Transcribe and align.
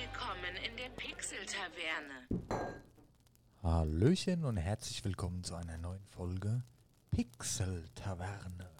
Willkommen 0.00 0.54
in 0.64 0.76
der 0.76 0.90
Pixel-Taverne. 0.90 2.28
Hallöchen 3.64 4.44
und 4.44 4.56
herzlich 4.56 5.04
willkommen 5.04 5.42
zu 5.42 5.56
einer 5.56 5.76
neuen 5.76 6.04
Folge 6.04 6.62
Pixel 7.10 7.84
Taverne. 7.96 8.70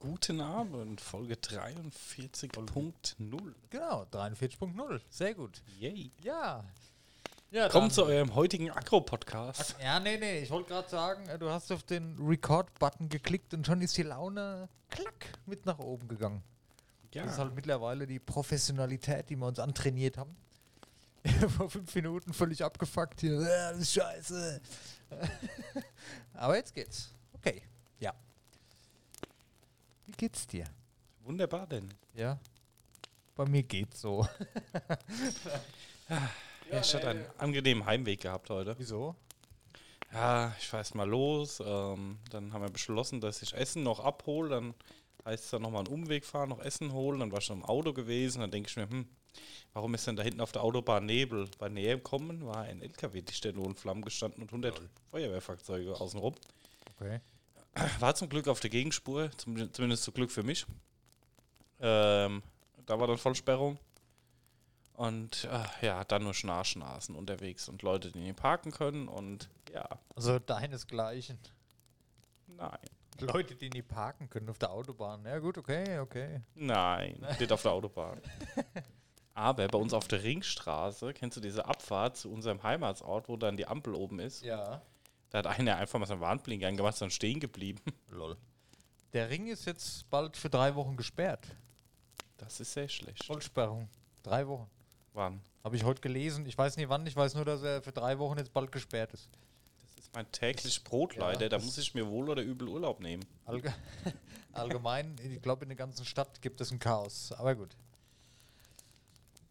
Guten 0.00 0.40
Abend, 0.40 1.00
Folge 1.00 1.34
43.0. 1.34 3.54
Genau, 3.70 4.02
43.0. 4.10 5.00
Sehr 5.08 5.34
gut. 5.34 5.62
Yay. 5.78 6.10
Ja. 6.20 6.64
ja 7.52 7.68
Kommt 7.68 7.92
zu 7.92 8.04
eurem 8.04 8.34
heutigen 8.34 8.72
Agro-Podcast. 8.72 9.76
Ja, 9.80 10.00
nee, 10.00 10.16
nee, 10.16 10.40
ich 10.40 10.50
wollte 10.50 10.70
gerade 10.70 10.88
sagen, 10.88 11.28
äh, 11.28 11.38
du 11.38 11.48
hast 11.48 11.70
auf 11.70 11.84
den 11.84 12.18
Record-Button 12.18 13.08
geklickt 13.08 13.54
und 13.54 13.66
schon 13.66 13.80
ist 13.82 13.96
die 13.96 14.02
Laune 14.02 14.68
klack 14.88 15.38
mit 15.46 15.64
nach 15.64 15.78
oben 15.78 16.08
gegangen. 16.08 16.42
Ja, 17.12 17.24
Das 17.24 17.32
ist 17.34 17.38
halt 17.38 17.54
mittlerweile 17.54 18.06
die 18.06 18.18
Professionalität, 18.18 19.28
die 19.30 19.36
wir 19.36 19.46
uns 19.46 19.58
antrainiert 19.58 20.16
haben. 20.16 20.36
Vor 21.56 21.68
fünf 21.68 21.94
Minuten 21.94 22.32
völlig 22.32 22.62
abgefuckt 22.64 23.20
hier. 23.20 23.40
Äh, 23.40 23.72
das 23.72 23.78
ist 23.78 23.92
scheiße. 23.92 24.60
Aber 26.34 26.56
jetzt 26.56 26.74
geht's. 26.74 27.10
Okay, 27.34 27.62
ja. 27.98 28.14
Wie 30.06 30.12
geht's 30.12 30.46
dir? 30.46 30.64
wunderbar 31.22 31.66
denn. 31.66 31.92
Ja. 32.14 32.38
Bei 33.36 33.44
mir 33.46 33.62
geht's 33.62 34.00
so. 34.00 34.26
Ja, 36.08 36.80
ich 36.80 36.94
hatte 36.94 37.08
einen 37.08 37.24
angenehmen 37.38 37.84
Heimweg 37.84 38.20
gehabt 38.20 38.48
heute. 38.50 38.74
Wieso? 38.78 39.16
Ja, 40.12 40.54
ich 40.58 40.68
fahr 40.68 40.80
erst 40.80 40.94
mal 40.94 41.08
los. 41.08 41.60
Ähm, 41.64 42.18
dann 42.30 42.52
haben 42.52 42.62
wir 42.62 42.70
beschlossen, 42.70 43.20
dass 43.20 43.42
ich 43.42 43.54
Essen 43.54 43.82
noch 43.82 43.98
abhole. 44.00 44.50
Dann 44.50 44.74
heißt 45.24 45.44
es 45.44 45.50
dann 45.50 45.62
nochmal 45.62 45.84
einen 45.84 45.94
Umweg 45.94 46.24
fahren, 46.24 46.48
noch 46.50 46.60
Essen 46.60 46.92
holen. 46.92 47.20
Dann 47.20 47.32
war 47.32 47.38
ich 47.38 47.44
schon 47.44 47.58
im 47.58 47.64
Auto 47.64 47.92
gewesen. 47.92 48.40
Dann 48.40 48.50
denke 48.50 48.68
ich 48.68 48.76
mir, 48.76 48.88
hm, 48.88 49.06
warum 49.72 49.94
ist 49.94 50.06
denn 50.06 50.16
da 50.16 50.22
hinten 50.22 50.40
auf 50.40 50.52
der 50.52 50.62
Autobahn 50.62 51.06
Nebel? 51.06 51.48
Bei 51.58 51.68
näher 51.68 51.98
kommen 51.98 52.46
war 52.46 52.62
ein 52.62 52.82
LKW, 52.82 53.22
die 53.22 53.52
nur 53.52 53.66
in 53.66 53.74
Flammen 53.74 54.02
gestanden 54.02 54.42
und 54.42 54.48
100 54.48 54.80
Feuerwehrfahrzeuge 55.10 56.00
außenrum. 56.00 56.34
Okay. 56.98 57.20
War 58.00 58.14
zum 58.16 58.28
Glück 58.28 58.48
auf 58.48 58.58
der 58.58 58.70
Gegenspur, 58.70 59.30
zum, 59.36 59.72
zumindest 59.72 60.02
zum 60.02 60.12
Glück 60.14 60.32
für 60.32 60.42
mich. 60.42 60.66
Ähm, 61.78 62.42
da 62.86 62.98
war 62.98 63.06
dann 63.06 63.16
Vollsperrung. 63.16 63.78
Und 64.94 65.44
äh, 65.44 65.86
ja, 65.86 66.04
dann 66.04 66.24
nur 66.24 66.34
Schnarchnasen 66.34 67.14
unterwegs 67.14 67.68
und 67.68 67.82
Leute, 67.82 68.10
die 68.12 68.18
nicht 68.18 68.36
parken 68.36 68.70
können. 68.70 69.08
Und 69.08 69.48
ja, 69.72 69.88
Also 70.14 70.38
deinesgleichen. 70.38 71.38
nein. 72.48 72.78
Leute, 73.20 73.54
die 73.54 73.70
nie 73.70 73.82
parken 73.82 74.28
können 74.28 74.48
auf 74.48 74.58
der 74.58 74.70
Autobahn. 74.70 75.24
Ja 75.24 75.38
gut, 75.38 75.58
okay, 75.58 75.98
okay. 75.98 76.40
Nein, 76.54 77.24
nicht 77.38 77.52
auf 77.52 77.62
der 77.62 77.72
Autobahn. 77.72 78.20
Aber 79.34 79.68
bei 79.68 79.78
uns 79.78 79.94
auf 79.94 80.08
der 80.08 80.22
Ringstraße, 80.22 81.14
kennst 81.14 81.36
du 81.36 81.40
diese 81.40 81.64
Abfahrt 81.64 82.16
zu 82.16 82.30
unserem 82.30 82.62
Heimatsort, 82.62 83.28
wo 83.28 83.36
dann 83.36 83.56
die 83.56 83.66
Ampel 83.66 83.94
oben 83.94 84.18
ist? 84.18 84.44
Ja. 84.44 84.82
Da 85.30 85.38
hat 85.38 85.46
einer 85.46 85.76
einfach 85.76 85.98
mal 85.98 86.06
seinen 86.06 86.20
Warnblinker 86.20 86.66
angemacht, 86.66 86.94
ist 86.94 87.02
dann 87.02 87.10
stehen 87.10 87.40
geblieben. 87.40 87.80
Lol. 88.10 88.36
Der 89.12 89.30
Ring 89.30 89.46
ist 89.46 89.64
jetzt 89.64 90.08
bald 90.10 90.36
für 90.36 90.50
drei 90.50 90.74
Wochen 90.74 90.96
gesperrt. 90.96 91.46
Das 92.36 92.60
ist 92.60 92.72
sehr 92.72 92.88
schlecht. 92.88 93.24
Vollsperrung. 93.24 93.88
Drei 94.22 94.46
Wochen. 94.46 94.68
Wann? 95.12 95.40
Habe 95.64 95.76
ich 95.76 95.84
heute 95.84 96.00
gelesen. 96.00 96.46
Ich 96.46 96.56
weiß 96.56 96.76
nicht 96.76 96.88
wann, 96.88 97.06
ich 97.06 97.16
weiß 97.16 97.34
nur, 97.34 97.44
dass 97.44 97.62
er 97.62 97.82
für 97.82 97.92
drei 97.92 98.18
Wochen 98.18 98.38
jetzt 98.38 98.52
bald 98.52 98.72
gesperrt 98.72 99.12
ist. 99.12 99.28
Mein 100.12 100.30
täglich 100.32 100.82
Brot, 100.82 101.14
Ja, 101.14 101.20
leider. 101.20 101.48
Da 101.48 101.58
muss 101.58 101.78
ich 101.78 101.94
mir 101.94 102.06
wohl 102.08 102.28
oder 102.30 102.42
übel 102.42 102.68
Urlaub 102.68 103.00
nehmen. 103.00 103.24
Allge 103.44 103.72
Allgemein, 104.52 105.16
ich 105.22 105.40
glaube, 105.40 105.62
in 105.64 105.68
der 105.68 105.76
ganzen 105.76 106.04
Stadt 106.04 106.42
gibt 106.42 106.60
es 106.60 106.72
ein 106.72 106.80
Chaos. 106.80 107.30
Aber 107.32 107.54
gut. 107.54 107.76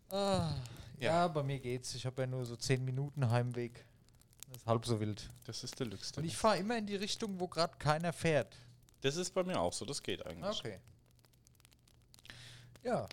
Ah, 0.10 0.54
ja. 1.00 1.12
Ja. 1.12 1.28
bei 1.28 1.44
mir 1.44 1.60
geht's. 1.60 1.96
Ich 1.96 2.06
habe 2.06 2.22
ja 2.24 2.28
nur 2.28 2.46
so 2.46 2.58
zehn 2.58 2.84
Minuten 2.84 3.30
Heimweg. 3.30 3.86
Das 4.50 4.58
ist 4.58 4.68
halb 4.68 4.86
so 4.86 5.00
wild. 5.00 5.30
Das 5.46 5.64
ist 5.64 5.80
Deluxe. 5.80 6.20
Und 6.20 6.26
ich 6.26 6.36
fahre 6.36 6.58
immer 6.58 6.78
in 6.78 6.88
die 6.88 6.96
Richtung, 6.96 7.40
wo 7.40 7.48
gerade 7.48 7.78
keiner 7.78 8.12
fährt. 8.12 8.58
Das 9.02 9.16
ist 9.16 9.34
bei 9.34 9.44
mir 9.44 9.60
auch 9.60 9.72
so, 9.72 9.86
das 9.86 10.04
geht 10.04 10.26
eigentlich. 10.26 10.60
Okay. 10.60 10.80
Ja. 12.84 13.08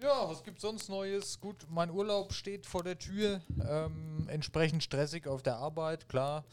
Ja, 0.00 0.28
was 0.28 0.44
gibt's 0.44 0.62
sonst 0.62 0.88
Neues? 0.88 1.40
Gut, 1.40 1.66
mein 1.68 1.90
Urlaub 1.90 2.32
steht 2.32 2.66
vor 2.66 2.84
der 2.84 2.98
Tür. 2.98 3.40
Ähm, 3.66 4.26
entsprechend 4.28 4.82
stressig 4.82 5.26
auf 5.26 5.42
der 5.42 5.56
Arbeit, 5.56 6.08
klar. 6.08 6.44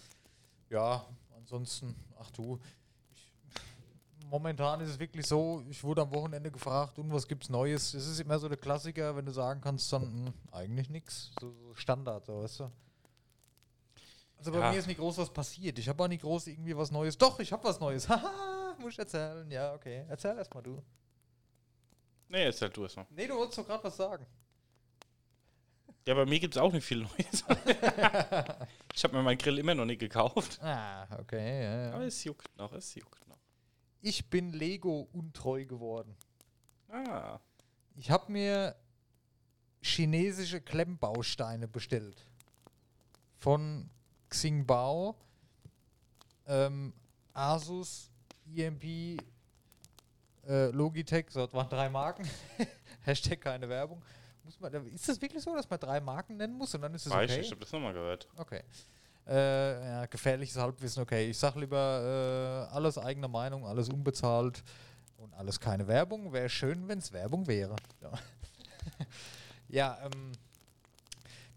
Ja, 0.69 1.05
ansonsten, 1.37 1.95
ach 2.19 2.31
du. 2.31 2.59
Ich, 3.13 3.31
momentan 4.29 4.81
ist 4.81 4.89
es 4.89 4.99
wirklich 4.99 5.27
so, 5.27 5.63
ich 5.69 5.83
wurde 5.83 6.01
am 6.01 6.11
Wochenende 6.13 6.49
gefragt, 6.49 6.97
und 6.97 7.13
was 7.13 7.27
gibt's 7.27 7.47
Neues? 7.49 7.93
Es 7.93 8.07
ist 8.07 8.19
immer 8.19 8.39
so 8.39 8.49
der 8.49 8.57
Klassiker, 8.57 9.15
wenn 9.15 9.25
du 9.25 9.31
sagen 9.31 9.61
kannst, 9.61 9.93
dann 9.93 10.03
hm, 10.27 10.33
eigentlich 10.51 10.89
nichts. 10.89 11.31
So, 11.39 11.51
so 11.51 11.75
Standard, 11.75 12.25
so, 12.25 12.41
weißt 12.41 12.61
du. 12.61 12.71
Also 14.37 14.51
bei 14.51 14.59
Ja. 14.59 14.71
mir 14.71 14.79
ist 14.79 14.87
nicht 14.87 14.99
groß 14.99 15.19
was 15.19 15.29
passiert. 15.29 15.77
Ich 15.77 15.87
habe 15.87 16.03
auch 16.03 16.07
nicht 16.07 16.21
groß 16.21 16.47
irgendwie 16.47 16.75
was 16.75 16.89
Neues. 16.91 17.15
Doch, 17.17 17.39
ich 17.39 17.51
habe 17.53 17.63
was 17.63 17.79
Neues. 17.79 18.09
Haha, 18.09 18.75
muss 18.79 18.93
ich 18.93 18.99
erzählen. 18.99 19.49
Ja, 19.51 19.73
okay. 19.75 20.03
Erzähl 20.09 20.35
erst 20.35 20.53
mal 20.53 20.61
du. 20.63 20.81
Nee, 22.29 22.43
erzähl 22.45 22.69
du 22.69 22.85
es 22.85 22.95
mal. 22.95 23.05
Nee, 23.11 23.27
du 23.27 23.35
wolltest 23.35 23.57
doch 23.59 23.67
gerade 23.67 23.83
was 23.83 23.95
sagen. 23.97 24.25
Ja, 26.07 26.13
bei 26.13 26.25
mir 26.25 26.39
gibt 26.39 26.55
es 26.55 26.61
auch 26.61 26.71
nicht 26.71 26.85
viel 26.85 26.99
Neues. 27.01 27.43
ich 28.93 29.03
habe 29.03 29.15
mir 29.15 29.23
meinen 29.23 29.37
Grill 29.39 29.57
immer 29.57 29.73
noch 29.73 29.85
nicht 29.85 29.99
gekauft. 29.99 30.59
Ah, 30.61 31.07
okay. 31.19 31.63
Ja, 31.63 31.93
Aber 31.93 32.01
ja. 32.01 32.07
es 32.07 32.23
juckt 32.23 32.55
noch, 32.57 32.71
es 32.73 32.93
juckt 32.93 33.27
noch. 33.27 33.39
Ich 34.01 34.29
bin 34.29 34.51
Lego 34.53 35.07
untreu 35.13 35.65
geworden. 35.65 36.15
Ah, 36.89 37.39
Ich 37.95 38.11
habe 38.11 38.31
mir 38.31 38.75
chinesische 39.81 40.61
Klemmbausteine 40.61 41.67
bestellt. 41.67 42.27
Von 43.37 43.89
Xingbao, 44.29 45.15
ähm, 46.45 46.93
Asus, 47.33 48.11
EMP, 48.55 49.19
äh, 50.47 50.67
Logitech, 50.67 51.25
so, 51.29 51.45
das 51.45 51.53
waren 51.53 51.69
drei 51.69 51.89
Marken. 51.89 52.27
Hashtag 53.01 53.41
keine 53.41 53.67
Werbung. 53.69 54.01
Muss 54.43 54.59
man, 54.59 54.73
ist 54.87 55.09
das 55.09 55.19
wirklich 55.21 55.41
so, 55.41 55.55
dass 55.55 55.69
man 55.69 55.79
drei 55.79 55.99
Marken 55.99 56.37
nennen 56.37 56.55
muss 56.55 56.73
und 56.75 56.81
dann 56.81 56.93
ist 56.93 57.05
es 57.05 57.11
weiß 57.11 57.29
okay? 57.29 57.39
ich, 57.39 57.47
ich 57.47 57.51
habe 57.51 57.61
das 57.61 57.71
nochmal 57.71 57.93
gehört. 57.93 58.27
Okay. 58.37 58.61
Äh, 59.27 59.83
ja, 59.83 60.05
gefährliches 60.05 60.55
Halbwissen, 60.55 61.01
okay. 61.01 61.29
Ich 61.29 61.37
sag 61.37 61.55
lieber 61.55 62.67
äh, 62.69 62.75
alles 62.75 62.97
eigene 62.97 63.27
Meinung, 63.27 63.65
alles 63.65 63.89
unbezahlt 63.89 64.63
und 65.17 65.33
alles 65.33 65.59
keine 65.59 65.87
Werbung. 65.87 66.31
Wäre 66.31 66.47
schön, 66.47 66.87
wenn 66.87 66.99
es 66.99 67.11
Werbung 67.11 67.47
wäre. 67.47 67.75
Ja, 68.01 68.11
ja 69.67 69.97
ähm, 70.05 70.31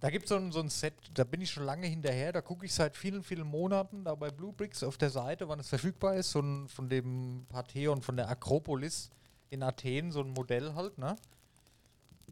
da 0.01 0.11
gibt 0.11 0.25
es 0.25 0.29
so, 0.29 0.37
ein- 0.37 0.53
so 0.53 0.61
ein 0.61 0.69
Set, 0.69 0.95
da 1.15 1.25
bin 1.25 1.41
ich 1.41 1.51
schon 1.51 1.65
lange 1.65 1.87
hinterher, 1.87 2.33
da 2.33 2.41
gucke 2.41 2.65
ich 2.67 2.73
seit 2.75 2.97
vielen, 2.97 3.23
vielen 3.23 3.47
Monaten 3.47 4.05
da 4.05 4.15
bei 4.15 4.31
Bluebricks 4.31 4.83
auf 4.83 4.97
der 4.97 5.11
Seite, 5.11 5.49
wann 5.49 5.59
es 5.61 5.69
verfügbar 5.69 6.15
ist, 6.17 6.31
so 6.31 6.41
ein, 6.41 6.69
von 6.69 6.89
dem 6.89 7.47
Pantheon, 7.49 8.03
von 8.03 8.17
der 8.17 8.29
Akropolis 8.29 9.11
in 9.51 9.63
Athen, 9.63 10.13
so 10.13 10.21
ein 10.21 10.31
Modell 10.31 10.75
halt, 10.75 10.99
ne? 10.99 11.17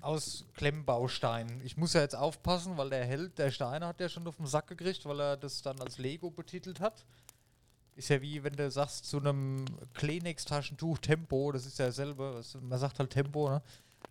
aus 0.02 0.44
Klemmbausteinen. 0.54 1.62
Ich 1.64 1.76
muss 1.78 1.94
ja 1.94 2.02
jetzt 2.02 2.14
aufpassen, 2.14 2.76
weil 2.76 2.90
der 2.90 3.04
Held 3.06 3.38
der 3.38 3.50
Steine 3.50 3.86
hat 3.86 3.98
ja 3.98 4.08
schon 4.08 4.26
auf 4.28 4.36
den 4.36 4.46
Sack 4.46 4.66
gekriegt, 4.68 5.04
weil 5.06 5.18
er 5.20 5.36
das 5.38 5.62
dann 5.62 5.80
als 5.80 5.96
Lego 5.98 6.30
betitelt 6.30 6.80
hat. 6.80 7.04
Ist 7.96 8.10
ja 8.10 8.20
wie 8.20 8.44
wenn 8.44 8.52
du 8.52 8.70
sagst 8.70 9.06
zu 9.06 9.16
einem 9.18 9.64
Kleenex-Taschentuch 9.94 10.98
Tempo, 10.98 11.50
das 11.50 11.64
ist 11.64 11.78
ja 11.78 11.88
was- 12.18 12.56
man 12.60 12.78
sagt 12.78 12.98
halt 12.98 13.10
Tempo, 13.10 13.48
ne? 13.48 13.62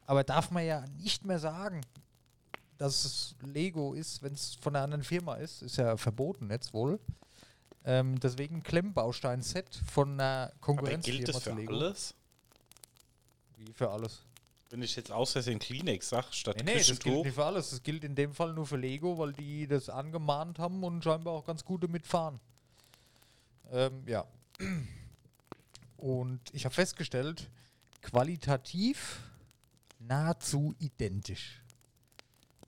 Aber 0.07 0.23
darf 0.23 0.49
man 0.49 0.65
ja 0.65 0.83
nicht 0.97 1.23
mehr 1.23 1.37
sagen, 1.39 1.81
dass 2.77 3.05
es 3.05 3.35
Lego 3.41 3.93
ist, 3.93 4.21
wenn 4.23 4.33
es 4.33 4.55
von 4.55 4.75
einer 4.75 4.83
anderen 4.83 5.03
Firma 5.03 5.35
ist. 5.35 5.61
Ist 5.61 5.77
ja 5.77 5.97
verboten 5.97 6.49
jetzt 6.49 6.73
wohl. 6.73 6.99
Ähm, 7.85 8.19
deswegen 8.19 8.63
Klemmbaustein-Set 8.63 9.81
von 9.91 10.13
einer 10.13 10.51
Konkurrenzfirma 10.59 11.17
gilt 11.17 11.29
das 11.29 11.43
für 11.43 11.53
Lego. 11.53 11.73
alles? 11.73 12.15
Wie 13.57 13.71
für 13.73 13.89
alles. 13.89 14.23
Wenn 14.71 14.81
ich 14.81 14.95
jetzt 14.95 15.11
aus 15.11 15.33
Versehen 15.33 15.59
Kleenex 15.59 16.09
sag, 16.09 16.33
statt 16.33 16.57
Nee, 16.57 16.73
nee, 16.73 16.83
das 16.83 16.99
gilt 16.99 17.23
nicht 17.23 17.35
für 17.35 17.45
alles. 17.45 17.69
Das 17.69 17.83
gilt 17.83 18.03
in 18.03 18.15
dem 18.15 18.33
Fall 18.33 18.53
nur 18.53 18.65
für 18.65 18.77
Lego, 18.77 19.17
weil 19.17 19.33
die 19.33 19.67
das 19.67 19.89
angemahnt 19.89 20.57
haben 20.57 20.83
und 20.83 21.03
scheinbar 21.03 21.33
auch 21.35 21.45
ganz 21.45 21.63
gut 21.63 21.83
damit 21.83 22.07
fahren. 22.07 22.39
Ähm, 23.71 24.03
ja. 24.07 24.25
Und 25.97 26.41
ich 26.51 26.65
habe 26.65 26.75
festgestellt, 26.75 27.49
qualitativ 28.01 29.21
nahezu 29.99 30.75
identisch. 30.79 31.61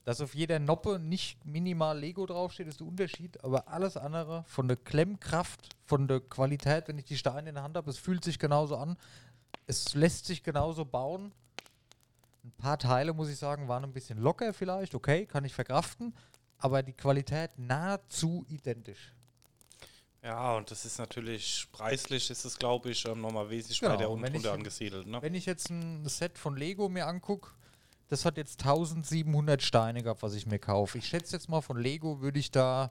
Dass 0.08 0.22
auf 0.22 0.34
jeder 0.34 0.58
Noppe 0.58 0.98
nicht 0.98 1.44
minimal 1.44 1.98
Lego 1.98 2.24
draufsteht, 2.24 2.66
ist 2.66 2.80
der 2.80 2.86
Unterschied, 2.86 3.44
aber 3.44 3.68
alles 3.68 3.98
andere 3.98 4.42
von 4.48 4.66
der 4.66 4.78
Klemmkraft, 4.78 5.76
von 5.84 6.08
der 6.08 6.20
Qualität, 6.20 6.88
wenn 6.88 6.96
ich 6.96 7.04
die 7.04 7.18
Steine 7.18 7.50
in 7.50 7.56
der 7.56 7.62
Hand 7.62 7.76
habe, 7.76 7.90
es 7.90 7.98
fühlt 7.98 8.24
sich 8.24 8.38
genauso 8.38 8.78
an. 8.78 8.96
Es 9.66 9.92
lässt 9.92 10.24
sich 10.24 10.42
genauso 10.42 10.86
bauen. 10.86 11.30
Ein 12.42 12.52
paar 12.52 12.78
Teile, 12.78 13.12
muss 13.12 13.28
ich 13.28 13.36
sagen, 13.36 13.68
waren 13.68 13.84
ein 13.84 13.92
bisschen 13.92 14.16
locker 14.16 14.54
vielleicht, 14.54 14.94
okay, 14.94 15.26
kann 15.26 15.44
ich 15.44 15.52
verkraften, 15.52 16.14
aber 16.56 16.82
die 16.82 16.94
Qualität 16.94 17.50
nahezu 17.58 18.46
identisch. 18.48 19.12
ja, 20.22 20.56
und 20.56 20.70
das 20.70 20.86
ist 20.86 20.96
natürlich, 20.96 21.66
preislich 21.70 22.30
ist 22.30 22.46
es, 22.46 22.58
glaube 22.58 22.92
ich, 22.92 23.04
ähm, 23.04 23.20
nochmal 23.20 23.50
wesentlich 23.50 23.78
Genau, 23.78 23.92
weiter 23.92 24.08
und 24.08 24.24
unten 24.24 24.46
angesiedelt. 24.46 25.06
Ne? 25.06 25.20
Wenn 25.20 25.34
ich 25.34 25.44
jetzt 25.44 25.68
ein 25.68 26.08
Set 26.08 26.38
von 26.38 26.56
Lego 26.56 26.88
mir 26.88 27.06
angucke, 27.06 27.50
das 28.08 28.24
hat 28.24 28.36
jetzt 28.36 28.60
1700 28.60 29.62
Steine 29.62 30.02
gehabt, 30.02 30.22
was 30.22 30.34
ich 30.34 30.46
mir 30.46 30.58
kaufe. 30.58 30.98
Ich 30.98 31.06
schätze 31.06 31.36
jetzt 31.36 31.48
mal 31.48 31.60
von 31.60 31.78
Lego 31.78 32.20
würde 32.20 32.38
ich 32.38 32.50
da, 32.50 32.90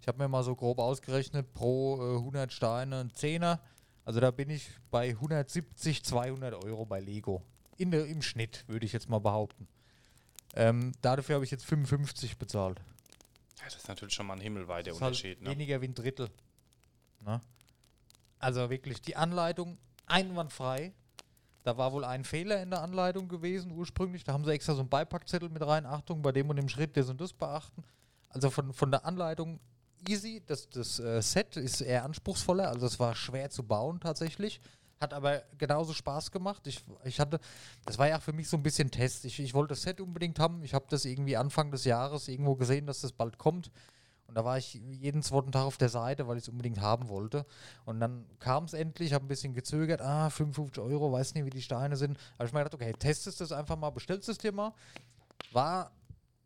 ich 0.00 0.08
habe 0.08 0.18
mir 0.18 0.28
mal 0.28 0.42
so 0.42 0.54
grob 0.54 0.78
ausgerechnet, 0.78 1.52
pro 1.52 1.96
äh, 1.96 2.16
100 2.18 2.52
Steine 2.52 3.00
ein 3.00 3.10
Zehner. 3.14 3.60
Also 4.04 4.20
da 4.20 4.30
bin 4.30 4.50
ich 4.50 4.70
bei 4.90 5.10
170, 5.10 6.04
200 6.04 6.64
Euro 6.64 6.86
bei 6.86 7.00
Lego. 7.00 7.42
In 7.76 7.90
der, 7.90 8.06
Im 8.06 8.22
Schnitt, 8.22 8.64
würde 8.66 8.86
ich 8.86 8.92
jetzt 8.92 9.08
mal 9.08 9.20
behaupten. 9.20 9.68
Ähm, 10.54 10.92
dafür 11.02 11.36
habe 11.36 11.44
ich 11.44 11.50
jetzt 11.50 11.66
55 11.66 12.38
bezahlt. 12.38 12.80
Ja, 13.58 13.64
das 13.64 13.76
ist 13.76 13.88
natürlich 13.88 14.14
schon 14.14 14.26
mal 14.26 14.34
ein 14.34 14.40
himmelweiter 14.40 14.92
halt 14.92 15.02
Unterschied. 15.02 15.42
Ne? 15.42 15.50
weniger 15.50 15.80
wie 15.80 15.88
ein 15.88 15.94
Drittel. 15.94 16.30
Ne? 17.20 17.40
Also 18.38 18.70
wirklich 18.70 19.00
die 19.00 19.16
Anleitung 19.16 19.78
einwandfrei. 20.06 20.92
Da 21.68 21.76
war 21.76 21.92
wohl 21.92 22.06
ein 22.06 22.24
Fehler 22.24 22.62
in 22.62 22.70
der 22.70 22.80
Anleitung 22.80 23.28
gewesen 23.28 23.72
ursprünglich. 23.72 24.24
Da 24.24 24.32
haben 24.32 24.42
sie 24.42 24.52
extra 24.52 24.72
so 24.72 24.80
einen 24.80 24.88
Beipackzettel 24.88 25.50
mit 25.50 25.60
rein. 25.66 25.84
Achtung, 25.84 26.22
bei 26.22 26.32
dem 26.32 26.48
und 26.48 26.56
dem 26.56 26.70
Schritt 26.70 26.96
das 26.96 27.10
und 27.10 27.20
das 27.20 27.34
beachten. 27.34 27.84
Also 28.30 28.48
von, 28.48 28.72
von 28.72 28.90
der 28.90 29.04
Anleitung 29.04 29.60
easy. 30.08 30.42
Das, 30.46 30.70
das 30.70 30.98
äh, 30.98 31.20
Set 31.20 31.58
ist 31.58 31.82
eher 31.82 32.06
anspruchsvoller. 32.06 32.68
Also 32.70 32.86
es 32.86 32.98
war 32.98 33.14
schwer 33.14 33.50
zu 33.50 33.64
bauen 33.64 34.00
tatsächlich. 34.00 34.62
Hat 34.98 35.12
aber 35.12 35.42
genauso 35.58 35.92
Spaß 35.92 36.30
gemacht. 36.30 36.66
Ich, 36.66 36.82
ich 37.04 37.20
hatte, 37.20 37.38
das 37.84 37.98
war 37.98 38.08
ja 38.08 38.16
auch 38.16 38.22
für 38.22 38.32
mich 38.32 38.48
so 38.48 38.56
ein 38.56 38.62
bisschen 38.62 38.90
Test. 38.90 39.26
Ich, 39.26 39.38
ich 39.38 39.52
wollte 39.52 39.72
das 39.72 39.82
Set 39.82 40.00
unbedingt 40.00 40.38
haben. 40.38 40.64
Ich 40.64 40.72
habe 40.72 40.86
das 40.88 41.04
irgendwie 41.04 41.36
Anfang 41.36 41.70
des 41.70 41.84
Jahres 41.84 42.28
irgendwo 42.28 42.54
gesehen, 42.54 42.86
dass 42.86 43.02
das 43.02 43.12
bald 43.12 43.36
kommt. 43.36 43.70
Und 44.28 44.34
da 44.34 44.44
war 44.44 44.58
ich 44.58 44.74
jeden 44.74 45.22
zweiten 45.22 45.52
Tag 45.52 45.62
auf 45.64 45.78
der 45.78 45.88
Seite, 45.88 46.28
weil 46.28 46.36
ich 46.36 46.44
es 46.44 46.48
unbedingt 46.50 46.80
haben 46.80 47.08
wollte. 47.08 47.46
Und 47.86 47.98
dann 47.98 48.26
kam 48.40 48.64
es 48.64 48.74
endlich, 48.74 49.14
habe 49.14 49.24
ein 49.24 49.28
bisschen 49.28 49.54
gezögert. 49.54 50.02
Ah, 50.02 50.28
55 50.28 50.82
Euro, 50.84 51.10
weiß 51.10 51.34
nicht, 51.34 51.46
wie 51.46 51.50
die 51.50 51.62
Steine 51.62 51.96
sind. 51.96 52.18
habe 52.34 52.46
ich 52.46 52.52
mir 52.52 52.58
gedacht, 52.62 52.74
okay, 52.74 52.92
testest 52.92 53.40
das 53.40 53.52
einfach 53.52 53.76
mal, 53.76 53.88
bestellst 53.90 54.28
es 54.28 54.36
dir 54.36 54.52
mal. 54.52 54.74
War 55.52 55.90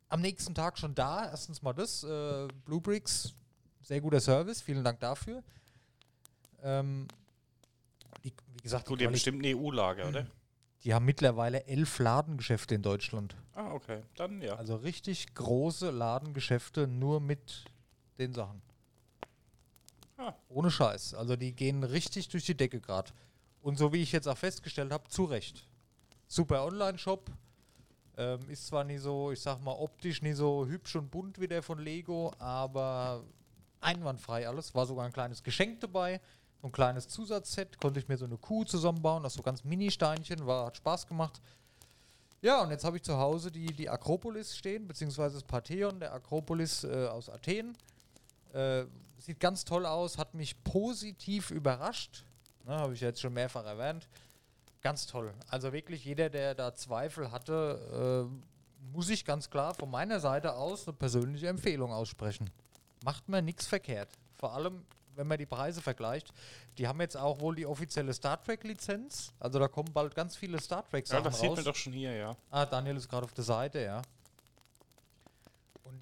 am 0.09 0.21
nächsten 0.21 0.55
Tag 0.55 0.79
schon 0.79 0.95
da. 0.95 1.25
Erstens 1.29 1.61
mal 1.61 1.73
das. 1.73 2.05
Äh, 2.05 2.47
Blue 2.65 2.81
Bricks, 2.81 3.35
sehr 3.83 4.01
guter 4.01 4.21
Service. 4.21 4.63
Vielen 4.63 4.85
Dank 4.85 5.01
dafür. 5.01 5.43
Ähm, 6.63 7.09
die, 8.23 8.33
wie 8.55 8.63
gesagt, 8.63 8.87
Gut, 8.87 9.01
die, 9.01 9.07
Quali- 9.07 9.13
bestimmt 9.13 9.45
ein 9.45 9.57
EU-Lager, 9.57 10.09
oder? 10.09 10.27
die 10.85 10.95
haben 10.95 11.05
mittlerweile 11.05 11.65
elf 11.67 11.99
Ladengeschäfte 11.99 12.75
in 12.77 12.83
Deutschland. 12.83 13.35
Ah, 13.55 13.73
okay. 13.73 14.03
Dann 14.17 14.41
ja. 14.41 14.55
Also 14.55 14.77
richtig 14.77 15.35
große 15.35 15.91
Ladengeschäfte 15.91 16.87
nur 16.87 17.21
mit 17.21 17.65
den 18.23 18.35
Sachen. 18.35 18.63
Ah. 20.17 20.35
Ohne 20.49 20.71
Scheiß. 20.71 21.15
Also 21.15 21.37
die 21.37 21.53
gehen 21.53 21.85
richtig 21.85 22.29
durch 22.29 22.45
die 22.45 22.57
Decke 22.57 22.81
gerade. 22.81 23.13
Und 23.61 23.79
so 23.79 23.93
wie 23.93 24.03
ich 24.03 24.13
jetzt 24.13 24.29
auch 24.29 24.39
festgestellt 24.39 24.93
habe, 24.93 25.09
zu 25.09 25.25
Recht. 25.25 25.69
Super 26.27 26.65
Online-Shop. 26.65 27.31
Ähm, 28.17 28.41
ist 28.49 28.67
zwar 28.67 28.85
nie 28.85 28.99
so, 28.99 29.33
ich 29.33 29.41
sag 29.41 29.63
mal, 29.63 29.73
optisch 29.73 30.21
nie 30.23 30.33
so 30.33 30.67
hübsch 30.67 30.97
und 30.97 31.11
bunt 31.11 31.41
wie 31.41 31.49
der 31.49 31.63
von 31.63 31.79
Lego, 31.79 32.31
aber 32.39 33.25
einwandfrei 33.81 34.47
alles. 34.47 34.75
War 34.75 34.87
sogar 34.87 35.07
ein 35.07 35.13
kleines 35.13 35.43
Geschenk 35.43 35.81
dabei. 35.81 36.21
So 36.61 36.69
ein 36.69 36.73
kleines 36.73 37.09
Zusatzset. 37.09 37.81
Konnte 37.81 38.01
ich 38.01 38.09
mir 38.09 38.19
so 38.19 38.27
eine 38.27 38.37
Kuh 38.37 38.65
zusammenbauen, 38.65 39.25
aus 39.25 39.35
so 39.35 39.43
ganz 39.43 39.65
Mini-Steinchen. 39.65 40.47
War, 40.47 40.67
hat 40.67 40.77
Spaß 40.77 41.07
gemacht. 41.07 41.41
Ja, 42.43 42.63
und 42.63 42.71
jetzt 42.71 42.85
habe 42.85 42.97
ich 42.97 43.03
zu 43.03 43.17
Hause 43.17 43.51
die, 43.51 43.67
die 43.67 43.89
Akropolis 43.89 44.57
stehen, 44.57 44.87
beziehungsweise 44.87 45.35
das 45.37 45.45
Parthenon 45.45 46.01
der 46.01 46.13
Akropolis 46.13 46.85
äh, 46.85 47.07
aus 47.07 47.29
Athen. 47.31 47.77
Äh, 48.53 48.85
sieht 49.19 49.41
ganz 49.41 49.65
toll 49.65 49.87
aus, 49.87 50.19
hat 50.19 50.35
mich 50.35 50.63
positiv 50.65 51.51
überrascht. 51.51 52.25
Ne, 52.65 52.75
habe 52.77 52.95
ich 52.95 53.01
ja 53.01 53.09
jetzt 53.09 53.21
schon 53.21 53.33
mehrfach 53.33 53.65
erwähnt. 53.65 54.09
Ganz 54.81 55.07
toll. 55.07 55.33
Also 55.49 55.73
wirklich 55.73 56.05
jeder, 56.05 56.29
der 56.29 56.55
da 56.55 56.75
Zweifel 56.75 57.31
hatte, 57.31 58.29
äh, 58.29 58.93
muss 58.93 59.09
ich 59.11 59.25
ganz 59.25 59.49
klar 59.49 59.75
von 59.75 59.91
meiner 59.91 60.21
Seite 60.21 60.55
aus 60.55 60.87
eine 60.87 60.97
persönliche 60.97 61.49
Empfehlung 61.49 61.93
aussprechen. 61.93 62.51
Macht 63.05 63.29
mir 63.29 63.43
nichts 63.43 63.67
verkehrt. 63.67 64.09
Vor 64.39 64.53
allem, 64.55 64.85
wenn 65.15 65.27
man 65.27 65.39
die 65.39 65.47
Preise 65.47 65.81
vergleicht. 65.81 66.33
Die 66.79 66.89
haben 66.89 67.01
jetzt 67.01 67.17
auch 67.17 67.41
wohl 67.41 67.55
die 67.55 67.67
offizielle 67.67 68.13
Star 68.13 68.43
Trek-Lizenz. 68.43 69.33
Also 69.39 69.59
da 69.59 69.69
kommen 69.69 69.93
bald 69.93 70.15
ganz 70.15 70.37
viele 70.37 70.61
Star 70.61 70.81
Ja, 70.81 70.89
Trek-Sachen 70.91 71.25
das 71.25 71.41
sieht 71.41 71.55
man 71.55 71.65
doch 71.65 71.77
schon 71.77 71.93
hier, 71.93 72.15
ja. 72.15 72.37
Ah, 72.51 72.67
Daniel 72.67 72.97
ist 72.97 73.09
gerade 73.09 73.25
auf 73.25 73.35
der 73.35 73.45
Seite, 73.45 73.83
ja. 73.83 74.03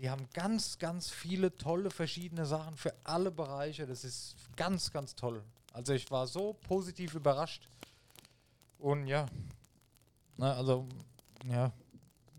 Die 0.01 0.09
haben 0.09 0.27
ganz, 0.33 0.79
ganz 0.79 1.11
viele 1.11 1.55
tolle 1.59 1.91
verschiedene 1.91 2.47
Sachen 2.47 2.75
für 2.79 2.95
alle 3.05 3.31
Bereiche. 3.31 3.87
Das 3.87 4.03
ist 4.03 4.35
ganz, 4.57 4.91
ganz 4.91 5.15
toll. 5.15 5.45
Also 5.75 5.93
ich 5.93 6.11
war 6.11 6.27
so 6.27 6.55
positiv 6.55 7.15
überrascht. 7.15 7.69
Und 8.79 9.07
ja, 9.07 9.27
na, 10.39 10.55
also 10.55 10.89
ja, 11.47 11.71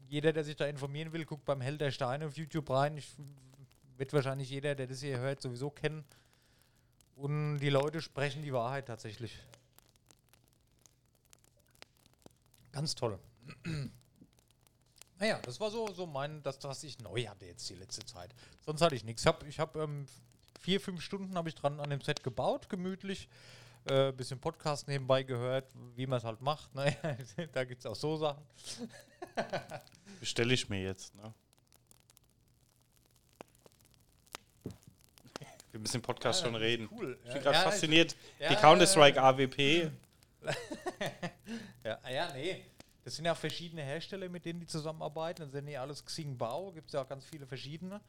jeder, 0.10 0.34
der 0.34 0.44
sich 0.44 0.56
da 0.56 0.66
informieren 0.66 1.14
will, 1.14 1.24
guckt 1.24 1.46
beim 1.46 1.62
Held 1.62 1.80
der 1.82 1.92
Steine 1.92 2.26
auf 2.26 2.36
YouTube 2.36 2.68
rein. 2.72 2.98
Ich, 2.98 3.16
wird 3.96 4.12
wahrscheinlich 4.12 4.50
jeder, 4.50 4.74
der 4.74 4.88
das 4.88 5.02
hier 5.02 5.20
hört, 5.20 5.40
sowieso 5.40 5.70
kennen. 5.70 6.04
Und 7.16 7.60
die 7.60 7.70
Leute 7.70 8.02
sprechen 8.02 8.42
die 8.42 8.54
Wahrheit 8.54 8.88
tatsächlich. 8.88 9.38
Ganz 12.72 12.96
toll. 12.96 13.20
Naja, 15.22 15.40
das 15.44 15.60
war 15.60 15.70
so, 15.70 15.88
so 15.94 16.08
mein, 16.08 16.42
das, 16.42 16.58
was 16.64 16.84
ich 16.84 16.98
neu 16.98 17.28
hatte 17.28 17.46
jetzt 17.46 17.70
die 17.70 17.76
letzte 17.76 18.04
Zeit. 18.04 18.34
Sonst 18.66 18.82
hatte 18.82 18.96
ich 18.96 19.04
nichts. 19.04 19.22
Ich 19.22 19.28
habe 19.28 19.48
ich 19.48 19.60
hab, 19.60 19.76
ähm, 19.76 20.08
vier, 20.60 20.82
fünf 20.82 21.00
Stunden 21.00 21.38
habe 21.38 21.48
ich 21.48 21.54
dran 21.54 21.80
an 21.80 21.92
dem 21.92 22.02
Set 22.02 22.24
gebaut, 22.24 22.70
gemütlich. 22.70 23.30
Äh, 23.86 24.14
bisschen 24.14 24.40
Podcast 24.40 24.88
nebenbei 24.88 25.22
gehört, 25.22 25.72
wie 25.96 26.08
man 26.08 26.18
es 26.18 26.24
halt 26.24 26.42
macht. 26.42 26.74
Naja, 26.74 26.96
da 27.54 27.64
gibt 27.66 27.82
es 27.82 27.86
auch 27.86 27.96
so 27.96 28.18
Sachen. 28.18 28.44
Bestelle 30.20 30.56
ich 30.56 30.68
mir 30.70 30.82
jetzt, 30.82 31.14
ne? 31.14 31.32
Wir 35.70 35.80
müssen 35.80 35.98
im 35.98 36.02
Podcast 36.02 36.42
schon 36.42 36.56
reden. 36.56 36.90
Cool. 36.92 37.20
Ich 37.26 37.34
bin 37.34 37.44
gerade 37.44 37.60
fasziniert. 37.60 38.16
ja, 38.40 38.50
die 38.50 38.54
ja, 38.56 38.60
Counter-Strike 38.60 39.22
AWP. 39.22 39.92
Ja, 41.84 42.00
ja, 42.10 42.32
nee. 42.34 42.64
Das 43.04 43.16
sind 43.16 43.26
ja 43.26 43.34
verschiedene 43.34 43.82
Hersteller, 43.82 44.30
mit 44.30 44.46
denen 44.46 44.60
die 44.60 44.68
zusammenarbeiten. 44.68 45.42
Das 45.44 45.52
sind 45.52 45.68
ja 45.68 45.82
alles 45.82 46.06
Xingbao, 46.06 46.72
gibt 46.72 46.88
es 46.88 46.94
ja 46.94 47.02
auch 47.02 47.10
ganz 47.10 47.26
viele 47.26 47.48
verschiedene. 47.48 48.00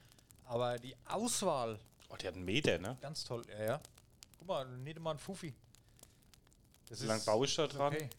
Aber 0.45 0.79
die 0.79 0.95
Auswahl, 1.07 1.79
Oh, 2.11 2.17
die 2.17 2.27
hat 2.29 2.35
einen 2.35 2.45
Meter, 2.45 2.79
ne? 2.79 2.99
ganz 3.01 3.25
toll. 3.25 3.43
Ja, 3.49 3.65
ja. 3.65 3.81
Guck 4.39 4.49
mal, 4.49 4.67
nicht 4.79 5.01
mal 5.01 5.13
ein 5.13 5.19
Fuffi. 5.19 5.55
Das 6.89 7.01
Wie 7.01 7.07
lange 7.07 7.23
baue 7.23 7.47
ich 7.47 7.55
da 7.55 7.67
dran? 7.67 7.95
Okay. 7.95 8.11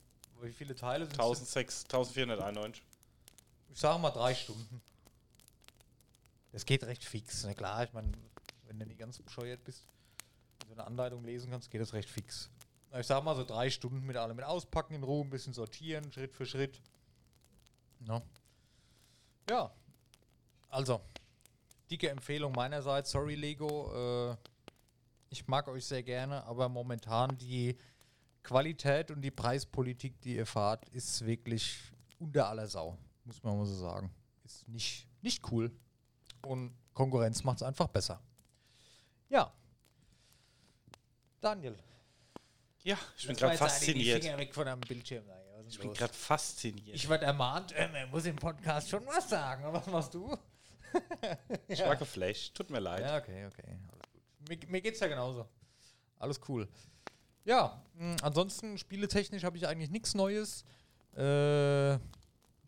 Wie 0.42 0.52
viele 0.52 0.76
Teile 0.76 1.06
sind 1.06 1.14
1600, 1.14 1.84
1491. 1.94 2.84
Ich 3.72 3.80
sage 3.80 4.00
mal 4.00 4.10
drei 4.10 4.34
Stunden. 4.34 4.82
Das 6.52 6.66
geht 6.66 6.84
recht 6.84 7.04
fix. 7.04 7.44
Na 7.44 7.54
klar, 7.54 7.84
ich 7.84 7.94
meine, 7.94 8.12
wenn 8.66 8.80
du 8.80 8.86
nicht 8.86 9.00
ganz 9.00 9.20
bescheuert 9.20 9.64
bist 9.64 9.86
und 10.64 10.70
so 10.70 10.74
eine 10.74 10.86
Anleitung 10.86 11.24
lesen 11.24 11.52
kannst, 11.52 11.70
geht 11.70 11.82
das 11.82 11.94
recht 11.94 12.10
fix. 12.10 12.50
Ich 13.00 13.08
sage 13.08 13.26
mal 13.26 13.36
so 13.36 13.44
drei 13.44 13.72
Stunden 13.72 14.06
mit 14.06 14.18
allem 14.18 14.36
mit 14.36 14.46
auspacken 14.46 14.94
in 14.94 15.04
Ruhe, 15.04 15.24
ein 15.24 15.30
bisschen 15.30 15.54
sortieren, 15.54 16.12
Schritt 16.12 16.36
für 16.36 16.46
Schritt. 16.46 16.80
Ja. 18.08 18.22
Ja. 19.50 19.72
Also, 20.70 21.02
dicke 21.90 22.10
Empfehlung 22.10 22.52
meinerseits. 22.52 23.10
Sorry, 23.10 23.36
Lego. 23.36 24.32
Äh, 24.32 24.38
ich 25.30 25.48
mag 25.48 25.68
euch 25.68 25.86
sehr 25.86 26.04
gerne, 26.04 26.44
aber 26.44 26.70
momentan 26.70 27.36
die 27.40 27.76
Qualität 28.44 29.10
und 29.10 29.22
die 29.22 29.32
Preispolitik, 29.32 30.22
die 30.22 30.36
ihr 30.36 30.46
fahrt, 30.46 30.88
ist 30.90 31.26
wirklich 31.26 31.92
unter 32.20 32.48
aller 32.48 32.68
Sau. 32.68 32.98
Muss 33.26 33.42
man 33.42 33.58
mal 33.58 33.66
so 33.66 33.76
sagen. 33.76 34.12
Ist 34.44 34.68
nicht, 34.68 35.08
nicht 35.22 35.52
cool. 35.52 35.72
Und 36.46 36.76
Konkurrenz 36.94 37.44
macht 37.44 37.58
es 37.58 37.64
einfach 37.64 37.88
besser. 37.88 38.22
Ja. 39.30 39.52
Daniel. 41.42 41.76
Ja, 42.84 42.98
ich 43.18 43.28
bin 43.28 43.36
gerade 43.36 43.58
fasziniert. 43.58 44.24
Finger 44.24 44.38
weg 44.38 44.54
von 44.54 44.68
einem 44.68 44.82
Bildschirm. 44.82 45.24
Ich 45.70 45.80
bin 45.80 45.94
gerade 45.94 46.14
fasziniert. 46.14 46.96
Ich 46.96 47.08
werde 47.08 47.26
ermahnt, 47.26 47.72
äh, 47.72 47.88
man 47.88 48.10
muss 48.12 48.26
im 48.26 48.36
Podcast 48.36 48.90
schon 48.90 49.06
was 49.08 49.30
sagen. 49.30 49.64
Und 49.66 49.74
was 49.74 49.88
machst 49.88 50.14
du? 50.14 50.38
Ich 51.68 51.80
war 51.80 51.96
geflasht. 51.96 52.54
Tut 52.54 52.70
mir 52.70 52.80
leid. 52.80 53.02
Ja, 53.02 53.18
okay, 53.18 53.48
okay. 53.48 53.80
Alles 53.92 54.04
gut. 54.12 54.22
Mir, 54.48 54.60
mir 54.68 54.82
geht's 54.82 55.00
ja 55.00 55.08
genauso. 55.08 55.48
Alles 56.20 56.40
cool. 56.48 56.68
Ja, 57.46 57.82
mh, 57.96 58.18
ansonsten 58.22 58.78
spieletechnisch 58.78 59.44
habe 59.44 59.58
ich 59.58 59.68
eigentlich 59.68 59.90
nichts 59.90 60.14
Neues. 60.14 60.64
Äh, 61.18 61.94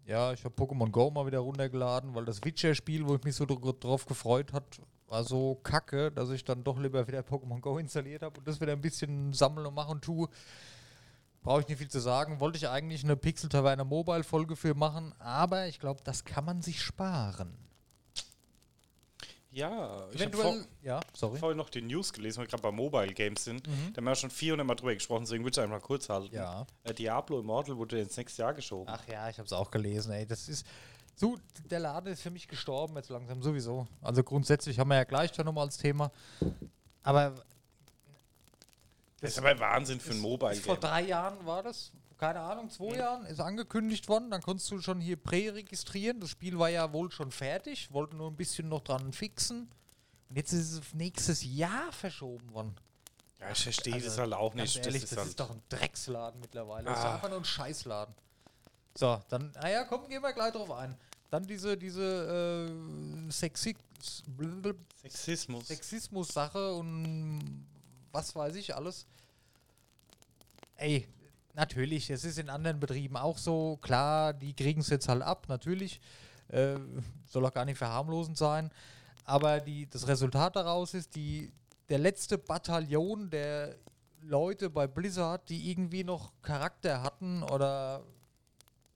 ja, 0.06 0.34
ich 0.34 0.44
habe 0.44 0.56
Pokémon 0.56 0.90
Go 0.90 1.12
mal 1.12 1.28
wieder 1.28 1.40
runtergeladen, 1.40 2.16
weil 2.16 2.26
das 2.26 2.44
Witcher-Spiel, 2.44 3.08
wo 3.08 3.16
ich 3.16 3.24
mich 3.24 3.36
so 3.36 3.46
dr- 3.46 3.74
drauf 3.80 4.06
gefreut 4.08 4.54
hat, 4.54 4.80
war 5.08 5.24
so 5.24 5.56
kacke, 5.56 6.12
dass 6.12 6.30
ich 6.30 6.44
dann 6.44 6.64
doch 6.64 6.80
lieber 6.80 7.08
wieder 7.08 7.20
Pokémon 7.20 7.60
Go 7.60 7.78
installiert 7.80 8.24
habe 8.24 8.40
und 8.40 8.48
das 8.48 8.60
wieder 8.60 8.74
ein 8.74 8.82
bisschen 8.82 9.34
sammeln 9.34 9.68
und 9.68 9.74
machen 9.76 10.02
tue. 10.02 10.28
Brauche 11.44 11.62
ich 11.62 11.68
nicht 11.68 11.78
viel 11.78 11.90
zu 11.90 12.00
sagen. 12.00 12.40
Wollte 12.40 12.58
ich 12.58 12.68
eigentlich 12.68 13.04
eine 13.04 13.16
Pixel 13.16 13.50
Taverne 13.50 13.86
Mobile 13.86 14.24
Folge 14.24 14.56
für 14.56 14.74
machen, 14.74 15.14
aber 15.20 15.68
ich 15.68 15.80
glaube, 15.80 16.02
das 16.04 16.26
kann 16.26 16.44
man 16.44 16.64
sich 16.64 16.82
sparen. 16.82 17.56
Ja, 19.56 20.10
ich 20.12 20.22
habe 20.22 20.34
Eventuell, 20.34 20.66
ja, 20.82 21.00
sorry. 21.14 21.40
vorhin 21.40 21.58
noch 21.58 21.70
die 21.70 21.82
News 21.82 22.12
gelesen, 22.12 22.40
weil 22.40 22.46
wir 22.46 22.50
gerade 22.50 22.64
bei 22.64 22.72
Mobile 22.72 23.14
Games 23.14 23.46
sind. 23.46 23.66
Mhm. 23.66 23.94
Da 23.94 23.98
haben 24.00 24.04
wir 24.04 24.12
ja 24.12 24.16
schon 24.16 24.30
400 24.30 24.68
Mal 24.68 24.76
drüber 24.76 24.94
gesprochen, 24.94 25.24
deswegen 25.24 25.46
würde 25.46 25.62
ich 25.62 25.64
einfach 25.64 25.82
kurz 25.82 26.10
halten. 26.10 26.36
Ja. 26.36 26.68
Äh, 26.84 26.94
Diablo 26.94 27.40
Immortal 27.40 27.78
wurde 27.78 28.02
ins 28.02 28.18
nächste 28.18 28.42
Jahr 28.42 28.54
geschoben. 28.54 28.92
Ach 28.94 29.08
ja, 29.08 29.30
ich 29.30 29.38
habe 29.38 29.46
es 29.46 29.54
auch 29.54 29.72
gelesen, 29.72 30.12
ey. 30.12 30.26
Das 30.26 30.50
ist 30.50 30.66
so, 31.16 31.38
der 31.70 31.80
Laden 31.80 32.12
ist 32.12 32.22
für 32.22 32.30
mich 32.32 32.48
gestorben 32.48 32.96
jetzt 32.98 33.10
langsam 33.10 33.42
sowieso. 33.42 33.88
Also 34.02 34.24
grundsätzlich 34.24 34.80
haben 34.80 34.90
wir 34.90 34.96
ja 34.98 35.04
gleich 35.06 35.32
dann 35.32 35.46
nochmal 35.46 35.66
als 35.66 35.78
Thema. 35.78 36.12
Aber 37.04 37.36
das 39.22 39.32
ist 39.32 39.38
aber 39.40 39.58
Wahnsinn 39.60 40.00
für 40.00 40.12
ein 40.12 40.20
Mobile 40.20 40.52
ist 40.52 40.66
vor 40.66 40.78
drei 40.78 41.02
Jahren 41.04 41.46
war 41.46 41.64
das, 41.64 41.92
keine 42.18 42.40
Ahnung, 42.42 42.70
zwei 42.70 42.98
Jahren 42.98 43.26
ist 43.26 43.40
angekündigt 43.40 44.08
worden. 44.10 44.30
Dann 44.30 44.42
konntest 44.42 44.70
du 44.72 44.80
schon 44.82 45.00
hier 45.00 45.16
präregistrieren. 45.16 46.20
Das 46.20 46.30
Spiel 46.30 46.60
war 46.60 46.70
ja 46.70 46.92
wohl 46.94 47.12
schon 47.12 47.32
fertig, 47.32 47.92
wollten 47.92 48.18
nur 48.18 48.30
ein 48.30 48.36
bisschen 48.36 48.68
noch 48.70 48.82
dran 48.82 49.14
fixen. 49.14 49.70
Und 50.30 50.36
jetzt 50.36 50.52
ist 50.54 50.72
es 50.74 50.80
auf 50.80 50.94
nächstes 50.94 51.44
Jahr 51.44 51.92
verschoben 51.92 52.52
worden. 52.54 52.76
Ja, 53.40 53.52
ich 53.52 53.64
verstehe 53.64 53.94
Also, 53.94 54.08
das 54.08 54.18
halt 54.18 54.34
auch 54.34 54.54
nicht. 54.54 54.76
ehrlich, 54.78 55.02
das 55.02 55.10
das, 55.10 55.12
ist 55.12 55.18
halt 55.18 55.28
ist 55.30 55.40
doch 55.40 55.52
ein 55.52 55.62
Drecksladen 55.70 56.40
mittlerweile. 56.42 56.86
Das 56.86 57.00
ist 57.00 57.06
Ah. 57.06 57.14
einfach 57.16 57.30
nur 57.30 57.38
ein 57.40 57.46
Scheißladen. 57.46 58.14
So, 58.98 59.22
dann, 59.30 59.52
naja, 59.52 59.84
komm, 59.84 60.08
gehen 60.08 60.22
wir 60.22 60.34
gleich 60.34 60.54
drauf 60.54 60.72
ein. 60.72 60.96
Dann 61.30 61.46
diese, 61.46 61.78
diese 61.78 62.70
äh, 63.28 63.32
Sexi 63.32 63.76
Sexismus. 65.02 65.68
Sexismus-Sache 65.68 66.74
und 66.76 67.66
was 68.12 68.36
weiß 68.36 68.56
ich 68.56 68.76
alles. 68.76 69.06
Ey, 70.78 71.08
natürlich, 71.54 72.10
es 72.10 72.24
ist 72.24 72.38
in 72.38 72.50
anderen 72.50 72.80
Betrieben 72.80 73.18
auch 73.18 73.38
so. 73.38 73.78
Klar, 73.82 74.34
die 74.34 74.54
kriegen 74.54 74.82
es 74.82 74.90
jetzt 74.90 75.10
halt 75.10 75.22
ab, 75.22 75.48
natürlich. 75.48 76.00
Äh, 76.50 76.78
soll 77.26 77.46
auch 77.46 77.54
gar 77.54 77.66
nicht 77.66 77.78
verharmlosend 77.78 78.38
sein. 78.38 78.72
Aber 79.26 79.60
die, 79.60 79.90
das 79.90 80.08
Resultat 80.08 80.56
daraus 80.56 80.94
ist, 80.94 81.16
die, 81.16 81.52
der 81.90 81.98
letzte 81.98 82.38
Bataillon 82.38 83.30
der 83.30 83.76
Leute 84.22 84.70
bei 84.70 84.88
Blizzard, 84.88 85.50
die 85.50 85.72
irgendwie 85.72 86.04
noch 86.04 86.32
Charakter 86.42 87.02
hatten 87.02 87.44
oder 87.44 88.04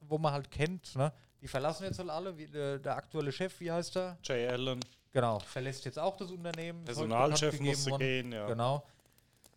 wo 0.09 0.17
man 0.17 0.33
halt 0.33 0.51
kennt, 0.51 0.95
ne? 0.95 1.11
Die 1.41 1.47
verlassen 1.47 1.85
jetzt 1.85 1.99
halt 1.99 2.09
alle. 2.09 2.37
Wie, 2.37 2.47
der, 2.47 2.79
der 2.79 2.97
aktuelle 2.97 3.31
Chef, 3.31 3.59
wie 3.59 3.71
heißt 3.71 3.95
er? 3.95 4.17
Jay 4.23 4.47
Allen, 4.47 4.81
Genau, 5.11 5.39
verlässt 5.39 5.85
jetzt 5.85 5.97
auch 5.97 6.15
das 6.17 6.29
Unternehmen. 6.31 6.85
Personalchef 6.85 7.59
musste 7.59 7.91
worden. 7.91 7.99
gehen, 8.01 8.31
ja. 8.31 8.47
Genau. 8.47 8.85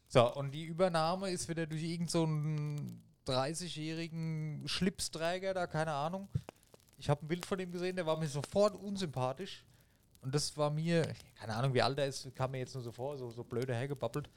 So, 0.09 0.35
und 0.35 0.53
die 0.53 0.65
Übernahme 0.65 1.31
ist 1.31 1.49
wieder 1.49 1.67
durch 1.67 1.83
irgendeinen 1.83 2.09
so 2.09 2.23
einen 2.25 3.03
30-jährigen 3.27 4.63
Schlipsträger 4.67 5.55
da, 5.55 5.67
keine 5.67 5.93
Ahnung. 5.93 6.29
Ich 6.97 7.11
habe 7.11 7.25
ein 7.25 7.29
Bild 7.29 7.45
von 7.45 7.59
ihm 7.59 7.71
gesehen, 7.73 7.97
der 7.97 8.07
war 8.07 8.19
mir 8.19 8.29
sofort 8.29 8.75
unsympathisch. 8.77 9.65
Und 10.23 10.35
das 10.35 10.57
war 10.57 10.71
mir, 10.71 11.07
keine 11.35 11.55
Ahnung, 11.55 11.75
wie 11.75 11.83
alt 11.83 11.99
er 11.99 12.07
ist, 12.07 12.35
kam 12.37 12.53
mir 12.53 12.59
jetzt 12.59 12.75
nur 12.75 12.83
so 12.83 12.93
vor, 12.93 13.17
so, 13.19 13.31
so 13.31 13.43
blöde 13.43 13.75
hergebabbelt. 13.75 14.31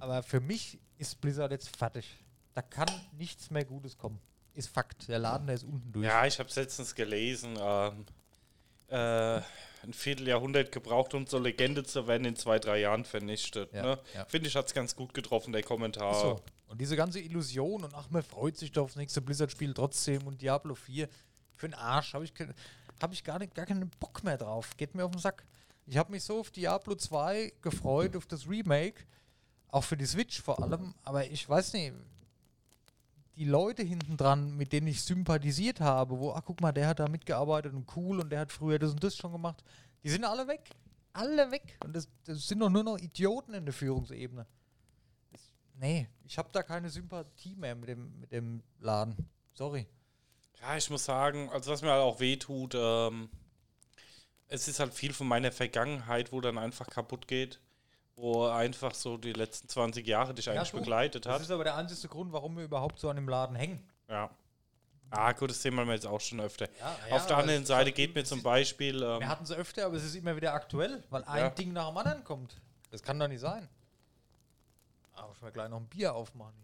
Aber 0.00 0.22
für 0.22 0.40
mich 0.40 0.78
ist 0.96 1.20
Blizzard 1.20 1.52
jetzt 1.52 1.76
fertig. 1.76 2.18
Da 2.54 2.62
kann 2.62 2.88
nichts 3.12 3.50
mehr 3.50 3.64
Gutes 3.64 3.96
kommen. 3.96 4.18
Ist 4.58 4.68
Fakt. 4.68 5.08
Der 5.08 5.18
Laden, 5.20 5.46
der 5.46 5.56
ist 5.56 5.64
unten 5.64 5.92
durch. 5.92 6.04
Ja, 6.06 6.26
ich 6.26 6.38
habe 6.38 6.48
es 6.48 6.56
letztens 6.56 6.94
gelesen. 6.94 7.56
Ähm, 7.60 8.04
äh, 8.88 9.40
ein 9.84 9.92
Vierteljahrhundert 9.92 10.72
gebraucht, 10.72 11.14
um 11.14 11.26
zur 11.26 11.40
Legende 11.40 11.84
zu 11.84 12.06
werden, 12.08 12.24
in 12.24 12.34
zwei, 12.36 12.58
drei 12.58 12.80
Jahren 12.80 13.04
vernichtet. 13.04 13.72
Ja, 13.72 13.82
ne? 13.82 13.98
ja. 14.14 14.24
Finde 14.24 14.48
ich, 14.48 14.56
hat 14.56 14.66
es 14.66 14.74
ganz 14.74 14.96
gut 14.96 15.14
getroffen, 15.14 15.52
der 15.52 15.62
Kommentar. 15.62 16.14
So. 16.14 16.40
Und 16.66 16.80
diese 16.80 16.96
ganze 16.96 17.20
Illusion 17.20 17.84
und 17.84 17.94
ach, 17.94 18.10
man 18.10 18.22
freut 18.22 18.56
sich 18.56 18.72
doch 18.72 18.84
aufs 18.84 18.96
nächste 18.96 19.20
Blizzard-Spiel 19.22 19.72
trotzdem 19.74 20.26
und 20.26 20.42
Diablo 20.42 20.74
4. 20.74 21.08
Für 21.54 21.68
den 21.68 21.74
Arsch 21.74 22.12
habe 22.14 22.24
ich, 22.24 22.34
ke- 22.34 22.52
hab 23.00 23.12
ich 23.12 23.22
gar, 23.24 23.38
nicht, 23.38 23.54
gar 23.54 23.64
keinen 23.66 23.88
Bock 24.00 24.22
mehr 24.24 24.36
drauf. 24.36 24.76
Geht 24.76 24.94
mir 24.94 25.04
auf 25.04 25.12
den 25.12 25.20
Sack. 25.20 25.44
Ich 25.86 25.96
habe 25.96 26.10
mich 26.10 26.24
so 26.24 26.40
auf 26.40 26.50
Diablo 26.50 26.94
2 26.96 27.52
gefreut, 27.62 28.16
auf 28.16 28.26
das 28.26 28.48
Remake. 28.48 29.04
Auch 29.68 29.84
für 29.84 29.96
die 29.96 30.06
Switch 30.06 30.42
vor 30.42 30.62
allem. 30.62 30.94
Aber 31.04 31.24
ich 31.24 31.48
weiß 31.48 31.72
nicht, 31.74 31.92
die 33.38 33.44
Leute 33.44 33.82
hinten 33.82 34.16
dran, 34.16 34.56
mit 34.56 34.72
denen 34.72 34.88
ich 34.88 35.02
sympathisiert 35.02 35.80
habe, 35.80 36.18
wo, 36.18 36.32
ach 36.32 36.42
guck 36.44 36.60
mal, 36.60 36.72
der 36.72 36.88
hat 36.88 36.98
da 36.98 37.08
mitgearbeitet 37.08 37.72
und 37.72 37.86
cool 37.96 38.18
und 38.20 38.30
der 38.30 38.40
hat 38.40 38.52
früher 38.52 38.78
das 38.78 38.90
und 38.90 39.02
das 39.02 39.16
schon 39.16 39.32
gemacht, 39.32 39.62
die 40.02 40.10
sind 40.10 40.24
alle 40.24 40.48
weg. 40.48 40.70
Alle 41.12 41.50
weg. 41.50 41.78
Und 41.84 41.94
das, 41.94 42.08
das 42.24 42.46
sind 42.46 42.60
doch 42.60 42.68
nur 42.68 42.84
noch 42.84 42.98
Idioten 42.98 43.54
in 43.54 43.64
der 43.64 43.72
Führungsebene. 43.72 44.46
Das, 45.30 45.52
nee, 45.74 46.08
ich 46.24 46.36
habe 46.36 46.48
da 46.52 46.62
keine 46.62 46.90
Sympathie 46.90 47.54
mehr 47.54 47.74
mit 47.74 47.88
dem, 47.88 48.20
mit 48.20 48.32
dem 48.32 48.62
Laden. 48.80 49.14
Sorry. 49.54 49.86
Ja, 50.60 50.76
ich 50.76 50.90
muss 50.90 51.04
sagen, 51.04 51.48
also 51.50 51.70
was 51.70 51.82
mir 51.82 51.90
halt 51.90 52.02
auch 52.02 52.18
wehtut, 52.18 52.74
ähm, 52.76 53.28
es 54.48 54.66
ist 54.66 54.80
halt 54.80 54.92
viel 54.94 55.12
von 55.12 55.28
meiner 55.28 55.52
Vergangenheit, 55.52 56.32
wo 56.32 56.40
dann 56.40 56.58
einfach 56.58 56.88
kaputt 56.88 57.28
geht, 57.28 57.60
wo 58.20 58.46
einfach 58.46 58.94
so 58.94 59.16
die 59.16 59.32
letzten 59.32 59.68
20 59.68 60.06
Jahre 60.06 60.34
dich 60.34 60.50
eigentlich 60.50 60.70
du, 60.72 60.78
begleitet 60.78 61.24
Das 61.24 61.34
hat. 61.34 61.40
ist 61.42 61.50
aber 61.52 61.62
der 61.64 61.76
einzige 61.76 62.08
Grund, 62.08 62.32
warum 62.32 62.56
wir 62.56 62.64
überhaupt 62.64 62.98
so 62.98 63.08
an 63.08 63.16
dem 63.16 63.28
Laden 63.28 63.54
hängen. 63.54 63.80
Ja. 64.08 64.28
Ah, 65.10 65.32
gut, 65.32 65.50
das 65.50 65.62
Thema 65.62 65.80
haben 65.82 65.88
wir 65.88 65.94
jetzt 65.94 66.06
auch 66.06 66.20
schon 66.20 66.40
öfter. 66.40 66.68
Ja, 67.08 67.16
Auf 67.16 67.26
der 67.26 67.38
anderen 67.38 67.64
Seite 67.64 67.90
es- 67.90 67.96
geht 67.96 68.14
mir 68.14 68.24
zum 68.24 68.42
Beispiel, 68.42 68.96
ähm, 69.02 69.20
Wir 69.20 69.28
hatten 69.28 69.44
es 69.44 69.52
öfter, 69.52 69.86
aber 69.86 69.94
es 69.96 70.04
ist 70.04 70.16
immer 70.16 70.34
wieder 70.36 70.52
aktuell, 70.52 71.02
weil 71.10 71.24
ein 71.24 71.38
Ja. 71.38 71.50
Ding 71.50 71.72
nach 71.72 71.88
dem 71.88 71.96
anderen 71.96 72.24
kommt. 72.24 72.60
Das 72.90 73.02
kann 73.02 73.18
doch 73.18 73.28
nicht 73.28 73.40
sein. 73.40 73.68
Aber 75.14 75.32
ich 75.34 75.40
mal 75.40 75.50
gleich 75.52 75.68
noch 75.70 75.78
ein 75.78 75.86
Bier 75.88 76.14
aufmachen 76.14 76.54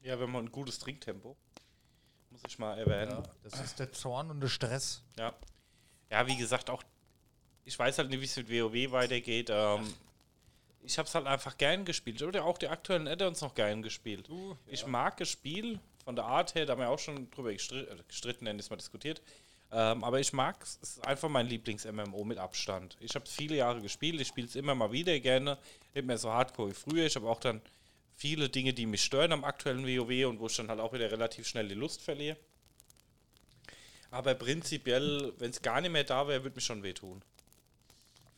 hier. 0.00 0.12
ja, 0.12 0.20
wenn 0.20 0.30
man 0.30 0.44
ein 0.46 0.52
gutes 0.52 0.78
Trinktempo, 0.78 1.36
muss 2.30 2.42
ich 2.46 2.58
mal 2.58 2.78
erwähnen. 2.78 3.22
das 3.42 3.58
ist 3.60 3.78
der 3.78 3.90
Zorn 3.92 4.30
und 4.30 4.40
der 4.40 4.48
Stress. 4.48 5.02
Ja. 5.18 5.32
Ja, 6.10 6.26
wie 6.26 6.36
gesagt, 6.36 6.70
auch 6.70 6.82
ich 7.64 7.78
weiß 7.78 7.98
halt 7.98 8.08
nicht, 8.10 8.20
wie 8.20 8.24
es 8.24 8.36
mit 8.36 8.48
WoW 8.50 8.90
weitergeht. 8.92 9.48
Ähm, 9.50 9.92
ich 10.82 10.98
habe 10.98 11.06
es 11.06 11.14
halt 11.14 11.26
einfach 11.26 11.56
gern 11.58 11.84
gespielt. 11.84 12.22
Oder 12.22 12.44
auch 12.44 12.58
die 12.58 12.68
aktuellen 12.68 13.08
Add-ons 13.08 13.40
noch 13.40 13.54
gern 13.54 13.82
gespielt. 13.82 14.28
Ich 14.66 14.86
mag 14.86 15.16
das 15.18 15.28
Spiel 15.28 15.78
von 16.04 16.16
der 16.16 16.24
Art 16.24 16.54
her, 16.54 16.66
da 16.66 16.72
haben 16.72 16.80
wir 16.80 16.88
auch 16.88 16.98
schon 16.98 17.30
drüber 17.30 17.52
äh, 17.52 17.56
gestritten, 18.08 18.44
nennen 18.44 18.58
wir 18.58 18.62
es 18.62 18.70
mal 18.70 18.76
diskutiert. 18.76 19.20
Ähm, 19.72 20.02
aber 20.02 20.18
ich 20.18 20.32
mag 20.32 20.60
es, 20.62 20.78
es 20.82 20.96
ist 20.96 21.06
einfach 21.06 21.28
mein 21.28 21.46
Lieblings-MMO 21.46 22.24
mit 22.24 22.38
Abstand. 22.38 22.96
Ich 23.00 23.14
habe 23.14 23.24
es 23.24 23.32
viele 23.32 23.56
Jahre 23.56 23.80
gespielt, 23.80 24.20
ich 24.20 24.28
spiele 24.28 24.48
es 24.48 24.56
immer 24.56 24.74
mal 24.74 24.90
wieder 24.90 25.18
gerne. 25.20 25.58
Nicht 25.94 26.06
mehr 26.06 26.18
so 26.18 26.30
hardcore 26.32 26.70
wie 26.70 26.74
früher. 26.74 27.06
Ich 27.06 27.14
habe 27.14 27.28
auch 27.28 27.38
dann 27.38 27.60
viele 28.16 28.48
Dinge, 28.48 28.72
die 28.72 28.86
mich 28.86 29.04
stören 29.04 29.32
am 29.32 29.44
aktuellen 29.44 29.84
WoW 29.86 30.28
und 30.28 30.40
wo 30.40 30.46
ich 30.46 30.56
dann 30.56 30.68
halt 30.68 30.80
auch 30.80 30.92
wieder 30.92 31.10
relativ 31.10 31.46
schnell 31.46 31.68
die 31.68 31.74
Lust 31.74 32.02
verliere. 32.02 32.36
Aber 34.10 34.34
prinzipiell, 34.34 35.32
wenn 35.38 35.50
es 35.50 35.62
gar 35.62 35.80
nicht 35.80 35.92
mehr 35.92 36.04
da 36.04 36.26
wäre, 36.26 36.42
würde 36.42 36.56
mich 36.56 36.64
schon 36.64 36.82
wehtun. 36.82 37.22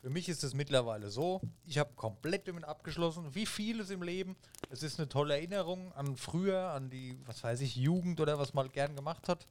Für 0.02 0.10
mich 0.10 0.28
ist 0.28 0.42
es 0.42 0.52
mittlerweile 0.52 1.10
so, 1.10 1.40
ich 1.64 1.78
habe 1.78 1.92
komplett 1.94 2.48
damit 2.48 2.64
abgeschlossen, 2.64 3.32
wie 3.36 3.46
vieles 3.46 3.90
im 3.90 4.02
Leben. 4.02 4.34
Es 4.68 4.82
ist 4.82 4.98
eine 4.98 5.08
tolle 5.08 5.34
Erinnerung 5.34 5.92
an 5.92 6.16
früher, 6.16 6.70
an 6.70 6.90
die, 6.90 7.16
was 7.24 7.44
weiß 7.44 7.60
ich, 7.60 7.76
Jugend 7.76 8.18
oder 8.20 8.36
was 8.36 8.52
man 8.52 8.70
gern 8.72 8.96
gemacht 8.96 9.28
hat. 9.28 9.46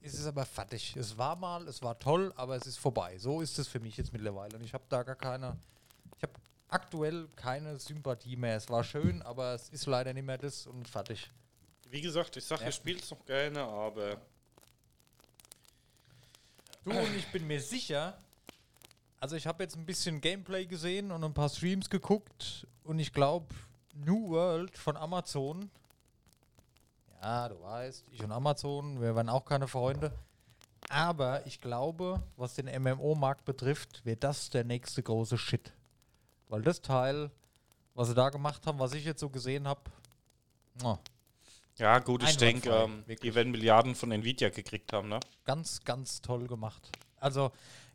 Es 0.00 0.14
ist 0.14 0.26
aber 0.26 0.46
fertig. 0.46 0.94
Es 0.96 1.18
war 1.18 1.34
mal, 1.34 1.66
es 1.66 1.82
war 1.82 1.98
toll, 1.98 2.32
aber 2.36 2.54
es 2.54 2.66
ist 2.66 2.78
vorbei. 2.78 3.18
So 3.18 3.40
ist 3.40 3.58
es 3.58 3.66
für 3.66 3.80
mich 3.80 3.96
jetzt 3.96 4.12
mittlerweile. 4.12 4.56
Und 4.56 4.62
ich 4.64 4.72
habe 4.72 4.84
da 4.88 5.02
gar 5.02 5.16
keine, 5.16 5.56
ich 6.16 6.22
habe 6.22 6.34
aktuell 6.68 7.26
keine 7.34 7.76
Sympathie 7.80 8.36
mehr. 8.36 8.56
Es 8.56 8.70
war 8.70 8.84
schön, 8.84 9.20
aber 9.22 9.54
es 9.54 9.68
ist 9.70 9.86
leider 9.86 10.14
nicht 10.14 10.24
mehr 10.24 10.38
das 10.38 10.64
und 10.68 10.86
fertig. 10.86 11.28
Wie 11.90 12.00
gesagt, 12.00 12.36
ich 12.36 12.44
sage, 12.44 12.62
Ja. 12.62 12.68
ich 12.68 12.76
spiele 12.76 13.00
es 13.00 13.10
noch 13.10 13.24
gerne, 13.26 13.62
aber 13.62 14.16
Du 16.84 16.90
und 16.92 17.14
ich 17.16 17.26
bin 17.32 17.46
mir 17.48 17.60
sicher, 17.60 18.16
also 19.22 19.36
ich 19.36 19.46
habe 19.46 19.62
jetzt 19.62 19.76
ein 19.76 19.86
bisschen 19.86 20.20
Gameplay 20.20 20.66
gesehen 20.66 21.12
und 21.12 21.22
ein 21.22 21.32
paar 21.32 21.48
Streams 21.48 21.88
geguckt 21.88 22.66
und 22.82 22.98
ich 22.98 23.12
glaube, 23.12 23.46
New 23.94 24.30
World 24.30 24.76
von 24.76 24.96
Amazon, 24.96 25.70
ja, 27.22 27.48
du 27.48 27.62
weißt, 27.62 28.04
ich 28.10 28.20
und 28.24 28.32
Amazon, 28.32 29.00
wir 29.00 29.14
waren 29.14 29.28
auch 29.28 29.44
keine 29.44 29.68
Freunde, 29.68 30.10
aber 30.88 31.46
ich 31.46 31.60
glaube, 31.60 32.20
was 32.36 32.54
den 32.54 32.66
MMO-Markt 32.66 33.44
betrifft, 33.44 34.04
wird 34.04 34.24
das 34.24 34.50
der 34.50 34.64
nächste 34.64 35.04
große 35.04 35.38
Shit. 35.38 35.72
Weil 36.48 36.62
das 36.62 36.82
Teil, 36.82 37.30
was 37.94 38.08
sie 38.08 38.14
da 38.14 38.28
gemacht 38.28 38.66
haben, 38.66 38.80
was 38.80 38.92
ich 38.92 39.04
jetzt 39.04 39.20
so 39.20 39.30
gesehen 39.30 39.68
habe, 39.68 39.82
oh, 40.82 40.98
ja, 41.76 42.00
gut, 42.00 42.24
ich 42.24 42.36
denke, 42.36 42.70
ähm, 42.70 43.04
die 43.06 43.34
werden 43.36 43.52
Milliarden 43.52 43.94
von 43.94 44.10
Nvidia 44.10 44.48
gekriegt 44.48 44.92
haben, 44.92 45.08
ne? 45.08 45.20
ganz, 45.44 45.84
ganz 45.84 46.20
toll 46.20 46.48
gemacht. 46.48 46.90
Also, 47.20 47.52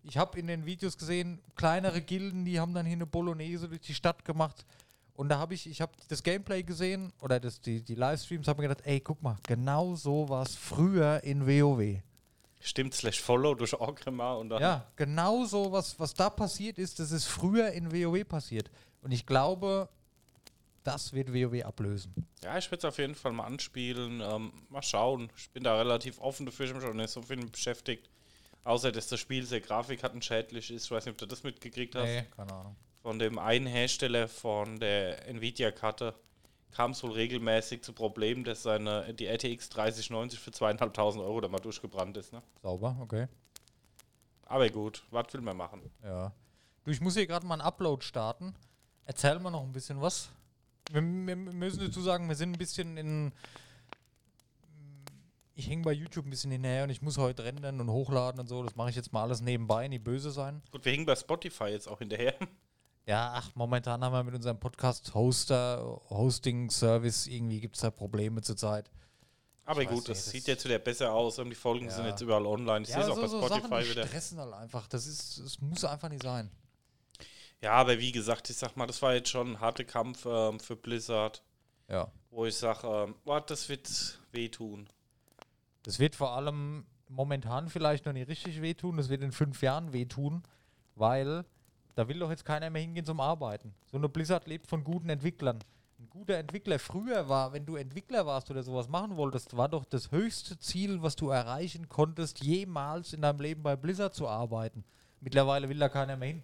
ich 0.08 0.18
habe 0.18 0.40
in 0.40 0.48
den 0.48 0.66
Videos 0.66 0.98
gesehen, 0.98 1.40
kleinere 1.56 2.02
Gilden, 2.02 2.46
die 2.46 2.60
haben 2.60 2.74
dann 2.74 2.86
hier 2.86 2.96
eine 2.96 3.06
Bolognese 3.06 3.68
durch 3.68 3.82
die 3.82 3.94
Stadt 3.94 4.24
gemacht. 4.24 4.66
Und 5.14 5.30
da 5.30 5.40
habe 5.40 5.54
ich, 5.54 5.68
ich 5.68 5.82
habe 5.82 5.92
das 6.08 6.24
Gameplay 6.24 6.64
gesehen 6.64 7.12
oder 7.22 7.40
das, 7.40 7.60
die, 7.60 7.82
die 7.84 7.96
Livestreams, 7.96 8.48
habe 8.48 8.62
mir 8.62 8.70
gedacht, 8.70 8.88
ey, 8.88 9.00
guck 9.00 9.22
mal, 9.22 9.38
genau 9.48 9.96
so 9.96 10.30
war 10.30 10.44
es 10.44 10.56
früher 10.56 11.24
in 11.24 11.46
WoW. 11.46 12.02
Stimmt, 12.60 12.94
slash 12.94 13.22
follow 13.22 13.54
durch 13.54 13.74
Orgrimmar 13.74 14.38
und 14.38 14.50
dann. 14.50 14.62
Ja, 14.62 14.88
genau 14.96 15.46
so, 15.46 15.72
was, 15.72 16.00
was 16.00 16.14
da 16.14 16.30
passiert 16.30 16.78
ist, 16.78 17.00
das 17.00 17.12
ist 17.12 17.26
früher 17.26 17.72
in 17.72 17.92
WoW 17.92 18.28
passiert. 18.28 18.72
Und 19.02 19.12
ich 19.12 19.26
glaube, 19.26 19.90
das 20.84 21.14
wird 21.14 21.34
WoW 21.34 21.64
ablösen. 21.66 22.14
Ja, 22.44 22.58
ich 22.58 22.72
werde 22.72 22.80
es 22.80 22.86
auf 22.86 22.98
jeden 22.98 23.16
Fall 23.16 23.34
mal 23.34 23.46
anspielen. 23.46 24.22
Ähm, 24.22 24.54
mal 24.70 24.82
schauen. 24.82 25.30
Ich 25.36 25.50
bin 25.50 25.64
da 25.64 25.76
relativ 25.76 26.20
offen 26.20 26.46
dafür, 26.46 26.68
ich 26.68 26.74
mich 26.74 26.84
schon 26.84 26.96
nicht 26.96 27.10
so 27.10 27.22
viel 27.22 27.46
beschäftigt. 27.46 28.10
Außer, 28.64 28.92
dass 28.92 29.08
das 29.08 29.20
Spiel 29.20 29.46
sehr 29.46 29.62
grafikkartenschädlich 29.62 30.72
ist. 30.72 30.86
Ich 30.86 30.92
weiß 30.92 31.06
nicht, 31.06 31.14
ob 31.14 31.18
du 31.18 31.26
das 31.26 31.44
mitgekriegt 31.44 31.96
hast. 31.96 32.04
Nee, 32.04 32.26
keine 32.36 32.54
Ahnung. 32.54 32.76
Von 33.02 33.20
dem 33.20 33.40
einen 33.40 33.68
Hersteller 33.68 34.28
von 34.28 34.80
der 34.80 35.28
Nvidia-Karte 35.28 36.14
kam 36.72 36.92
es 36.92 37.02
wohl 37.04 37.14
regelmäßig 37.14 37.82
zu 37.82 37.94
Problemen, 37.94 38.44
dass 38.44 38.64
seine, 38.64 39.14
die 39.14 39.26
RTX 39.26 39.70
3090 39.70 40.40
für 40.40 40.52
zweieinhalbtausend 40.52 41.24
Euro 41.24 41.42
da 41.42 41.48
mal 41.48 41.60
durchgebrannt 41.60 42.18
ist. 42.18 42.34
Ne? 42.34 42.42
Sauber, 42.62 42.98
okay. 43.00 43.28
Aber 44.46 44.70
gut, 44.70 45.04
was 45.12 45.34
will 45.34 45.42
man 45.42 45.58
machen? 45.58 45.82
Ja. 46.04 46.32
Du, 46.84 46.92
ich 46.92 47.02
muss 47.02 47.16
hier 47.16 47.28
gerade 47.28 47.46
mal 47.46 47.56
einen 47.56 47.62
Upload 47.62 48.04
starten. 48.04 48.56
Erzähl 49.06 49.40
mal 49.40 49.52
noch 49.52 49.64
ein 49.64 49.72
bisschen 49.72 50.02
was. 50.02 50.30
Wir, 50.92 51.02
wir 51.02 51.36
müssen 51.36 51.80
dazu 51.80 52.02
sagen, 52.02 52.28
wir 52.28 52.36
sind 52.36 52.52
ein 52.52 52.58
bisschen 52.58 52.98
in. 52.98 53.34
Ich 55.60 55.68
hänge 55.68 55.82
bei 55.82 55.92
YouTube 55.92 56.28
ein 56.28 56.30
bisschen 56.30 56.52
hinterher 56.52 56.84
und 56.84 56.92
ich 56.92 57.02
muss 57.02 57.18
heute 57.18 57.44
rendern 57.44 57.82
und 57.82 57.90
hochladen 57.90 58.40
und 58.40 58.48
so. 58.48 58.62
Das 58.62 58.76
mache 58.76 58.92
ich 58.92 58.96
jetzt 58.96 59.12
mal 59.12 59.24
alles 59.24 59.42
nebenbei, 59.42 59.88
nie 59.88 59.98
böse 59.98 60.30
sein. 60.30 60.62
Gut, 60.72 60.86
wir 60.86 60.92
hängen 60.92 61.08
bei 61.08 61.16
Spotify 61.16 61.66
jetzt 61.66 61.88
auch 61.88 61.98
hinterher. 61.98 62.36
Ja, 63.08 63.32
ach, 63.36 63.50
momentan 63.56 64.04
haben 64.04 64.14
wir 64.14 64.24
mit 64.24 64.36
unserem 64.36 64.60
Podcast-Hoster, 64.60 66.02
Hosting-Service, 66.10 67.26
irgendwie 67.28 67.60
gibt 67.60 67.76
es 67.78 67.82
da 67.82 67.90
Probleme 67.90 68.42
zurzeit. 68.42 68.92
Aber 69.66 69.82
Ich 69.82 69.88
gut, 69.88 69.98
nicht, 70.00 70.10
das 70.10 70.26
das- 70.26 70.32
sieht 70.32 70.46
jetzt 70.48 70.64
wieder 70.66 70.78
besser 70.78 71.12
aus 71.12 71.40
und 71.40 71.50
die 71.50 71.56
Folgen 71.56 71.90
sind 71.90 72.04
Ja. 72.04 72.10
jetzt 72.12 72.22
überall 72.22 72.46
online. 72.46 72.84
Ich 72.86 72.90
sehe 72.94 73.02
es 73.02 73.10
auch 73.10 73.16
bei 73.20 73.28
Spotify 73.28 73.48
Sachen, 73.62 73.80
die 73.84 73.90
wieder. 73.92 74.06
stressen 74.08 74.40
halt 74.40 74.54
einfach. 74.54 74.88
Das 74.88 75.08
ist, 75.08 75.38
es 75.40 75.60
muss 75.60 75.84
einfach 75.86 76.10
nicht 76.10 76.22
sein. 76.24 76.52
Ja, 77.62 77.72
aber 77.72 77.98
wie 77.98 78.12
gesagt, 78.12 78.50
ich 78.52 78.58
sag 78.58 78.78
mal, 78.78 78.86
das 78.86 79.02
war 79.02 79.16
jetzt 79.16 79.30
schon 79.30 79.54
ein 79.54 79.60
harter 79.60 79.86
Kampf 79.86 80.26
ähm, 80.28 80.60
für 80.60 80.76
Blizzard, 80.76 81.42
Ja. 81.90 82.12
wo 82.30 82.46
ich 82.46 82.56
sage, 82.56 82.86
ähm, 82.88 83.16
boah, 83.26 83.42
das 83.42 83.68
wird 83.70 83.90
wehtun. 84.32 84.88
Das 85.88 86.00
wird 86.00 86.17
vor 86.17 86.32
allem 86.32 86.86
momentan 87.08 87.70
vielleicht 87.70 88.06
noch 88.06 88.12
nicht 88.12 88.27
richtig 88.27 88.62
wehtun, 88.62 88.98
das 88.98 89.08
wird 89.08 89.22
in 89.22 89.32
fünf 89.32 89.62
Jahren 89.62 89.94
wehtun, 89.94 90.44
weil 90.96 91.46
da 91.96 92.10
will 92.10 92.20
doch 92.20 92.29
jetzt 92.29 92.44
keiner 92.44 92.70
mehr 92.70 92.82
hingehen 92.82 93.06
zum 93.06 93.22
Arbeiten. 93.22 93.74
So 93.86 93.96
eine 93.96 94.10
Blizzard 94.10 94.48
lebt 94.48 94.67
von 94.67 94.84
guten 94.84 95.08
Entwicklern. 95.08 95.60
Ein 95.98 96.10
guter 96.10 96.36
Entwickler 96.36 96.77
früher 96.77 97.29
war, 97.29 97.53
wenn 97.53 97.65
du 97.65 97.77
Entwickler 97.77 98.25
warst 98.25 98.51
oder 98.51 98.63
sowas 98.63 98.89
machen 98.89 99.15
wolltest, 99.15 99.56
war 99.56 99.70
doch 99.70 99.86
das 99.86 100.12
höchste 100.12 100.60
Ziel, 100.60 101.01
was 101.03 101.15
du 101.15 101.29
erreichen 101.29 101.88
konntest, 101.88 102.44
jemals 102.44 103.13
in 103.13 103.22
deinem 103.22 103.39
Leben 103.39 103.63
bei 103.63 103.77
Blizzard 103.77 104.13
zu 104.13 104.27
arbeiten. 104.27 104.84
Mittlerweile 105.22 105.70
will 105.70 105.79
da 105.79 105.88
keiner 105.88 106.17
mehr 106.17 106.27
hin. 106.27 106.44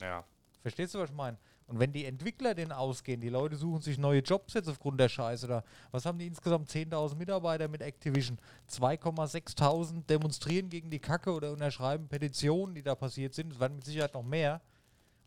Ja. 0.00 0.22
Verstehst 0.62 0.94
du, 0.94 1.00
was 1.00 1.10
ich 1.10 1.16
meine? 1.16 1.36
Und 1.66 1.78
wenn 1.78 1.92
die 1.92 2.04
Entwickler 2.04 2.54
den 2.54 2.72
ausgehen, 2.72 3.20
die 3.20 3.30
Leute 3.30 3.56
suchen 3.56 3.80
sich 3.80 3.96
neue 3.96 4.20
Jobs 4.20 4.52
jetzt 4.52 4.68
aufgrund 4.68 5.00
der 5.00 5.08
Scheiße 5.08 5.46
da. 5.46 5.64
Was 5.92 6.04
haben 6.04 6.18
die 6.18 6.26
insgesamt 6.26 6.68
10.000 6.68 7.16
Mitarbeiter 7.16 7.68
mit 7.68 7.80
Activision? 7.80 8.38
2,6.000 8.70 10.04
demonstrieren 10.04 10.68
gegen 10.68 10.90
die 10.90 10.98
Kacke 10.98 11.32
oder 11.32 11.52
unterschreiben 11.52 12.06
Petitionen, 12.08 12.74
die 12.74 12.82
da 12.82 12.94
passiert 12.94 13.32
sind. 13.32 13.52
Es 13.52 13.60
werden 13.60 13.76
mit 13.76 13.84
Sicherheit 13.84 14.12
noch 14.12 14.22
mehr. 14.22 14.60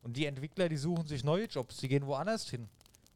Und 0.03 0.15
die 0.15 0.25
Entwickler, 0.25 0.70
die 0.70 0.77
suchen 0.77 1.08
sich 1.08 1.24
neue 1.24 1.46
Jobs, 1.46 1.77
die 1.77 1.88
gehen 1.88 2.06
woanders 2.06 2.48
hin. 2.48 2.70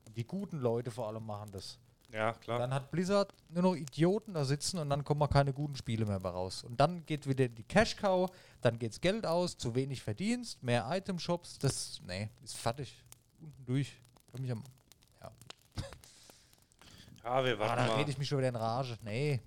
Und 0.08 0.18
die 0.18 0.26
guten 0.26 0.58
Leute 0.58 0.90
vor 0.90 1.08
allem 1.08 1.26
machen 1.26 1.52
das. 1.52 1.78
Ja, 2.12 2.34
klar. 2.34 2.60
Dann 2.60 2.74
hat 2.74 2.92
Blizzard 2.92 3.34
nur 3.50 3.64
noch 3.64 3.76
Idioten 3.76 4.34
da 4.34 4.44
sitzen 4.44 4.80
und 4.80 4.90
dann 4.90 5.04
kommen 5.04 5.20
mal 5.20 5.28
keine 5.28 5.54
guten 5.54 5.76
Spiele 5.76 6.06
mehr 6.06 6.18
raus. 6.18 6.64
Und 6.64 6.80
dann 6.80 7.06
geht 7.06 7.28
wieder 7.28 7.48
die 7.48 7.64
Cash 7.64 7.96
Cow, 7.96 8.30
dann 8.62 8.78
geht's 8.80 9.00
Geld 9.00 9.26
aus, 9.26 9.58
zu 9.58 9.76
wenig 9.76 10.02
Verdienst, 10.02 10.62
mehr 10.62 10.86
Item-Shops, 10.92 11.60
das, 11.60 12.02
nee, 12.06 12.30
ist 12.44 12.58
fertig. 12.58 13.02
Unten 13.42 13.66
durch. 13.66 13.94
Kann 14.32 14.42
mich 14.42 14.52
am, 14.52 14.64
ja. 15.22 15.32
ja, 17.24 17.46
wir 17.46 17.56
Ah, 17.56 17.60
warten 17.60 17.76
da 17.84 17.88
mal. 17.88 17.96
rede 17.98 18.12
ich 18.12 18.18
mich 18.18 18.28
schon 18.28 18.38
wieder 18.38 18.50
in 18.50 18.56
Rage. 18.56 18.98
Nee. 19.04 19.40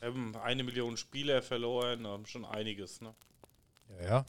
Wir 0.00 0.08
haben 0.08 0.36
eine 0.36 0.62
Million 0.64 0.96
Spieler 0.96 1.42
verloren, 1.42 2.04
ähm, 2.04 2.26
schon 2.26 2.44
einiges, 2.44 3.00
ne? 3.00 3.14
Ja, 4.00 4.04
ja. 4.08 4.24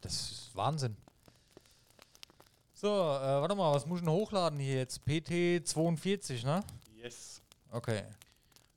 Das 0.00 0.12
ist 0.12 0.50
Wahnsinn. 0.54 0.96
So, 2.74 2.88
äh, 2.88 2.90
warte 3.40 3.54
mal, 3.54 3.72
was 3.74 3.86
muss 3.86 4.00
ich 4.00 4.04
denn 4.04 4.12
hochladen 4.12 4.58
hier 4.58 4.76
jetzt? 4.78 5.00
PT42, 5.06 6.44
ne? 6.44 6.64
Yes. 6.96 7.40
Okay. 7.70 8.02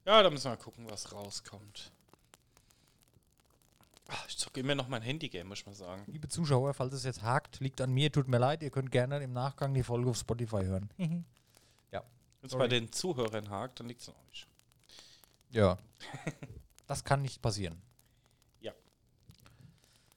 Ja, 0.06 0.22
da 0.22 0.30
müssen 0.30 0.46
wir 0.46 0.52
mal 0.52 0.58
gucken, 0.58 0.88
was 0.90 1.12
rauskommt. 1.12 1.92
Immer 4.58 4.76
noch 4.76 4.88
mein 4.88 5.02
Handygame, 5.02 5.50
muss 5.50 5.60
ich 5.60 5.66
mal 5.66 5.74
sagen. 5.74 6.04
Liebe 6.08 6.28
Zuschauer, 6.28 6.74
falls 6.74 6.94
es 6.94 7.04
jetzt 7.04 7.22
hakt, 7.22 7.60
liegt 7.60 7.82
an 7.82 7.92
mir, 7.92 8.12
tut 8.12 8.28
mir 8.28 8.38
leid, 8.38 8.64
ihr 8.64 8.72
könnt 8.72 8.92
gerne 8.92 9.20
im 9.20 9.34
Nachgang 9.34 9.74
die 9.74 9.84
Folge 9.84 10.10
auf 10.10 10.18
Spotify 10.18 10.64
hören. 10.64 10.90
Wenn 12.42 12.50
es 12.50 12.56
bei 12.56 12.68
den 12.68 12.92
Zuhörern 12.92 13.50
hakt, 13.50 13.80
dann 13.80 13.88
liegt 13.88 14.02
es 14.02 14.10
an 14.10 14.16
euch. 14.30 14.48
Ja. 15.50 15.78
das 16.88 17.04
kann 17.04 17.22
nicht 17.22 17.42
passieren. 17.42 17.82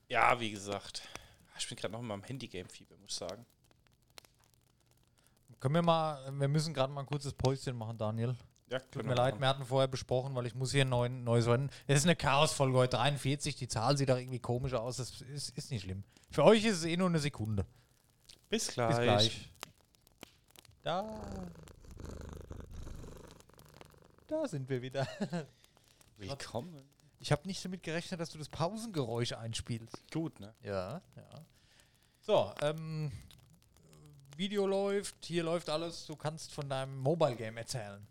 Ja, 0.08 0.40
wie 0.40 0.50
gesagt. 0.50 1.02
Ich 1.58 1.68
bin 1.68 1.76
gerade 1.76 1.92
noch 1.92 2.00
in 2.00 2.06
meinem 2.06 2.22
Handygame-Fieber, 2.22 2.96
muss 2.96 3.10
ich 3.10 3.16
sagen. 3.16 3.44
Können 5.60 5.74
wir 5.74 5.82
mal, 5.82 6.32
wir 6.38 6.48
müssen 6.48 6.72
gerade 6.72 6.92
mal 6.92 7.00
ein 7.00 7.06
kurzes 7.06 7.34
Päuschen 7.34 7.76
machen, 7.76 7.98
Daniel. 7.98 8.36
Ja, 8.70 8.80
Tut 8.80 9.04
mir 9.04 9.14
leid, 9.14 9.40
wir 9.40 9.48
hatten 9.48 9.64
vorher 9.64 9.88
besprochen, 9.88 10.34
weil 10.34 10.46
ich 10.46 10.54
muss 10.54 10.72
hier 10.72 10.84
ein 10.84 10.90
neuen, 10.90 11.24
neues 11.24 11.46
Rennen. 11.46 11.70
Es 11.86 11.98
ist 11.98 12.04
eine 12.04 12.16
Chaos-Folge 12.16 12.76
heute, 12.76 12.96
43, 12.98 13.56
die 13.56 13.68
Zahl 13.68 13.96
sieht 13.96 14.10
doch 14.10 14.18
irgendwie 14.18 14.40
komisch 14.40 14.74
aus, 14.74 14.98
das 14.98 15.22
ist, 15.22 15.56
ist 15.56 15.70
nicht 15.70 15.82
schlimm. 15.84 16.04
Für 16.30 16.44
euch 16.44 16.64
ist 16.64 16.78
es 16.78 16.84
eh 16.84 16.96
nur 16.96 17.08
eine 17.08 17.18
Sekunde. 17.18 17.64
Bis 18.50 18.68
gleich. 18.68 18.96
Bis 18.96 19.04
gleich. 19.04 19.50
Da. 20.82 21.20
Da 24.26 24.46
sind 24.46 24.68
wir 24.68 24.82
wieder. 24.82 25.06
Willkommen. 26.18 26.84
Ich 27.20 27.32
habe 27.32 27.46
nicht 27.46 27.64
damit 27.64 27.82
gerechnet, 27.82 28.20
dass 28.20 28.30
du 28.30 28.38
das 28.38 28.48
Pausengeräusch 28.50 29.32
einspielst. 29.32 30.12
Gut, 30.12 30.38
ne? 30.40 30.54
Ja, 30.62 31.00
ja. 31.16 31.44
So, 32.20 32.52
ähm, 32.60 33.10
Video 34.36 34.66
läuft, 34.66 35.24
hier 35.24 35.42
läuft 35.42 35.70
alles. 35.70 36.06
Du 36.06 36.14
kannst 36.16 36.52
von 36.52 36.68
deinem 36.68 36.98
Mobile 36.98 37.34
Game 37.34 37.56
erzählen. 37.56 38.06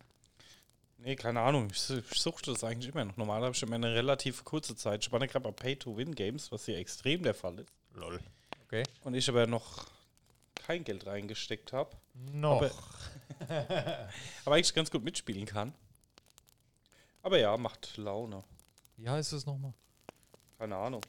Nee, 0.99 1.15
keine 1.15 1.41
Ahnung. 1.41 1.69
Ich, 1.71 1.89
ich 1.89 2.19
suchte 2.19 2.51
das 2.51 2.63
eigentlich 2.63 2.91
immer 2.93 3.05
noch. 3.05 3.17
Normal 3.17 3.41
habe 3.43 3.53
ich 3.55 3.61
immer 3.63 3.75
eine 3.75 3.93
relativ 3.93 4.43
kurze 4.43 4.75
Zeit. 4.75 5.03
Ich 5.03 5.11
gerade 5.27 5.39
bei 5.41 5.51
Pay-to-Win-Games, 5.51 6.51
was 6.51 6.65
hier 6.65 6.77
extrem 6.77 7.23
der 7.23 7.33
Fall 7.33 7.59
ist. 7.59 7.71
Lol. 7.93 8.19
Okay. 8.65 8.83
Und 9.03 9.13
ich 9.13 9.29
aber 9.29 9.45
noch 9.47 9.85
kein 10.55 10.83
Geld 10.83 11.05
reingesteckt 11.05 11.71
habe. 11.73 11.95
Noch. 12.33 12.57
Aber- 12.57 12.71
Aber 14.45 14.55
eigentlich 14.55 14.73
ganz 14.73 14.89
gut 14.89 15.03
mitspielen 15.03 15.45
kann. 15.45 15.73
Aber 17.21 17.37
ja, 17.37 17.55
macht 17.57 17.95
Laune. 17.97 18.43
Wie 18.97 19.07
heißt 19.07 19.33
es 19.33 19.45
nochmal? 19.45 19.73
Keine 20.57 20.75
Ahnung. 20.75 21.01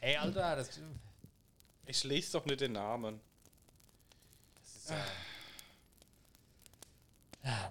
Ey, 0.00 0.16
Alter, 0.16 0.56
das. 0.56 0.80
Ich 1.86 2.02
lese 2.04 2.32
doch 2.32 2.44
nicht 2.46 2.60
den 2.60 2.72
Namen. 2.72 3.20
Ja, 4.88 4.96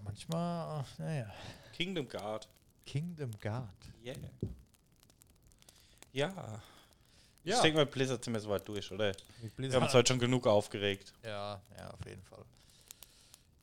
manchmal, 0.03 0.81
ach, 0.81 0.99
naja. 0.99 1.31
Kingdom 1.73 2.07
Guard. 2.07 2.47
Kingdom 2.85 3.31
Guard. 3.39 3.69
Yeah. 4.03 4.15
Ja. 6.11 6.61
Ja. 7.43 7.55
Ich 7.55 7.61
denke 7.61 7.77
mal, 7.77 7.85
Blizzard 7.85 8.23
sind 8.23 8.33
wir 8.33 8.39
soweit 8.39 8.67
durch, 8.67 8.91
oder? 8.91 9.13
Wir 9.57 9.73
haben 9.73 9.83
uns 9.83 9.93
heute 9.93 10.09
schon 10.09 10.19
genug 10.19 10.45
aufgeregt. 10.45 11.13
Ja, 11.23 11.61
ja, 11.77 11.89
auf 11.89 12.05
jeden 12.05 12.23
Fall. 12.23 12.43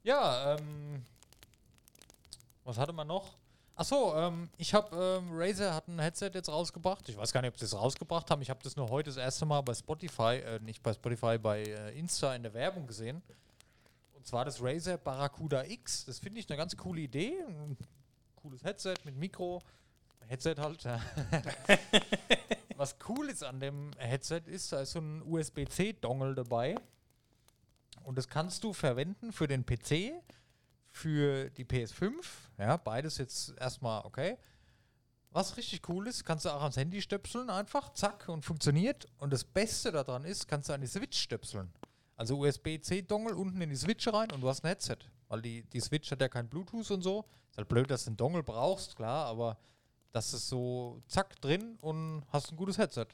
Ja, 0.03 0.57
ähm. 0.57 1.05
Was 2.64 2.77
hatte 2.77 2.92
man 2.92 3.07
noch? 3.07 3.37
Achso, 3.75 4.12
ähm, 4.16 4.51
ich 4.57 4.75
habe, 4.75 5.21
ähm, 5.21 5.31
Razer 5.33 5.73
hat 5.73 5.87
ein 5.87 6.01
Headset 6.01 6.31
jetzt 6.35 6.49
rausgebracht. 6.49 7.09
Ich 7.09 7.16
weiß 7.16 7.33
gar 7.33 7.42
nicht, 7.42 7.53
ob 7.53 7.59
sie 7.59 7.64
es 7.64 7.75
rausgebracht 7.75 8.29
haben. 8.29 8.42
Ich 8.42 8.51
habe 8.51 8.61
das 8.64 8.75
nur 8.75 8.90
heute 8.90 9.11
das 9.11 9.16
erste 9.16 9.47
Mal 9.47 9.61
bei 9.61 9.73
Spotify, 9.73 10.42
äh, 10.44 10.59
nicht 10.61 10.83
bei 10.83 10.92
Spotify, 10.92 11.38
bei 11.38 11.62
äh, 11.62 11.97
Insta 11.97 12.35
in 12.35 12.42
der 12.42 12.53
Werbung 12.55 12.88
gesehen. 12.88 13.23
Und 14.18 14.26
zwar 14.26 14.44
das 14.44 14.61
Razer 14.61 14.98
Barracuda 14.98 15.62
X. 15.64 16.04
Das 16.04 16.18
finde 16.18 16.40
ich 16.40 16.50
eine 16.50 16.57
ganz 16.57 16.76
coole 16.76 17.02
Idee. 17.02 17.40
Ein 17.46 17.76
cooles 18.35 18.64
Headset 18.64 18.96
mit 19.04 19.16
Mikro. 19.16 19.62
Headset 20.26 20.57
halt. 20.59 20.83
Ja. 20.83 21.00
Was 22.76 22.96
cool 23.09 23.31
ist 23.31 23.44
an 23.44 23.61
dem 23.61 23.92
Headset 23.96 24.42
ist, 24.46 24.72
da 24.72 24.81
ist 24.81 24.92
so 24.92 24.98
ein 24.98 25.22
USB-C-Dongle 25.22 26.35
dabei. 26.35 26.74
Und 28.02 28.18
das 28.18 28.28
kannst 28.28 28.64
du 28.64 28.72
verwenden 28.72 29.33
für 29.33 29.46
den 29.46 29.64
PC, 29.64 30.20
für 30.88 31.50
die 31.50 31.64
PS5. 31.64 32.12
Ja, 32.59 32.76
beides 32.76 33.18
jetzt 33.18 33.54
erstmal 33.59 34.04
okay. 34.04 34.37
Was 35.31 35.57
richtig 35.57 35.88
cool 35.88 36.09
ist, 36.09 36.24
kannst 36.24 36.44
du 36.44 36.50
auch 36.50 36.62
ans 36.62 36.76
Handy 36.76 37.00
stöpseln, 37.00 37.50
einfach, 37.50 37.92
zack, 37.92 38.28
und 38.28 38.44
funktioniert. 38.44 39.07
Und 39.18 39.33
das 39.33 39.44
Beste 39.44 39.92
daran 39.92 40.24
ist, 40.24 40.48
kannst 40.48 40.68
du 40.68 40.72
an 40.72 40.81
die 40.81 40.88
Switch 40.88 41.20
stöpseln. 41.20 41.72
Also 42.18 42.37
USB-C-Dongle 42.40 43.37
unten 43.37 43.61
in 43.61 43.70
die 43.70 43.76
Switch 43.76 44.07
rein 44.09 44.31
und 44.33 44.40
du 44.40 44.48
hast 44.48 44.64
ein 44.64 44.68
Headset. 44.68 44.96
Weil 45.28 45.40
die, 45.40 45.62
die 45.62 45.81
Switch 45.81 46.11
hat 46.11 46.20
ja 46.20 46.28
kein 46.28 46.48
Bluetooth 46.48 46.90
und 46.90 47.02
so. 47.02 47.24
Ist 47.48 47.57
halt 47.57 47.68
blöd, 47.68 47.90
dass 47.90 48.04
du 48.04 48.11
einen 48.11 48.16
Dongle 48.16 48.42
brauchst, 48.42 48.96
klar, 48.96 49.26
aber 49.26 49.57
das 50.11 50.35
ist 50.35 50.48
so 50.48 51.00
zack 51.07 51.40
drin 51.40 51.78
und 51.81 52.24
hast 52.28 52.50
ein 52.50 52.57
gutes 52.57 52.76
Headset. 52.76 53.07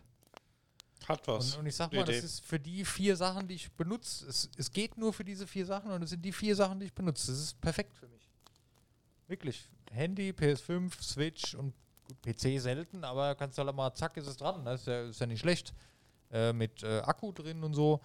Hat 1.07 1.29
was. 1.29 1.53
Und, 1.53 1.61
und 1.61 1.67
ich 1.67 1.77
sag 1.77 1.93
mal, 1.93 2.05
das 2.05 2.17
Idee. 2.17 2.25
ist 2.25 2.45
für 2.45 2.59
die 2.59 2.83
vier 2.83 3.15
Sachen, 3.15 3.47
die 3.47 3.57
ich 3.57 3.71
benutze. 3.73 4.27
Es, 4.27 4.49
es 4.57 4.71
geht 4.73 4.97
nur 4.97 5.13
für 5.13 5.25
diese 5.25 5.47
vier 5.47 5.67
Sachen 5.67 5.91
und 5.91 6.03
es 6.03 6.11
sind 6.11 6.25
die 6.25 6.33
vier 6.33 6.57
Sachen, 6.57 6.81
die 6.81 6.87
ich 6.87 6.95
benutze. 6.95 7.31
Das 7.31 7.39
ist 7.39 7.61
perfekt 7.61 7.95
für 7.95 8.09
mich. 8.09 8.31
Wirklich. 9.27 9.69
Handy, 9.91 10.31
PS5, 10.31 11.03
Switch 11.03 11.55
und 11.55 11.75
Gut, 12.07 12.23
PC 12.23 12.61
selten, 12.61 13.03
aber 13.03 13.35
kannst 13.35 13.57
du 13.57 13.65
halt 13.65 13.75
mal, 13.75 13.93
zack, 13.95 14.17
ist 14.17 14.27
es 14.27 14.37
dran. 14.37 14.65
Das 14.65 14.81
ist 14.81 14.87
ja, 14.87 15.03
ist 15.09 15.21
ja 15.21 15.27
nicht 15.27 15.41
schlecht. 15.41 15.75
Äh, 16.31 16.53
mit 16.53 16.83
äh, 16.83 17.01
Akku 17.01 17.33
drin 17.33 17.63
und 17.63 17.75
so. 17.75 18.01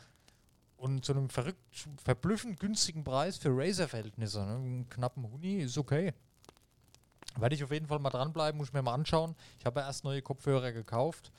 Und 0.80 1.04
zu 1.04 1.12
einem 1.12 1.30
verrückt, 1.30 1.90
verblüffend 2.02 2.58
günstigen 2.58 3.04
Preis 3.04 3.38
für 3.38 3.50
Razer-Verhältnisse. 3.52 4.46
Ne? 4.46 4.56
Einen 4.56 4.90
knappen 4.90 5.30
Huni 5.30 5.58
ist 5.58 5.78
okay. 5.78 6.14
Werde 7.36 7.54
ich 7.54 7.64
auf 7.64 7.72
jeden 7.72 7.88
Fall 7.88 8.00
mal 8.00 8.10
dranbleiben, 8.10 8.58
muss 8.58 8.70
ich 8.70 8.74
mir 8.74 8.82
mal 8.82 8.94
anschauen. 8.94 9.36
Ich 9.60 9.66
habe 9.66 9.82
ja 9.82 9.88
erst 9.88 10.06
neue 10.06 10.22
Kopfhörer 10.22 10.72
gekauft, 10.72 11.34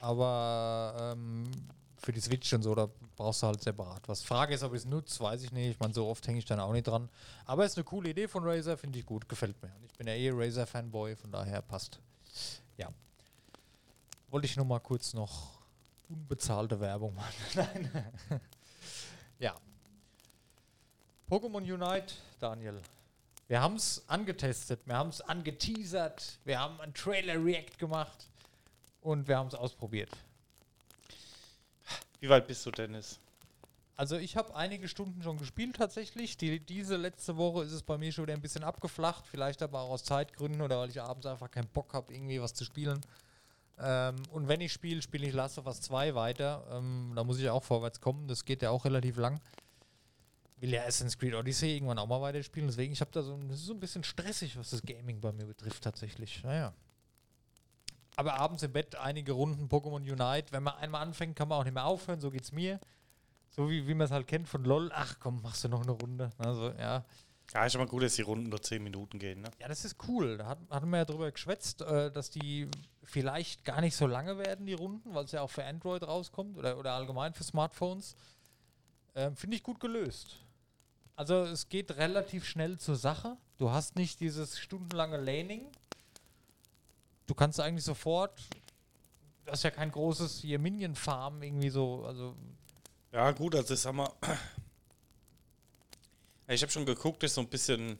aber 0.00 0.94
ähm, 1.16 1.44
für 1.96 2.12
die 2.12 2.20
Switch 2.20 2.52
und 2.52 2.62
so, 2.62 2.72
da 2.76 2.88
brauchst 3.16 3.42
du 3.42 3.48
halt 3.48 3.60
separat 3.60 4.08
was. 4.08 4.22
Frage 4.22 4.54
ist, 4.54 4.62
ob 4.62 4.72
ich 4.74 4.82
es 4.82 4.86
nutze, 4.86 5.20
weiß 5.20 5.42
ich 5.42 5.50
nicht. 5.50 5.70
Ich 5.70 5.80
meine, 5.80 5.92
so 5.92 6.06
oft 6.06 6.26
hänge 6.28 6.38
ich 6.38 6.44
dann 6.44 6.60
auch 6.60 6.72
nicht 6.72 6.86
dran. 6.86 7.08
Aber 7.46 7.64
es 7.64 7.72
ist 7.72 7.78
eine 7.78 7.84
coole 7.84 8.10
Idee 8.10 8.28
von 8.28 8.44
Razer, 8.44 8.76
finde 8.76 9.00
ich 9.00 9.06
gut, 9.06 9.28
gefällt 9.28 9.60
mir. 9.60 9.72
Ich 9.86 9.98
bin 9.98 10.06
ja 10.06 10.14
eh 10.14 10.30
Razer-Fanboy, 10.30 11.16
von 11.16 11.32
daher 11.32 11.62
passt. 11.62 12.00
Ja. 12.76 12.90
Wollte 14.30 14.46
ich 14.46 14.56
nur 14.56 14.66
mal 14.66 14.78
kurz 14.78 15.14
noch 15.14 15.58
unbezahlte 16.08 16.78
Werbung 16.78 17.14
machen. 17.16 17.34
Nein. 17.54 18.40
Ja. 19.38 19.54
Pokémon 21.28 21.62
Unite, 21.62 22.14
Daniel. 22.40 22.80
Wir 23.48 23.60
haben 23.60 23.76
es 23.76 24.02
angetestet, 24.08 24.80
wir 24.86 24.96
haben 24.96 25.08
es 25.08 25.20
angeteasert, 25.20 26.38
wir 26.44 26.60
haben 26.60 26.80
einen 26.80 26.94
Trailer-React 26.94 27.78
gemacht 27.78 28.28
und 29.00 29.26
wir 29.26 29.38
haben 29.38 29.48
es 29.48 29.54
ausprobiert. 29.54 30.10
Wie 32.20 32.28
weit 32.28 32.46
bist 32.46 32.66
du, 32.66 32.70
Dennis? 32.70 33.18
Also 33.96 34.16
ich 34.16 34.36
habe 34.36 34.54
einige 34.54 34.86
Stunden 34.86 35.22
schon 35.22 35.38
gespielt 35.38 35.76
tatsächlich. 35.76 36.36
Die, 36.36 36.60
diese 36.60 36.96
letzte 36.96 37.36
Woche 37.36 37.64
ist 37.64 37.72
es 37.72 37.82
bei 37.82 37.98
mir 37.98 38.12
schon 38.12 38.24
wieder 38.26 38.34
ein 38.34 38.40
bisschen 38.40 38.62
abgeflacht. 38.62 39.26
Vielleicht 39.26 39.60
aber 39.60 39.80
auch 39.80 39.90
aus 39.90 40.04
Zeitgründen 40.04 40.62
oder 40.62 40.78
weil 40.78 40.90
ich 40.90 41.00
abends 41.00 41.26
einfach 41.26 41.50
keinen 41.50 41.68
Bock 41.68 41.94
habe, 41.94 42.12
irgendwie 42.14 42.40
was 42.40 42.54
zu 42.54 42.64
spielen. 42.64 43.00
Ähm, 43.80 44.16
und 44.32 44.48
wenn 44.48 44.60
ich 44.60 44.72
spiele, 44.72 45.00
spiele 45.02 45.26
ich 45.26 45.32
Last 45.34 45.58
of 45.58 45.66
Us 45.66 45.80
2 45.80 46.14
weiter. 46.14 46.66
Ähm, 46.70 47.12
da 47.14 47.24
muss 47.24 47.38
ich 47.38 47.48
auch 47.50 47.62
vorwärts 47.64 48.00
kommen. 48.00 48.26
Das 48.28 48.44
geht 48.44 48.62
ja 48.62 48.70
auch 48.70 48.84
relativ 48.84 49.16
lang. 49.16 49.40
Will 50.56 50.70
ja 50.70 50.80
Assassin's 50.82 51.16
Creed 51.18 51.34
Odyssey 51.34 51.74
irgendwann 51.76 51.98
auch 51.98 52.06
mal 52.08 52.20
weiterspielen. 52.20 52.68
Deswegen, 52.68 52.92
ich 52.92 53.00
habe 53.00 53.12
da 53.12 53.22
so, 53.22 53.34
ein- 53.34 53.48
das 53.48 53.58
ist 53.60 53.66
so 53.66 53.74
ein 53.74 53.80
bisschen 53.80 54.02
stressig, 54.02 54.56
was 54.58 54.70
das 54.70 54.82
Gaming 54.82 55.20
bei 55.20 55.30
mir 55.32 55.46
betrifft 55.46 55.84
tatsächlich. 55.84 56.42
Naja. 56.42 56.72
Aber 58.16 58.34
abends 58.34 58.64
im 58.64 58.72
Bett 58.72 58.96
einige 58.96 59.32
Runden 59.32 59.68
Pokémon 59.68 60.00
Unite. 60.00 60.50
Wenn 60.52 60.64
man 60.64 60.74
einmal 60.78 61.02
anfängt, 61.02 61.36
kann 61.36 61.46
man 61.48 61.60
auch 61.60 61.64
nicht 61.64 61.74
mehr 61.74 61.84
aufhören. 61.84 62.20
So 62.20 62.30
geht's 62.30 62.50
mir. 62.50 62.80
So 63.50 63.70
wie, 63.70 63.86
wie 63.86 63.94
man 63.94 64.06
es 64.06 64.10
halt 64.10 64.26
kennt 64.26 64.48
von 64.48 64.64
LOL. 64.64 64.90
Ach 64.92 65.16
komm, 65.20 65.40
machst 65.42 65.62
du 65.62 65.68
noch 65.68 65.82
eine 65.82 65.92
Runde. 65.92 66.30
Also, 66.38 66.70
ja. 66.72 67.04
Ja, 67.54 67.64
ist 67.64 67.76
aber 67.76 67.86
gut, 67.86 68.02
dass 68.02 68.16
die 68.16 68.22
Runden 68.22 68.50
nur 68.50 68.60
10 68.60 68.82
Minuten 68.82 69.18
gehen, 69.18 69.40
ne? 69.40 69.50
Ja, 69.58 69.68
das 69.68 69.84
ist 69.84 69.96
cool. 70.06 70.36
Da 70.36 70.46
hat, 70.46 70.58
hatten 70.70 70.90
wir 70.90 70.98
ja 70.98 71.04
drüber 71.04 71.30
geschwätzt, 71.32 71.80
äh, 71.80 72.10
dass 72.10 72.30
die 72.30 72.68
vielleicht 73.02 73.64
gar 73.64 73.80
nicht 73.80 73.96
so 73.96 74.06
lange 74.06 74.38
werden, 74.38 74.66
die 74.66 74.74
Runden, 74.74 75.14
weil 75.14 75.24
es 75.24 75.32
ja 75.32 75.40
auch 75.40 75.50
für 75.50 75.64
Android 75.64 76.02
rauskommt 76.02 76.58
oder, 76.58 76.78
oder 76.78 76.92
allgemein 76.92 77.32
für 77.32 77.44
Smartphones. 77.44 78.16
Ähm, 79.14 79.34
Finde 79.34 79.56
ich 79.56 79.62
gut 79.62 79.80
gelöst. 79.80 80.36
Also 81.16 81.42
es 81.44 81.68
geht 81.68 81.96
relativ 81.96 82.44
schnell 82.44 82.78
zur 82.78 82.96
Sache. 82.96 83.36
Du 83.56 83.70
hast 83.70 83.96
nicht 83.96 84.20
dieses 84.20 84.58
stundenlange 84.58 85.16
Laning. 85.16 85.66
Du 87.26 87.34
kannst 87.34 87.58
eigentlich 87.60 87.84
sofort, 87.84 88.40
das 89.46 89.60
ist 89.60 89.62
ja 89.64 89.70
kein 89.70 89.90
großes 89.90 90.40
hier 90.40 90.58
Minion-Farm 90.58 91.42
irgendwie 91.42 91.70
so, 91.70 92.04
also 92.04 92.36
Ja, 93.10 93.30
gut, 93.32 93.54
also 93.54 93.74
ich 93.74 93.80
sag 93.80 93.94
mal. 93.94 94.12
Ich 96.48 96.62
habe 96.62 96.72
schon 96.72 96.86
geguckt, 96.86 97.22
das 97.22 97.30
ist 97.30 97.34
so 97.36 97.40
ein 97.42 97.48
bisschen 97.48 97.98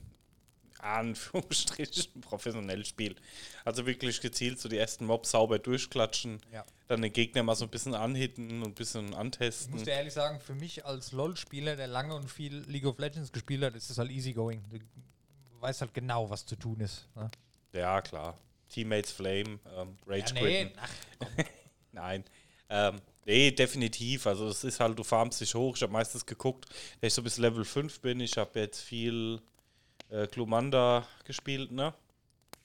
Anführungsstrichen 0.80 2.20
professionell 2.20 2.84
Spiel. 2.84 3.16
Also 3.64 3.84
wirklich 3.86 4.20
gezielt 4.20 4.60
so 4.60 4.68
die 4.68 4.78
ersten 4.78 5.06
Mobs 5.06 5.30
sauber 5.32 5.58
durchklatschen, 5.58 6.40
Ja. 6.52 6.64
dann 6.86 7.02
den 7.02 7.12
Gegner 7.12 7.42
mal 7.42 7.54
so 7.56 7.64
ein 7.64 7.70
bisschen 7.70 7.94
anhitten 7.94 8.62
und 8.62 8.68
ein 8.68 8.74
bisschen 8.74 9.08
Ich 9.10 9.16
antesten. 9.16 9.74
muss 9.74 9.82
dir 9.84 9.92
ehrlich 9.92 10.12
sagen, 10.12 10.40
für 10.40 10.54
mich 10.54 10.84
als 10.86 11.12
LOL-Spieler, 11.12 11.76
der 11.76 11.88
lange 11.88 12.14
und 12.14 12.30
viel 12.30 12.58
League 12.68 12.86
of 12.86 12.98
Legends 12.98 13.32
gespielt 13.32 13.62
hat, 13.64 13.74
ist 13.74 13.90
es 13.90 13.98
halt 13.98 14.10
easygoing. 14.10 14.62
Du 14.70 15.60
weißt 15.60 15.80
halt 15.80 15.92
genau, 15.94 16.30
was 16.30 16.46
zu 16.46 16.56
tun 16.56 16.80
ist. 16.80 17.08
Ne? 17.16 17.28
Ja, 17.72 18.00
klar. 18.00 18.38
Teammates 18.68 19.12
Flame, 19.12 19.58
ähm, 19.76 19.96
Rage 20.06 20.34
Ja, 20.36 20.42
nee, 20.42 20.72
ach, 20.76 20.90
Nein. 21.92 22.24
Ähm, 22.70 23.00
nee, 23.28 23.50
definitiv. 23.50 24.26
Also 24.26 24.48
es 24.48 24.64
ist 24.64 24.80
halt, 24.80 24.98
du 24.98 25.04
farmst 25.04 25.40
dich 25.40 25.54
hoch. 25.54 25.76
Ich 25.76 25.82
habe 25.82 25.92
meistens 25.92 26.24
geguckt, 26.24 26.66
dass 27.00 27.08
ich 27.08 27.14
so 27.14 27.22
bis 27.22 27.38
Level 27.38 27.64
5 27.64 28.00
bin. 28.00 28.20
Ich 28.20 28.36
habe 28.36 28.58
jetzt 28.58 28.80
viel 28.80 29.40
äh, 30.08 30.26
Glumanda 30.26 31.06
gespielt, 31.24 31.70
ne? 31.70 31.94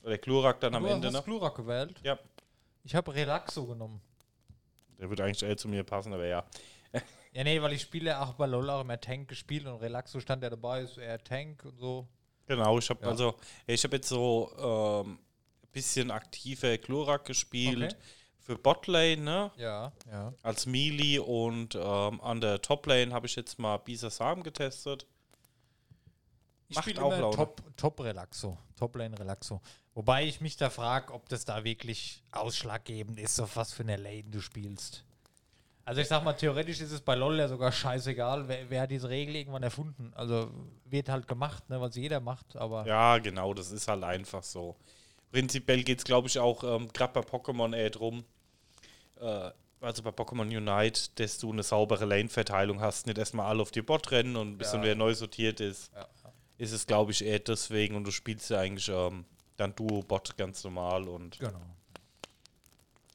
Oder 0.02 0.18
Glurak 0.18 0.60
dann 0.62 0.76
am 0.76 0.84
du 0.84 0.90
Ende, 0.90 1.08
hast 1.08 1.14
ne? 1.14 1.22
Glurak 1.24 1.56
gewählt. 1.56 2.00
Ja. 2.04 2.18
Ich 2.84 2.96
habe 2.96 3.14
Relaxo 3.14 3.66
genommen. 3.66 4.02
Der 5.00 5.10
wird 5.10 5.22
eigentlich 5.22 5.44
eher 5.44 5.58
zu 5.58 5.68
mir 5.68 5.84
passen, 5.84 6.14
aber 6.14 6.26
ja. 6.26 6.44
Ja, 7.34 7.44
nee, 7.44 7.60
weil 7.62 7.74
ich 7.74 7.82
spiele 7.82 8.20
auch 8.20 8.34
bei 8.34 8.46
LOL 8.46 8.70
auch 8.70 8.82
immer 8.82 9.00
Tank 9.00 9.28
gespielt 9.28 9.66
und 9.66 9.78
Relaxo 9.78 10.20
stand 10.20 10.44
ja 10.44 10.50
dabei, 10.50 10.82
ist 10.82 10.98
eher 10.98 11.22
Tank 11.24 11.66
und 11.66 11.80
so. 11.80 12.08
Genau, 12.46 12.78
ich 12.78 12.90
habe 12.90 13.02
Ja. 13.02 13.10
also, 13.10 13.36
ich 13.66 13.84
habe 13.84 13.96
jetzt 13.96 14.08
so 14.08 14.52
ähm, 15.04 15.14
ein 15.14 15.68
bisschen 15.72 16.12
aktiver 16.12 16.78
Glurak 16.78 17.26
gespielt 17.26 17.84
Okay. 17.84 17.96
Für 18.44 18.58
Botlane, 18.58 19.18
ne? 19.18 19.52
Ja, 19.58 19.92
ja. 20.12 20.34
Als 20.44 20.66
Melee 20.66 21.20
und 21.20 21.76
ähm, 21.76 22.22
an 22.22 22.42
der 22.42 22.62
Toplane 22.62 23.14
habe 23.14 23.26
ich 23.26 23.36
jetzt 23.36 23.58
mal 23.58 23.78
Bisa 23.78 24.10
Sam 24.10 24.44
getestet. 24.44 25.08
Ich 26.68 26.76
Macht 26.76 26.90
spiele 26.90 27.04
auch 27.04 27.14
immer. 27.18 27.32
Top, 27.32 27.62
Top 27.78 28.00
Relaxo, 28.02 28.58
Top-Lane 28.76 29.18
Relaxo. 29.18 29.62
Wobei 29.94 30.26
ich 30.26 30.42
mich 30.42 30.58
da 30.58 30.70
frage, 30.70 31.14
ob 31.14 31.30
das 31.30 31.46
da 31.46 31.64
wirklich 31.64 32.24
ausschlaggebend 32.32 33.20
ist, 33.20 33.40
auf 33.40 33.56
was 33.56 33.72
für 33.72 33.84
eine 33.84 33.96
Lane 33.96 34.24
du 34.24 34.42
spielst. 34.42 35.06
Also 35.86 36.02
ich 36.02 36.08
sag 36.08 36.24
mal, 36.24 36.34
theoretisch 36.34 36.82
ist 36.82 36.92
es 36.92 37.02
bei 37.02 37.14
LoL 37.16 37.40
ja 37.40 37.48
sogar 37.48 37.72
scheißegal, 37.72 38.48
wer, 38.48 38.70
wer 38.70 38.82
hat 38.82 38.92
diese 38.92 39.10
Regel 39.10 39.36
irgendwann 39.36 39.64
erfunden. 39.64 40.12
Also 40.16 40.50
wird 40.86 41.10
halt 41.10 41.28
gemacht, 41.28 41.70
ne, 41.70 41.80
was 41.80 41.96
jeder 41.96 42.20
macht, 42.20 42.56
aber 42.56 42.88
Ja, 42.88 43.18
genau, 43.20 43.54
das 43.54 43.72
ist 43.72 43.88
halt 43.88 44.04
einfach 44.04 44.44
so. 44.44 44.76
Prinzipiell 45.34 45.84
geht 45.84 45.98
es, 45.98 46.04
glaube 46.06 46.28
ich, 46.28 46.38
auch 46.38 46.64
ähm, 46.64 46.88
gerade 46.94 47.12
bei 47.20 47.22
Pokémon 47.28 47.76
eher 47.76 47.90
drum, 47.90 48.24
äh, 49.20 49.50
also 49.82 50.04
bei 50.04 50.12
Pokémon 50.12 50.42
Unite, 50.56 51.10
dass 51.16 51.40
du 51.40 51.52
eine 51.52 51.64
saubere 51.64 52.06
Lane-Verteilung 52.06 52.80
hast, 52.80 53.08
nicht 53.08 53.18
erstmal 53.18 53.48
alle 53.48 53.64
auf 53.64 53.72
die 53.72 53.82
Bot 53.82 54.12
rennen 54.12 54.36
und 54.36 54.58
bis 54.60 54.68
Ja. 54.68 54.74
dann 54.74 54.84
wer 54.84 54.96
neu 54.96 55.14
sortiert 55.16 55.60
ist, 55.60 55.92
Ja, 55.94 56.08
ist 56.60 56.72
es, 56.72 56.86
glaube 56.86 57.12
ich, 57.12 57.26
eher 57.26 57.40
deswegen 57.40 57.96
und 57.96 58.04
du 58.04 58.12
spielst 58.12 58.50
ja 58.52 58.60
eigentlich 58.60 58.88
ähm, 58.90 59.26
dann 59.58 59.76
Duo-Bot 59.76 60.38
ganz 60.38 60.64
normal 60.64 61.08
und 61.10 61.40
genau. 61.40 61.60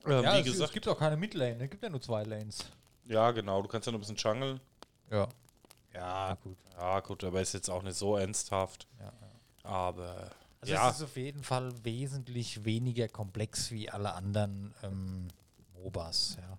ähm, 0.07 0.11
ja, 0.25 0.35
wie 0.35 0.41
es, 0.41 0.47
es 0.47 0.53
gesagt, 0.55 0.73
gibt 0.73 0.89
auch 0.89 0.99
keine 0.99 1.17
Midlane, 1.17 1.65
es 1.65 1.71
gibt 1.71 1.83
ja 1.85 1.89
nur 1.89 2.01
zwei 2.03 2.25
Lanes. 2.25 2.65
ja, 3.07 3.31
genau, 3.31 3.63
du 3.63 3.69
kannst 3.69 3.87
ja 3.87 3.93
noch 3.93 3.99
ein 3.99 4.01
bisschen 4.01 4.17
jungle. 4.17 4.61
Ja. 5.11 5.29
Ja, 5.95 6.37
gut. 6.43 6.57
Ja, 6.77 7.01
gut, 7.01 7.25
aber 7.25 7.41
ist 7.41 7.55
jetzt 7.55 7.71
auch 7.71 7.83
nicht 7.83 7.97
so 7.97 8.17
ernsthaft. 8.17 8.87
Ja, 8.99 9.05
ja. 9.07 9.13
Aber 9.71 10.31
Also 10.61 10.75
ja, 10.75 10.91
es 10.91 10.97
ist 10.97 11.03
auf 11.03 11.17
jeden 11.17 11.43
Fall 11.45 11.73
wesentlich 11.85 12.65
weniger 12.65 13.09
komplex 13.09 13.71
wie 13.71 13.89
alle 13.91 14.13
anderen 14.15 14.75
ähm, 14.83 15.29
MOBAs. 15.75 16.37
Ja. 16.41 16.59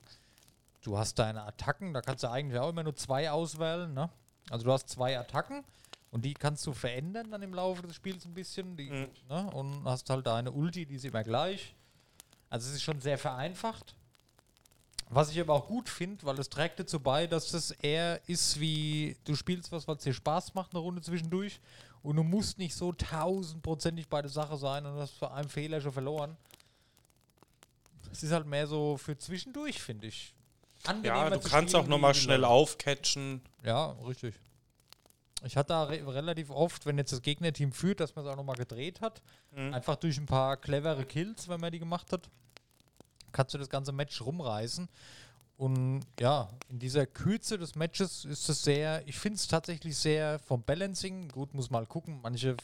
Du 0.81 0.97
hast 0.97 1.19
deine 1.19 1.43
Attacken, 1.43 1.93
da 1.93 2.01
kannst 2.01 2.23
du 2.23 2.29
eigentlich 2.29 2.59
auch 2.59 2.69
immer 2.69 2.83
nur 2.83 2.95
zwei 2.95 3.29
auswählen. 3.29 3.93
Ne? 3.93 4.09
Also 4.49 4.65
du 4.65 4.71
hast 4.71 4.88
zwei 4.89 5.19
Attacken 5.19 5.63
und 6.12 6.23
die 6.23 6.33
kannst 6.33 6.65
du 6.65 6.73
verändern 6.73 7.29
dann 7.29 7.41
im 7.41 7.53
Laufe 7.53 7.81
des 7.81 7.95
Spiels 7.95 8.23
ein 8.25 8.33
bisschen. 8.33 8.77
Die, 8.77 8.89
Mhm. 8.89 9.09
ne? 9.27 9.51
Und 9.51 9.83
hast 9.83 10.09
halt 10.09 10.25
deine 10.25 10.51
Ulti, 10.51 10.85
die 10.85 10.95
ist 10.95 11.03
immer 11.05 11.23
gleich. 11.23 11.75
Also 12.49 12.69
es 12.69 12.75
ist 12.75 12.81
schon 12.83 13.01
sehr 13.01 13.17
vereinfacht. 13.17 13.95
Was 15.11 15.31
ich 15.31 15.39
aber 15.39 15.55
auch 15.55 15.65
gut 15.65 15.89
finde, 15.89 16.23
weil 16.23 16.39
es 16.39 16.49
trägt 16.49 16.79
dazu 16.79 16.99
bei, 16.99 17.25
dass 17.25 17.51
es 17.53 17.71
eher 17.71 18.21
ist 18.27 18.59
wie, 18.59 19.17
du 19.25 19.35
spielst 19.35 19.71
was, 19.71 19.87
was 19.87 20.03
dir 20.03 20.13
Spaß 20.13 20.53
macht, 20.53 20.73
eine 20.73 20.81
Runde 20.81 21.01
zwischendurch 21.01 21.59
und 22.03 22.15
du 22.15 22.23
musst 22.23 22.59
nicht 22.59 22.75
so 22.75 22.93
tausendprozentig 22.93 24.07
bei 24.07 24.21
der 24.21 24.29
Sache 24.29 24.55
sein 24.57 24.85
und 24.85 24.99
hast 24.99 25.15
für 25.15 25.31
einen 25.31 25.49
Fehler 25.49 25.81
schon 25.81 25.93
verloren. 25.93 26.37
Es 28.11 28.21
ist 28.21 28.31
halt 28.31 28.45
mehr 28.45 28.67
so 28.67 28.97
für 28.97 29.17
zwischendurch, 29.17 29.81
finde 29.81 30.07
ich. 30.07 30.33
ja, 30.83 30.91
Angenehmer 30.91 31.31
du 31.31 31.41
zu 31.41 31.49
kannst 31.49 31.75
auch 31.75 31.87
nochmal 31.87 32.13
schnell 32.13 32.45
aufcatchen. 32.45 33.41
Ja, 33.63 33.91
richtig. 34.05 34.35
Ich 35.43 35.57
hatte 35.57 35.69
da 35.69 35.83
re 35.85 36.05
relativ 36.05 36.49
oft, 36.49 36.85
wenn 36.85 36.97
jetzt 36.97 37.13
das 37.13 37.21
Gegnerteam 37.21 37.71
führt, 37.71 37.99
dass 37.99 38.15
man 38.15 38.25
es 38.25 38.31
auch 38.31 38.35
nochmal 38.35 38.57
gedreht 38.57 39.01
hat. 39.01 39.21
Mhm. 39.51 39.73
Einfach 39.73 39.95
durch 39.95 40.17
ein 40.17 40.25
paar 40.25 40.57
clevere 40.57 41.05
Kills, 41.05 41.47
wenn 41.47 41.59
man 41.59 41.71
die 41.71 41.79
gemacht 41.79 42.11
hat, 42.11 42.29
kannst 43.31 43.53
du 43.53 43.57
das 43.57 43.69
ganze 43.69 43.91
Match 43.91 44.21
rumreißen. 44.21 44.87
Und 45.57 46.01
ja, 46.19 46.47
in 46.69 46.79
dieser 46.79 47.05
Kürze 47.05 47.57
des 47.57 47.75
Matches 47.75 48.23
ist 48.23 48.47
es 48.47 48.63
sehr, 48.63 49.05
ich 49.07 49.17
finde 49.19 49.35
es 49.35 49.47
tatsächlich 49.47 49.97
sehr 49.97 50.39
vom 50.39 50.63
Balancing, 50.63 51.27
gut, 51.29 51.53
muss 51.53 51.69
mal 51.69 51.85
gucken, 51.85 52.19
manche, 52.21 52.55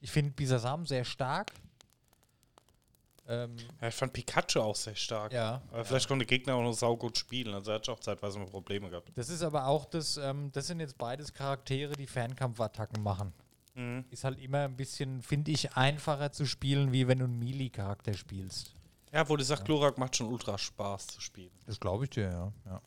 ich 0.00 0.10
finde 0.10 0.32
Bisasam 0.32 0.86
sehr 0.86 1.04
stark. 1.04 1.52
Ähm, 3.26 3.56
Ja, 3.80 3.88
ich 3.88 3.94
fand 3.94 4.12
Pikachu 4.12 4.60
auch 4.60 4.76
sehr 4.76 4.94
stark. 4.94 5.32
ja. 5.32 5.62
Aber 5.72 5.84
vielleicht 5.86 6.06
konnte 6.06 6.26
Gegner 6.26 6.54
auch 6.56 6.62
noch 6.62 6.74
saugut 6.74 7.16
spielen. 7.16 7.54
Also 7.54 7.70
er 7.70 7.76
hat 7.76 7.88
auch 7.88 8.00
zeitweise 8.00 8.38
mal 8.38 8.46
Probleme 8.46 8.90
gehabt. 8.90 9.10
Das 9.14 9.30
ist 9.30 9.42
aber 9.42 9.66
auch 9.66 9.86
das, 9.86 10.18
ähm, 10.18 10.50
das 10.52 10.66
sind 10.66 10.80
jetzt 10.80 10.98
beides 10.98 11.32
Charaktere, 11.32 11.94
die 11.94 12.06
Fernkampfattacken 12.06 13.02
machen. 13.02 13.32
Mhm. 13.76 14.04
ist 14.10 14.22
halt 14.22 14.38
immer 14.38 14.60
ein 14.60 14.76
bisschen, 14.76 15.20
finde 15.20 15.50
ich, 15.50 15.74
einfacher 15.76 16.30
zu 16.30 16.46
spielen, 16.46 16.92
wie 16.92 17.08
wenn 17.08 17.18
du 17.18 17.24
einen 17.24 17.40
Melee-Charakter 17.40 18.14
spielst. 18.14 18.72
Ja, 19.14 19.28
wo 19.28 19.36
du 19.36 19.44
sagst, 19.44 19.64
Glurak 19.64 19.96
macht 19.96 20.16
schon 20.16 20.26
ultra 20.26 20.58
Spaß 20.58 21.06
zu 21.06 21.20
spielen. 21.20 21.52
Das 21.66 21.78
glaube 21.78 22.04
ich 22.04 22.10
dir, 22.10 22.24
ja. 22.30 22.52
ja. 22.66 22.80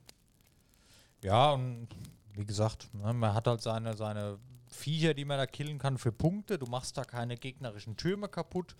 Ja, 1.23 1.51
und 1.53 1.87
wie 2.33 2.45
gesagt, 2.45 2.93
ne, 2.93 3.13
man 3.13 3.33
hat 3.33 3.47
halt 3.47 3.61
seine, 3.61 3.95
seine 3.95 4.37
Viecher, 4.67 5.13
die 5.13 5.25
man 5.25 5.37
da 5.37 5.47
killen 5.47 5.79
kann 5.79 5.97
für 5.97 6.11
Punkte. 6.11 6.59
Du 6.59 6.65
machst 6.67 6.97
da 6.97 7.03
keine 7.05 7.37
gegnerischen 7.37 7.95
Türme 7.97 8.27
kaputt. 8.27 8.75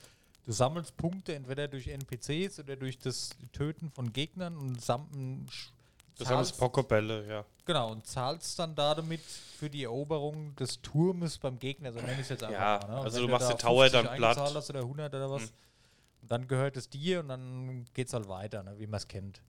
Du 0.46 0.52
sammelst 0.52 0.96
Punkte 0.98 1.36
entweder 1.36 1.68
durch 1.68 1.88
NPCs 1.88 2.60
oder 2.60 2.76
durch 2.76 3.00
das 3.00 3.30
Töten 3.54 3.90
von 3.92 4.12
Gegnern 4.14 4.58
und 4.58 4.82
sam 4.82 5.08
Das 6.18 6.28
haben 6.30 6.44
zahlst- 6.44 6.58
Pokebälle, 6.58 7.28
ja. 7.28 7.46
Genau, 7.66 7.92
und 7.92 8.06
zahlst 8.06 8.58
dann 8.60 8.76
da 8.76 8.94
damit 8.96 9.22
für 9.22 9.70
die 9.70 9.84
Eroberung 9.84 10.56
des 10.56 10.82
Turmes 10.82 11.38
beim 11.38 11.60
Gegner, 11.60 11.92
so 11.92 12.00
nenne 12.00 12.14
ich 12.14 12.20
es 12.20 12.30
jetzt 12.30 12.44
einfach 12.44 12.82
Ja, 12.82 12.88
mal. 12.88 12.96
Ne? 12.96 13.02
Also 13.02 13.22
du 13.22 13.28
machst 13.28 13.50
den 13.50 13.58
Tower 13.58 13.84
50 13.90 14.02
dann 14.10 14.18
platt. 14.18 14.38
Hast 14.38 14.70
oder 14.70 14.80
100 14.82 15.14
oder 15.16 15.32
was, 15.32 15.42
Hm. 15.44 15.50
Dann 16.22 16.48
gehört 16.48 16.78
es 16.78 16.90
dir 16.90 17.20
und 17.22 17.30
dann 17.30 17.86
geht 17.94 18.08
es 18.08 18.14
halt 18.14 18.28
weiter, 18.28 18.64
ne? 18.64 18.78
wie 18.80 18.88
man 18.88 18.98
es 18.98 19.08
kennt. 19.08 19.42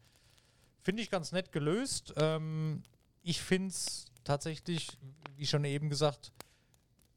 Finde 0.83 1.03
ich 1.03 1.11
ganz 1.11 1.33
nett 1.33 1.53
gelöst. 1.53 2.15
Ähm, 2.17 2.83
ich 3.23 3.43
finde 3.43 3.69
es 3.69 4.07
tatsächlich, 4.25 4.89
wie 5.37 5.47
schon 5.47 5.65
eben 5.65 5.91
gesagt, 5.91 6.33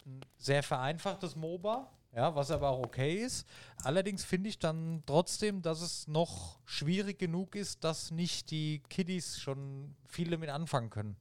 ein 0.05 0.21
sehr 0.37 0.63
vereinfachtes 0.63 1.35
MOBA, 1.35 1.89
ja, 2.13 2.35
was 2.35 2.51
aber 2.51 2.69
auch 2.69 2.79
okay 2.85 3.23
ist. 3.23 3.47
Allerdings 3.83 4.23
finde 4.23 4.49
ich 4.49 4.59
dann 4.59 5.03
trotzdem, 5.05 5.61
dass 5.61 5.81
es 5.81 6.07
noch 6.07 6.59
schwierig 6.65 7.19
genug 7.19 7.55
ist, 7.55 7.83
dass 7.83 8.11
nicht 8.11 8.51
die 8.51 8.81
Kiddies 8.89 9.39
schon 9.39 9.95
viel 10.05 10.29
damit 10.29 10.49
anfangen 10.49 10.89
können. 10.89 11.15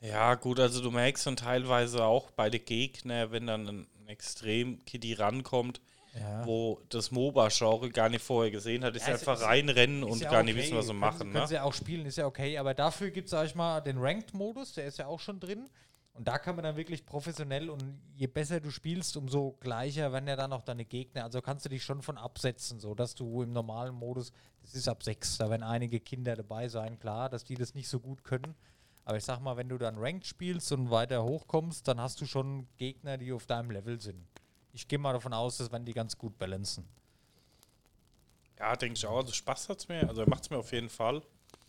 Ja, 0.00 0.34
gut, 0.34 0.60
also 0.60 0.80
du 0.80 0.90
merkst 0.90 1.26
dann 1.26 1.36
teilweise 1.36 2.04
auch 2.04 2.30
bei 2.30 2.48
den 2.48 2.64
Gegnern, 2.64 3.32
wenn 3.32 3.46
dann 3.46 3.68
ein 3.68 3.86
Extrem-Kitty 4.06 5.14
rankommt, 5.14 5.80
Ja. 6.18 6.44
wo 6.44 6.80
das 6.88 7.10
MOBA-Genre 7.12 7.90
gar 7.90 8.08
nicht 8.08 8.22
vorher 8.24 8.50
gesehen 8.50 8.82
hat, 8.84 8.96
ist 8.96 9.06
Ja, 9.06 9.14
einfach 9.14 9.34
ist- 9.38 9.44
reinrennen 9.44 10.02
Ist 10.02 10.10
und 10.12 10.20
ja 10.22 10.30
gar 10.30 10.42
nicht 10.42 10.54
okay, 10.54 10.64
wissen, 10.64 10.76
was 10.76 10.86
sie 10.86 10.88
können 10.90 10.98
machen. 11.00 11.18
Können 11.18 11.32
Ne? 11.34 11.46
sie 11.46 11.54
ja 11.54 11.62
auch 11.62 11.72
spielen, 11.72 12.04
ist 12.06 12.16
ja 12.18 12.26
okay. 12.26 12.58
Aber 12.58 12.74
dafür 12.74 13.10
gibt 13.10 13.26
es, 13.26 13.30
sag 13.30 13.46
ich 13.46 13.54
mal, 13.54 13.80
den 13.80 13.98
Ranked-Modus, 13.98 14.72
der 14.72 14.86
ist 14.86 14.98
ja 14.98 15.06
auch 15.06 15.20
schon 15.20 15.38
drin. 15.38 15.68
Und 16.12 16.26
da 16.26 16.38
kann 16.38 16.56
man 16.56 16.64
dann 16.64 16.74
wirklich 16.76 17.06
professionell 17.06 17.70
und 17.70 17.82
je 18.16 18.26
besser 18.26 18.58
du 18.60 18.70
spielst, 18.70 19.16
umso 19.16 19.52
gleicher 19.60 20.12
werden 20.12 20.26
ja 20.28 20.34
dann 20.34 20.52
auch 20.52 20.62
deine 20.62 20.84
Gegner. 20.84 21.22
Also 21.22 21.40
kannst 21.40 21.64
du 21.64 21.68
dich 21.68 21.84
schon 21.84 22.02
von 22.02 22.18
absetzen, 22.18 22.80
so 22.80 22.94
dass 22.96 23.14
du 23.14 23.42
im 23.42 23.52
normalen 23.52 23.94
Modus, 23.94 24.32
das 24.62 24.74
ist 24.74 24.88
ab 24.88 25.04
6, 25.04 25.38
da 25.38 25.48
werden 25.48 25.62
einige 25.62 26.00
Kinder 26.00 26.34
dabei 26.34 26.68
sein, 26.68 26.98
klar, 26.98 27.28
dass 27.30 27.44
die 27.44 27.54
das 27.54 27.74
nicht 27.74 27.88
so 27.88 28.00
gut 28.00 28.24
können. 28.24 28.56
Aber 29.04 29.16
ich 29.16 29.24
sag 29.24 29.40
mal, 29.40 29.56
wenn 29.56 29.68
du 29.68 29.78
dann 29.78 29.96
Ranked 29.96 30.26
spielst 30.26 30.72
und 30.72 30.90
weiter 30.90 31.22
hochkommst, 31.24 31.86
dann 31.86 32.00
hast 32.00 32.20
du 32.20 32.26
schon 32.26 32.66
Gegner, 32.76 33.16
die 33.16 33.32
auf 33.32 33.46
deinem 33.46 33.70
Level 33.70 34.00
sind. 34.00 34.26
Ich 34.72 34.86
gehe 34.86 34.98
mal 34.98 35.12
davon 35.12 35.32
aus, 35.32 35.56
dass 35.56 35.70
werden 35.72 35.84
die 35.84 35.92
ganz 35.92 36.16
gut 36.16 36.38
balancen. 36.38 36.86
Ja, 38.58 38.76
denke 38.76 38.96
ich 38.96 39.06
auch. 39.06 39.16
Also 39.18 39.32
Spaß 39.32 39.68
hat 39.68 39.78
es 39.78 39.88
mir, 39.88 40.06
also 40.08 40.24
macht 40.26 40.44
es 40.44 40.50
mir 40.50 40.58
auf 40.58 40.72
jeden 40.72 40.88
Fall. 40.88 41.22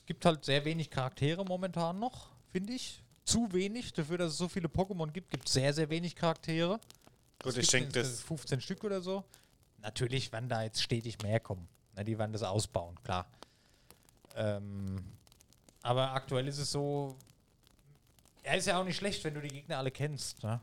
gibt 0.06 0.26
halt 0.26 0.44
sehr 0.44 0.66
wenig 0.66 0.90
Charaktere 0.90 1.44
momentan 1.46 2.00
noch, 2.00 2.30
finde 2.52 2.74
ich. 2.74 3.02
Zu 3.24 3.52
wenig, 3.54 3.94
dafür, 3.94 4.18
dass 4.18 4.34
es 4.34 4.38
so 4.38 4.48
viele 4.48 4.68
Pokémon 4.68 5.10
gibt, 5.12 5.30
gibt 5.32 5.48
es 5.48 5.54
sehr, 5.54 5.74
sehr 5.74 5.90
wenig 5.90 6.16
Charaktere. 6.16 6.80
Gut, 7.42 7.58
ich 7.58 7.70
denke, 7.70 7.92
das, 7.92 8.22
äh, 8.22 8.24
15 8.24 8.62
Stück 8.62 8.84
oder 8.84 9.02
so. 9.02 9.24
Natürlich 9.78 10.32
werden 10.32 10.50
da 10.50 10.64
jetzt 10.64 10.82
stetig 10.82 11.22
mehr 11.24 11.40
kommen. 11.40 11.68
Na, 11.96 12.04
die 12.04 12.18
werden 12.18 12.34
das 12.34 12.44
ausbauen, 12.44 12.96
klar. 13.04 13.26
Ähm, 14.36 14.98
aber 15.82 16.12
aktuell 16.12 16.48
ist 16.48 16.58
es 16.58 16.72
so, 16.72 17.16
er 18.44 18.58
ist 18.58 18.68
ja 18.68 18.80
auch 18.80 18.84
nicht 18.84 18.98
schlecht, 18.98 19.24
wenn 19.24 19.34
du 19.34 19.42
die 19.42 19.50
Gegner 19.50 19.78
alle 19.78 19.92
kennst. 19.92 20.44
Ne? 20.44 20.60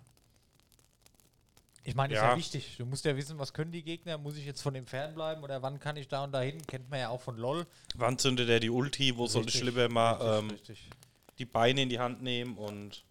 Ich 1.88 1.94
meine, 1.94 2.12
ist 2.14 2.20
ja 2.20 2.31
Ja. 2.33 2.37
wichtig. 2.37 2.74
Du 2.77 2.85
musst 2.85 3.05
ja 3.05 3.16
wissen, 3.16 3.38
was 3.38 3.53
können 3.53 3.72
die 3.72 3.83
Gegner. 3.83 4.18
Muss 4.18 4.37
ich 4.37 4.44
jetzt 4.44 4.61
von 4.61 4.74
dem 4.74 4.87
fernbleiben 4.87 5.42
oder 5.42 5.62
wann 5.62 5.81
kann 5.81 5.96
ich 5.96 6.07
da 6.07 6.24
und 6.24 6.33
dahin? 6.33 6.64
Kennt 6.66 6.90
man 6.90 7.01
ja 7.01 7.09
auch 7.09 7.20
von 7.22 7.37
LOL. 7.38 7.66
wann 7.94 8.18
zündet 8.18 8.48
er 8.51 8.61
die 8.61 8.68
Ulti, 8.70 9.16
wo 9.16 9.27
soll 9.27 9.42
ich 9.42 9.55
Richtig, 9.55 9.62
lieber 9.64 9.88
mal 9.88 10.12
richtig, 10.12 10.38
ähm, 10.38 10.51
richtig. 10.51 10.88
die 11.38 11.44
Beine 11.46 11.83
in 11.83 11.88
die 11.88 11.98
Hand 11.98 12.22
nehmen 12.22 12.57
und 12.59 13.03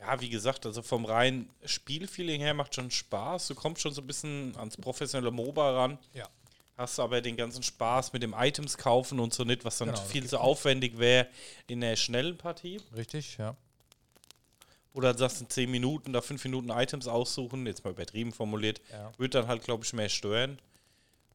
ja, 0.00 0.18
wie 0.20 0.30
gesagt, 0.30 0.64
also 0.64 0.80
vom 0.80 1.04
reinen 1.04 1.50
Spielfeeling 1.66 2.40
her 2.40 2.54
macht 2.54 2.74
schon 2.74 2.90
Spaß. 2.90 3.48
Du 3.48 3.54
kommst 3.54 3.82
schon 3.82 3.92
so 3.92 4.00
ein 4.00 4.06
bisschen 4.06 4.56
ans 4.56 4.76
professionelle 4.78 5.30
MOBA 5.30 5.72
ran. 5.72 5.98
Ja. 6.14 6.26
Hast 6.78 6.98
aber 6.98 7.20
den 7.20 7.36
ganzen 7.36 7.62
Spaß 7.62 8.14
mit 8.14 8.22
dem 8.22 8.34
Items 8.34 8.78
kaufen 8.78 9.20
und 9.20 9.34
so 9.34 9.44
nicht, 9.44 9.66
was 9.66 9.76
dann 9.76 9.88
Genau, 9.88 10.00
viel 10.00 10.26
zu 10.26 10.40
aufwendig 10.40 10.98
wäre 10.98 11.26
in 11.66 11.82
der 11.82 11.96
schnellen 11.96 12.38
Partie. 12.38 12.80
Richtig, 12.96 13.36
ja. 13.36 13.54
Oder 14.92 15.16
sagst 15.16 15.40
in 15.40 15.48
10 15.48 15.70
Minuten 15.70 16.12
da 16.12 16.20
5 16.20 16.42
Minuten 16.44 16.70
Items 16.70 17.06
aussuchen, 17.06 17.66
jetzt 17.66 17.84
mal 17.84 17.90
übertrieben 17.90 18.32
formuliert, 18.32 18.80
Ja. 18.90 19.12
wird 19.18 19.34
dann 19.34 19.46
halt, 19.46 19.62
glaube 19.62 19.84
ich, 19.84 19.92
mehr 19.92 20.08
stören. 20.08 20.58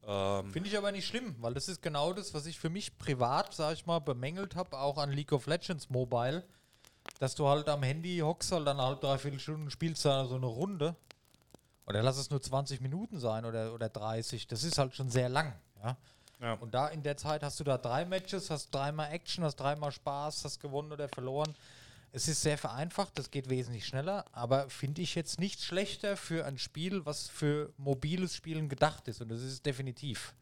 Ähm, 0.06 0.52
Finde 0.52 0.68
ich 0.68 0.76
aber 0.76 0.92
nicht 0.92 1.06
schlimm, 1.06 1.34
weil 1.40 1.54
das 1.54 1.68
ist 1.68 1.82
genau 1.82 2.12
das, 2.12 2.32
was 2.34 2.46
ich 2.46 2.58
für 2.60 2.68
mich 2.68 2.96
privat, 2.98 3.54
sag 3.54 3.72
ich 3.74 3.86
mal, 3.86 3.98
bemängelt 3.98 4.54
habe, 4.54 4.78
auch 4.78 4.98
an 4.98 5.10
League 5.10 5.32
of 5.32 5.46
Legends 5.46 5.90
Mobile, 5.90 6.44
dass 7.18 7.34
du 7.34 7.48
halt 7.48 7.68
am 7.68 7.82
Handy 7.82 8.18
hockst 8.18 8.52
halt 8.52 8.66
dann 8.66 8.80
halb, 8.80 9.00
dreiviertel 9.00 9.40
Stunden 9.40 9.70
spielst 9.70 10.04
da 10.04 10.26
so 10.26 10.36
eine 10.36 10.46
Runde. 10.46 10.94
Oder 11.86 12.02
lass 12.02 12.18
es 12.18 12.30
nur 12.30 12.42
20 12.42 12.80
Minuten 12.80 13.18
sein 13.18 13.44
oder, 13.44 13.72
oder 13.72 13.88
30. 13.88 14.46
Das 14.48 14.64
ist 14.64 14.76
halt 14.76 14.94
schon 14.94 15.08
sehr 15.08 15.28
lang. 15.28 15.54
Ja? 15.82 15.96
ja. 16.40 16.52
Und 16.54 16.74
da 16.74 16.88
in 16.88 17.02
der 17.02 17.16
Zeit 17.16 17.42
hast 17.42 17.58
du 17.60 17.64
da 17.64 17.78
drei 17.78 18.04
Matches, 18.04 18.50
hast 18.50 18.74
dreimal 18.74 19.12
Action, 19.12 19.44
hast 19.44 19.56
dreimal 19.56 19.92
Spaß, 19.92 20.44
hast 20.44 20.60
gewonnen 20.60 20.92
oder 20.92 21.08
verloren. 21.08 21.54
Es 22.16 22.28
ist 22.28 22.40
sehr 22.40 22.56
vereinfacht, 22.56 23.18
das 23.18 23.30
geht 23.30 23.50
wesentlich 23.50 23.84
schneller, 23.84 24.24
aber 24.32 24.70
finde 24.70 25.02
ich 25.02 25.14
jetzt 25.14 25.38
nicht 25.38 25.60
schlechter 25.60 26.16
für 26.16 26.46
ein 26.46 26.56
Spiel, 26.56 27.04
was 27.04 27.28
für 27.28 27.74
mobiles 27.76 28.34
Spielen 28.34 28.70
gedacht 28.70 29.06
ist. 29.06 29.20
Und 29.20 29.28
das 29.28 29.42
ist 29.42 29.66
definitiv. 29.66 30.34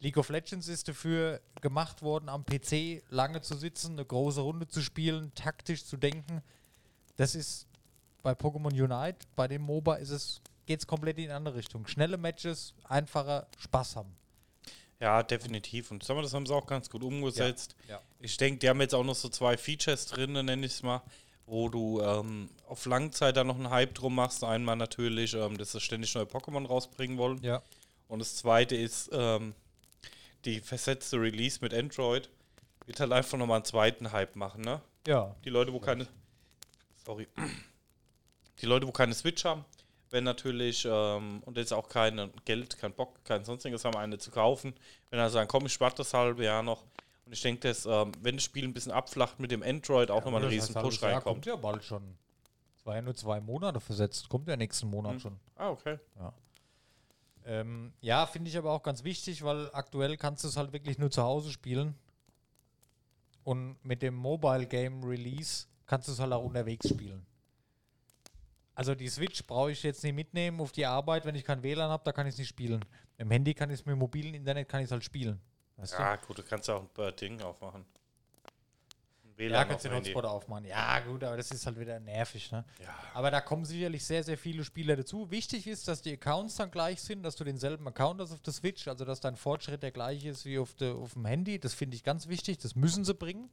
League 0.00 0.16
of 0.16 0.30
Legends 0.30 0.66
ist 0.66 0.88
dafür 0.88 1.42
gemacht 1.60 2.00
worden, 2.00 2.30
am 2.30 2.46
PC 2.46 3.02
lange 3.10 3.42
zu 3.42 3.54
sitzen, 3.54 3.92
eine 3.92 4.06
große 4.06 4.40
Runde 4.40 4.66
zu 4.66 4.80
spielen, 4.80 5.30
taktisch 5.34 5.84
zu 5.84 5.98
denken. 5.98 6.40
Das 7.16 7.34
ist 7.34 7.66
bei 8.22 8.32
Pokémon 8.32 8.72
Unite, 8.72 9.26
bei 9.36 9.46
dem 9.46 9.60
MOBA 9.60 9.96
ist 9.96 10.08
es, 10.08 10.40
geht 10.64 10.80
es 10.80 10.86
komplett 10.86 11.18
in 11.18 11.24
die 11.24 11.30
andere 11.32 11.56
Richtung. 11.56 11.86
Schnelle 11.86 12.16
Matches, 12.16 12.72
einfacher 12.84 13.46
Spaß 13.58 13.96
haben. 13.96 14.16
Ja, 15.04 15.22
definitiv. 15.22 15.90
Und 15.90 16.02
sag 16.02 16.16
mal, 16.16 16.22
das 16.22 16.32
haben 16.32 16.46
sie 16.46 16.54
auch 16.54 16.66
ganz 16.66 16.88
gut 16.88 17.02
umgesetzt. 17.02 17.76
Ja. 17.90 18.00
Ich 18.20 18.38
denke, 18.38 18.60
die 18.60 18.70
haben 18.70 18.80
jetzt 18.80 18.94
auch 18.94 19.04
noch 19.04 19.14
so 19.14 19.28
zwei 19.28 19.58
Features 19.58 20.06
drin, 20.06 20.32
nenne 20.32 20.64
ich 20.64 20.72
es 20.72 20.82
mal, 20.82 21.02
wo 21.44 21.68
du 21.68 22.00
ähm, 22.00 22.48
auf 22.66 22.86
Langzeit 22.86 23.36
dann 23.36 23.48
noch 23.48 23.56
einen 23.56 23.68
Hype 23.68 23.94
drum 23.94 24.14
machst. 24.14 24.42
Einmal 24.42 24.76
natürlich, 24.76 25.34
ähm, 25.34 25.58
dass 25.58 25.72
sie 25.72 25.80
ständig 25.82 26.14
neue 26.14 26.24
Pokémon 26.24 26.66
rausbringen 26.66 27.18
wollen. 27.18 27.42
Ja. 27.42 27.62
Und 28.08 28.20
das 28.20 28.36
zweite 28.36 28.76
ist 28.76 29.10
ähm, 29.12 29.54
die 30.46 30.62
versetzte 30.62 31.20
Release 31.20 31.58
mit 31.60 31.74
Android. 31.74 32.30
Wird 32.86 32.98
halt 32.98 33.12
einfach 33.12 33.36
nochmal 33.36 33.56
einen 33.56 33.66
zweiten 33.66 34.10
Hype 34.10 34.36
machen, 34.36 34.62
ne? 34.62 34.80
Ja. 35.06 35.36
Die 35.44 35.50
Leute, 35.50 35.74
wo 35.74 35.80
keine. 35.80 36.08
Sorry. 37.04 37.28
Die 38.62 38.66
Leute, 38.66 38.86
wo 38.86 38.92
keine 38.92 39.12
Switch 39.12 39.44
haben, 39.44 39.66
wenn 40.14 40.22
natürlich, 40.24 40.86
ähm, 40.88 41.42
und 41.44 41.56
jetzt 41.56 41.72
auch 41.72 41.88
kein 41.88 42.30
Geld, 42.44 42.78
kein 42.78 42.94
Bock, 42.94 43.22
kein 43.24 43.44
sonstiges 43.44 43.84
haben, 43.84 43.96
eine 43.96 44.16
zu 44.16 44.30
kaufen, 44.30 44.72
wenn 45.10 45.18
er 45.18 45.28
sagen, 45.28 45.48
komm, 45.48 45.66
ich 45.66 45.72
spart 45.72 45.98
das 45.98 46.14
halbe 46.14 46.44
Jahr 46.44 46.62
noch. 46.62 46.84
Und 47.26 47.32
ich 47.32 47.42
denke, 47.42 47.66
dass, 47.68 47.84
ähm, 47.84 48.12
wenn 48.22 48.36
das 48.36 48.44
Spiel 48.44 48.64
ein 48.64 48.72
bisschen 48.72 48.92
abflacht 48.92 49.40
mit 49.40 49.50
dem 49.50 49.62
Android, 49.62 50.10
auch 50.10 50.24
nochmal 50.24 50.42
ein 50.42 50.48
riesen 50.48 50.74
Push 50.74 51.02
reinkommt. 51.02 51.24
Kommt 51.24 51.46
ja 51.46 51.56
bald 51.56 51.82
schon. 51.82 52.16
Es 52.76 52.86
war 52.86 52.94
ja 52.94 53.02
nur 53.02 53.14
zwei 53.16 53.40
Monate 53.40 53.80
versetzt. 53.80 54.28
Kommt 54.28 54.46
ja 54.46 54.56
nächsten 54.56 54.88
Monat 54.88 55.14
Mhm. 55.14 55.18
schon. 55.20 55.40
Ah, 55.56 55.70
okay. 55.70 55.98
Ähm, 57.46 57.92
ja, 58.00 58.24
finde 58.26 58.48
ich 58.50 58.56
aber 58.56 58.70
auch 58.72 58.82
ganz 58.82 59.02
wichtig, 59.04 59.42
weil 59.42 59.68
aktuell 59.72 60.16
kannst 60.16 60.44
du 60.44 60.48
es 60.48 60.56
halt 60.56 60.72
wirklich 60.72 60.98
nur 60.98 61.10
zu 61.10 61.22
Hause 61.22 61.50
spielen. 61.50 61.94
Und 63.42 63.84
mit 63.84 64.00
dem 64.00 64.14
Mobile 64.14 64.66
Game 64.66 65.02
Release 65.02 65.66
kannst 65.86 66.08
du 66.08 66.12
es 66.12 66.20
halt 66.20 66.32
auch 66.32 66.44
unterwegs 66.44 66.88
spielen. 66.88 67.26
Also 68.74 68.94
die 68.94 69.08
Switch 69.08 69.44
brauche 69.46 69.70
ich 69.70 69.82
jetzt 69.82 70.02
nicht 70.02 70.14
mitnehmen 70.14 70.60
auf 70.60 70.72
die 70.72 70.84
Arbeit, 70.86 71.24
wenn 71.24 71.34
ich 71.34 71.44
kein 71.44 71.62
WLAN 71.62 71.90
habe, 71.90 72.02
da 72.04 72.12
kann 72.12 72.26
ich 72.26 72.34
es 72.34 72.38
nicht 72.38 72.48
spielen. 72.48 72.84
Im 73.18 73.30
Handy 73.30 73.54
kann 73.54 73.70
ich 73.70 73.80
es 73.80 73.86
mit 73.86 73.96
mobilen 73.96 74.34
Internet 74.34 74.68
kann 74.68 74.80
ich 74.80 74.86
es 74.86 74.90
halt 74.92 75.04
spielen. 75.04 75.40
Weißt 75.76 75.92
du? 75.94 75.98
Ja, 75.98 76.16
gut, 76.16 76.38
du 76.38 76.42
kannst 76.42 76.68
ja 76.68 76.74
auch 76.74 76.82
ein 76.98 77.04
äh, 77.04 77.12
Ding 77.12 77.40
aufmachen. 77.42 77.84
Ein 79.24 79.30
Ja, 79.30 79.38
WLAN 79.38 79.68
kannst 79.68 79.86
auf 79.86 79.92
den. 79.92 79.98
Hotspot 80.00 80.24
aufmachen. 80.24 80.64
Ja, 80.64 80.98
gut, 81.00 81.22
aber 81.22 81.36
das 81.36 81.50
ist 81.52 81.64
halt 81.66 81.78
wieder 81.78 82.00
nervig, 82.00 82.50
ne? 82.50 82.64
Ja. 82.82 82.94
Aber 83.14 83.30
da 83.30 83.40
kommen 83.40 83.64
sicherlich 83.64 84.04
sehr, 84.04 84.24
sehr 84.24 84.36
viele 84.38 84.64
Spieler 84.64 84.96
dazu. 84.96 85.30
Wichtig 85.30 85.66
ist, 85.68 85.86
dass 85.86 86.02
die 86.02 86.12
Accounts 86.14 86.56
dann 86.56 86.70
gleich 86.72 87.00
sind, 87.00 87.22
dass 87.22 87.36
du 87.36 87.44
denselben 87.44 87.86
Account 87.86 88.20
hast 88.20 88.32
auf 88.32 88.40
der 88.40 88.52
Switch, 88.52 88.88
also 88.88 89.04
dass 89.04 89.20
dein 89.20 89.36
Fortschritt 89.36 89.82
der 89.84 89.92
gleiche 89.92 90.30
ist 90.30 90.44
wie 90.44 90.58
auf, 90.58 90.74
der, 90.74 90.94
auf 90.94 91.12
dem 91.14 91.26
Handy. 91.26 91.60
Das 91.60 91.74
finde 91.74 91.96
ich 91.96 92.02
ganz 92.02 92.26
wichtig. 92.28 92.58
Das 92.58 92.74
müssen 92.74 93.04
sie 93.04 93.14
bringen. 93.14 93.50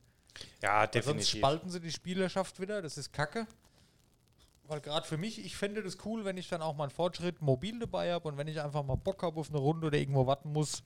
Ja, 0.62 0.80
Weil 0.82 0.86
sonst 0.86 0.94
definitiv. 0.96 1.38
spalten 1.40 1.70
sie 1.70 1.80
die 1.80 1.92
Spielerschaft 1.92 2.60
wieder. 2.60 2.82
Das 2.82 2.98
ist 2.98 3.12
kacke. 3.14 3.46
Weil 4.72 4.80
gerade 4.80 5.06
für 5.06 5.18
mich, 5.18 5.44
ich 5.44 5.58
fände 5.58 5.84
das 5.84 5.98
cool, 6.06 6.24
wenn 6.24 6.38
ich 6.38 6.48
dann 6.48 6.62
auch 6.62 6.78
meinen 6.78 6.92
Fortschritt 6.92 7.42
mobil 7.42 7.78
dabei 7.78 8.14
habe 8.14 8.30
und 8.30 8.38
wenn 8.38 8.48
ich 8.48 8.62
einfach 8.62 8.86
mal 8.86 8.96
Bock 8.96 9.22
habe 9.22 9.38
auf 9.38 9.50
eine 9.50 9.58
Runde 9.58 9.88
oder 9.88 9.98
irgendwo 9.98 10.26
warten 10.26 10.54
muss, 10.54 10.82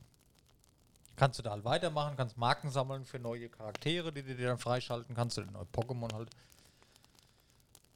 kannst 1.15 1.37
du 1.37 1.43
da 1.43 1.51
halt 1.51 1.65
weitermachen, 1.65 2.17
kannst 2.17 2.35
Marken 2.35 2.71
sammeln 2.71 3.05
für 3.05 3.19
neue 3.19 3.47
Charaktere, 3.47 4.11
die 4.11 4.23
du 4.23 4.33
dir 4.33 4.47
dann 4.47 4.57
freischalten 4.57 5.13
kannst, 5.15 5.37
oder 5.37 5.51
neue 5.51 5.67
Pokémon 5.71 6.11
halt. 6.15 6.31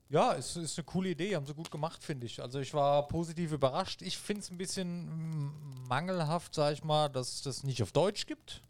Ja, 0.09 0.35
es 0.35 0.55
ist 0.57 0.77
eine 0.77 0.85
coole 0.85 1.09
Idee, 1.09 1.35
haben 1.35 1.47
sie 1.47 1.55
gut 1.55 1.71
gemacht, 1.71 2.03
finde 2.03 2.27
ich. 2.27 2.39
Also 2.39 2.59
ich 2.59 2.71
war 2.75 3.07
positiv 3.07 3.51
überrascht. 3.51 4.03
Ich 4.03 4.15
finde 4.19 4.41
es 4.43 4.51
ein 4.51 4.59
bisschen 4.59 5.51
mangelhaft, 5.87 6.53
sag 6.53 6.73
ich 6.73 6.83
mal, 6.83 7.09
dass 7.09 7.33
es 7.33 7.41
das 7.41 7.63
nicht 7.63 7.81
auf 7.81 7.93
Deutsch 7.93 8.27
gibt. 8.27 8.61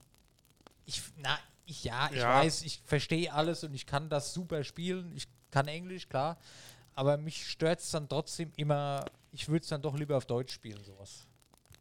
Ich, 0.86 1.02
na, 1.18 1.38
ich, 1.66 1.84
ja, 1.84 2.10
ich 2.14 2.20
Ja. 2.22 2.36
weiß, 2.36 2.62
ich 2.62 2.82
verstehe 2.86 3.34
alles 3.34 3.66
und 3.66 3.74
ich 3.74 3.86
kann 3.86 4.08
das 4.10 4.34
super 4.34 4.64
spielen. 4.64 5.18
Ich 5.18 5.28
kann 5.52 5.68
Englisch, 5.68 6.08
klar. 6.08 6.38
Aber 6.96 7.18
mich 7.18 7.50
stört 7.50 7.80
es 7.80 7.92
dann 7.92 8.08
trotzdem 8.10 8.52
immer, 8.58 9.06
ich 9.32 9.48
würde 9.48 9.64
es 9.64 9.70
dann 9.70 9.82
doch 9.82 9.96
lieber 9.96 10.18
auf 10.18 10.26
Deutsch 10.26 10.54
spielen, 10.54 10.84
sowas. 10.84 11.28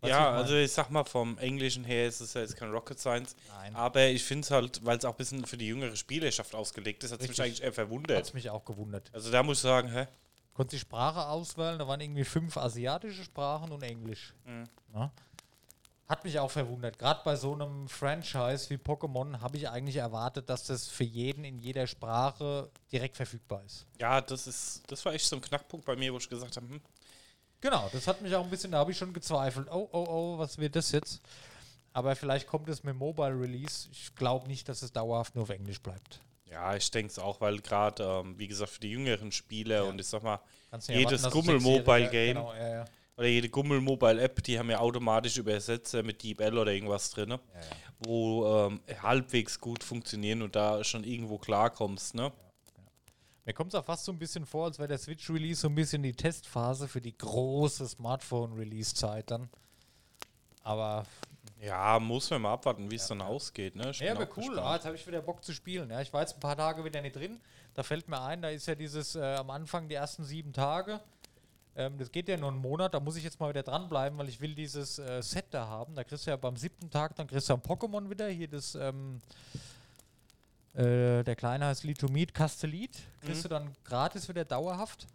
Du, 0.01 0.07
ja, 0.07 0.31
ich 0.31 0.37
also 0.45 0.55
ich 0.55 0.71
sag 0.71 0.91
mal, 0.91 1.03
vom 1.03 1.39
Englischen 1.39 1.83
her 1.85 2.07
ist 2.07 2.21
es 2.21 2.35
ja 2.35 2.41
jetzt 2.43 2.57
kein 2.57 2.71
Rocket 2.71 3.01
Science. 3.01 3.35
Nein. 3.49 3.75
Aber 3.75 4.07
ich 4.07 4.23
finde 4.23 4.45
es 4.45 4.51
halt, 4.53 4.85
weil 4.85 4.97
es 4.97 5.05
auch 5.05 5.15
ein 5.15 5.17
bisschen 5.17 5.45
für 5.45 5.57
die 5.57 5.67
jüngere 5.67 5.97
Spielerschaft 5.97 6.55
ausgelegt 6.55 7.03
ist, 7.03 7.11
hat 7.11 7.21
es 7.21 7.29
mich 7.29 7.43
eigentlich 7.43 7.63
eher 7.63 7.69
Hat 7.69 7.75
verwundert. 7.75 8.33
mich 8.33 8.49
auch 8.49 8.65
gewundert. 8.65 9.11
Also 9.13 9.33
da 9.33 9.43
muss 9.43 9.59
ich 9.59 9.63
sagen, 9.63 9.91
hä? 9.91 10.07
Konnte 10.55 10.77
die 10.77 10.81
Sprache 10.81 11.27
auswählen, 11.27 11.79
da 11.79 11.89
waren 11.89 12.01
irgendwie 12.01 12.25
fünf 12.25 12.57
asiatische 12.57 13.25
Sprachen 13.25 13.73
und 13.73 13.83
Englisch. 13.83 14.35
Mhm. 14.45 14.65
Ja. 14.95 15.11
Hat 16.09 16.25
mich 16.25 16.39
auch 16.39 16.51
verwundert. 16.51 16.99
Gerade 16.99 17.21
bei 17.23 17.37
so 17.37 17.53
einem 17.53 17.87
Franchise 17.89 18.71
wie 18.71 18.77
Pokémon 18.77 19.41
habe 19.41 19.59
ich 19.59 19.69
eigentlich 19.69 19.97
erwartet, 19.97 20.49
dass 20.49 20.65
das 20.65 20.89
für 20.89 21.05
jeden 21.05 21.45
in 21.45 21.59
jeder 21.59 21.87
Sprache 21.87 22.71
direkt 22.91 23.17
verfügbar 23.17 23.63
ist. 23.65 23.87
Ja, 24.01 24.21
das 24.21 24.47
ist, 24.47 24.83
das 24.87 25.05
war 25.05 25.13
echt 25.13 25.27
so 25.27 25.37
ein 25.37 25.43
Knackpunkt 25.43 25.85
bei 25.85 25.97
mir, 25.97 26.13
wo 26.13 26.17
ich 26.17 26.29
gesagt 26.29 26.57
habe, 26.57 26.67
hm, 26.67 26.81
Genau, 27.61 27.89
das 27.93 28.07
hat 28.07 28.23
mich 28.23 28.35
auch 28.37 28.45
ein 28.45 28.51
bisschen, 28.51 28.71
da 28.71 28.79
habe 28.79 28.93
ich 28.93 28.99
schon 28.99 29.13
gezweifelt. 29.13 29.69
Oh, 29.71 29.89
oh, 29.93 30.07
oh, 30.09 30.39
was 30.39 30.59
wird 30.59 30.77
das 30.77 30.93
jetzt? 30.93 31.21
Aber 31.93 32.15
vielleicht 32.15 32.47
kommt 32.47 32.69
es 32.69 32.85
mit 32.85 32.95
Mobile 32.95 33.39
Release. 33.39 33.89
Ich 33.91 34.15
glaube 34.15 34.47
nicht, 34.47 34.69
dass 34.69 34.83
es 34.83 34.93
dauerhaft 34.93 35.35
nur 35.35 35.43
auf 35.43 35.51
Englisch 35.51 35.83
bleibt. 35.83 36.21
ja, 36.51 36.77
ich 36.77 36.91
denke 36.91 37.11
es 37.11 37.19
auch, 37.19 37.41
weil 37.41 37.59
gerade, 37.61 38.03
ähm, 38.05 38.39
wie 38.39 38.47
gesagt, 38.47 38.71
für 38.71 38.81
die 38.81 38.91
jüngeren 38.93 39.33
Spieler 39.33 39.87
und 39.87 40.01
ich 40.01 40.07
sag 40.07 40.23
mal, 40.23 40.39
ja 40.71 40.95
Jedes 40.95 41.29
Gummel-Mobile-Game. 41.29 42.37
Genau, 42.37 42.55
ja, 42.55 42.69
ja. 42.69 42.85
Oder 43.19 43.27
jede 43.27 43.49
Gummel-Mobile-App, 43.49 44.45
die 44.45 44.59
haben 44.59 44.71
ja 44.71 44.79
automatisch 44.79 45.37
Übersetzer 45.39 46.05
mit 46.05 46.23
DeepL 46.23 46.57
oder 46.57 46.73
irgendwas 46.73 47.11
drin, 47.11 47.31
ne? 47.31 47.41
Ja, 47.53 47.61
ja. 47.61 47.67
wo 47.99 48.47
ähm, 48.47 48.81
halbwegs 49.03 49.59
gut 49.61 49.83
funktionieren 49.83 50.41
und 50.41 50.55
da 50.55 50.85
schon 50.85 51.03
irgendwo 51.03 51.37
klarkommst, 51.37 52.15
ne? 52.15 52.33
Mir 53.45 53.55
kommt 53.55 53.75
es 53.75 53.81
auch 53.81 53.85
fast 53.85 54.05
so 54.05 54.13
ein 54.13 54.19
bisschen 54.19 54.47
vor, 54.47 54.67
als 54.67 54.79
wäre 54.79 54.87
der 54.89 54.99
Switch-Release 54.99 55.63
so 55.63 55.69
ein 55.69 55.75
bisschen 55.75 56.03
die 56.03 56.13
Testphase 56.13 56.87
für 56.87 57.01
die 57.01 57.17
große 57.17 57.89
Smartphone-Release-Zeit 57.89 59.33
dann. 59.33 59.49
Aber 60.63 61.05
Ja, 61.61 61.99
muss 61.99 62.31
man 62.31 62.43
mal 62.43 62.53
abwarten, 62.53 62.89
wie 62.89 62.97
es 62.97 63.09
dann 63.09 63.21
ausgeht, 63.21 63.75
ne? 63.75 63.91
Ich 63.91 63.99
Ja, 63.99 64.13
aber 64.13 64.29
cool. 64.37 64.61
Ah, 64.61 64.77
jetzt 64.77 64.85
habe 64.85 64.95
ich 64.95 65.05
wieder 65.05 65.23
Bock 65.23 65.43
zu 65.43 65.53
spielen. 65.53 65.91
Ja, 65.91 66.01
ich 66.01 66.13
war 66.13 66.21
jetzt 66.21 66.35
ein 66.35 66.41
paar 66.41 66.57
Tage 66.57 66.85
wieder 66.85 67.01
nicht 67.01 67.17
drin. 67.17 67.41
Da 67.75 67.83
fällt 67.83 68.07
mir 68.07 68.21
ein, 68.23 68.43
da 68.43 68.51
ist 68.51 68.67
ja 68.67 68.77
dieses 68.77 69.17
äh, 69.17 69.35
am 69.35 69.51
Anfang 69.51 69.89
die 69.89 69.97
ersten 69.97 70.23
sieben 70.23 70.53
Tage. 70.53 71.01
Ähm, 71.79 71.97
das 71.97 72.11
geht 72.11 72.29
ja 72.29 72.37
nur 72.37 72.51
einen 72.51 72.61
Monat. 72.61 72.93
Da 72.93 72.99
muss 72.99 73.15
ich 73.15 73.23
jetzt 73.23 73.39
mal 73.39 73.49
wieder 73.51 73.63
dranbleiben, 73.63 74.19
weil 74.19 74.29
ich 74.29 74.41
will 74.41 74.53
dieses 74.53 74.99
äh, 74.99 75.23
Set 75.23 75.47
da 75.53 75.69
haben. 75.69 75.95
Da 75.95 76.03
kriegst 76.03 76.27
du 76.27 76.31
ja 76.31 76.37
beim 76.37 76.57
siebten 76.57 76.91
Tag, 76.91 77.15
dann 77.15 77.29
kriegst 77.29 77.49
du 77.49 77.55
ein 77.55 77.63
Pokémon 77.63 78.11
wieder. 78.11 78.27
Hier 78.27 78.49
das, 78.49 78.75
ähm, 78.75 79.21
äh, 80.75 81.23
der 81.23 81.37
Kleine 81.37 81.67
heißt 81.67 81.85
Litomid 81.85 82.35
Castellit. 82.35 82.99
Kriegst 83.21 83.45
du 83.45 83.49
dann 83.49 83.71
gratis 83.85 84.29
wieder 84.29 84.45
dauerhaft. 84.45 85.07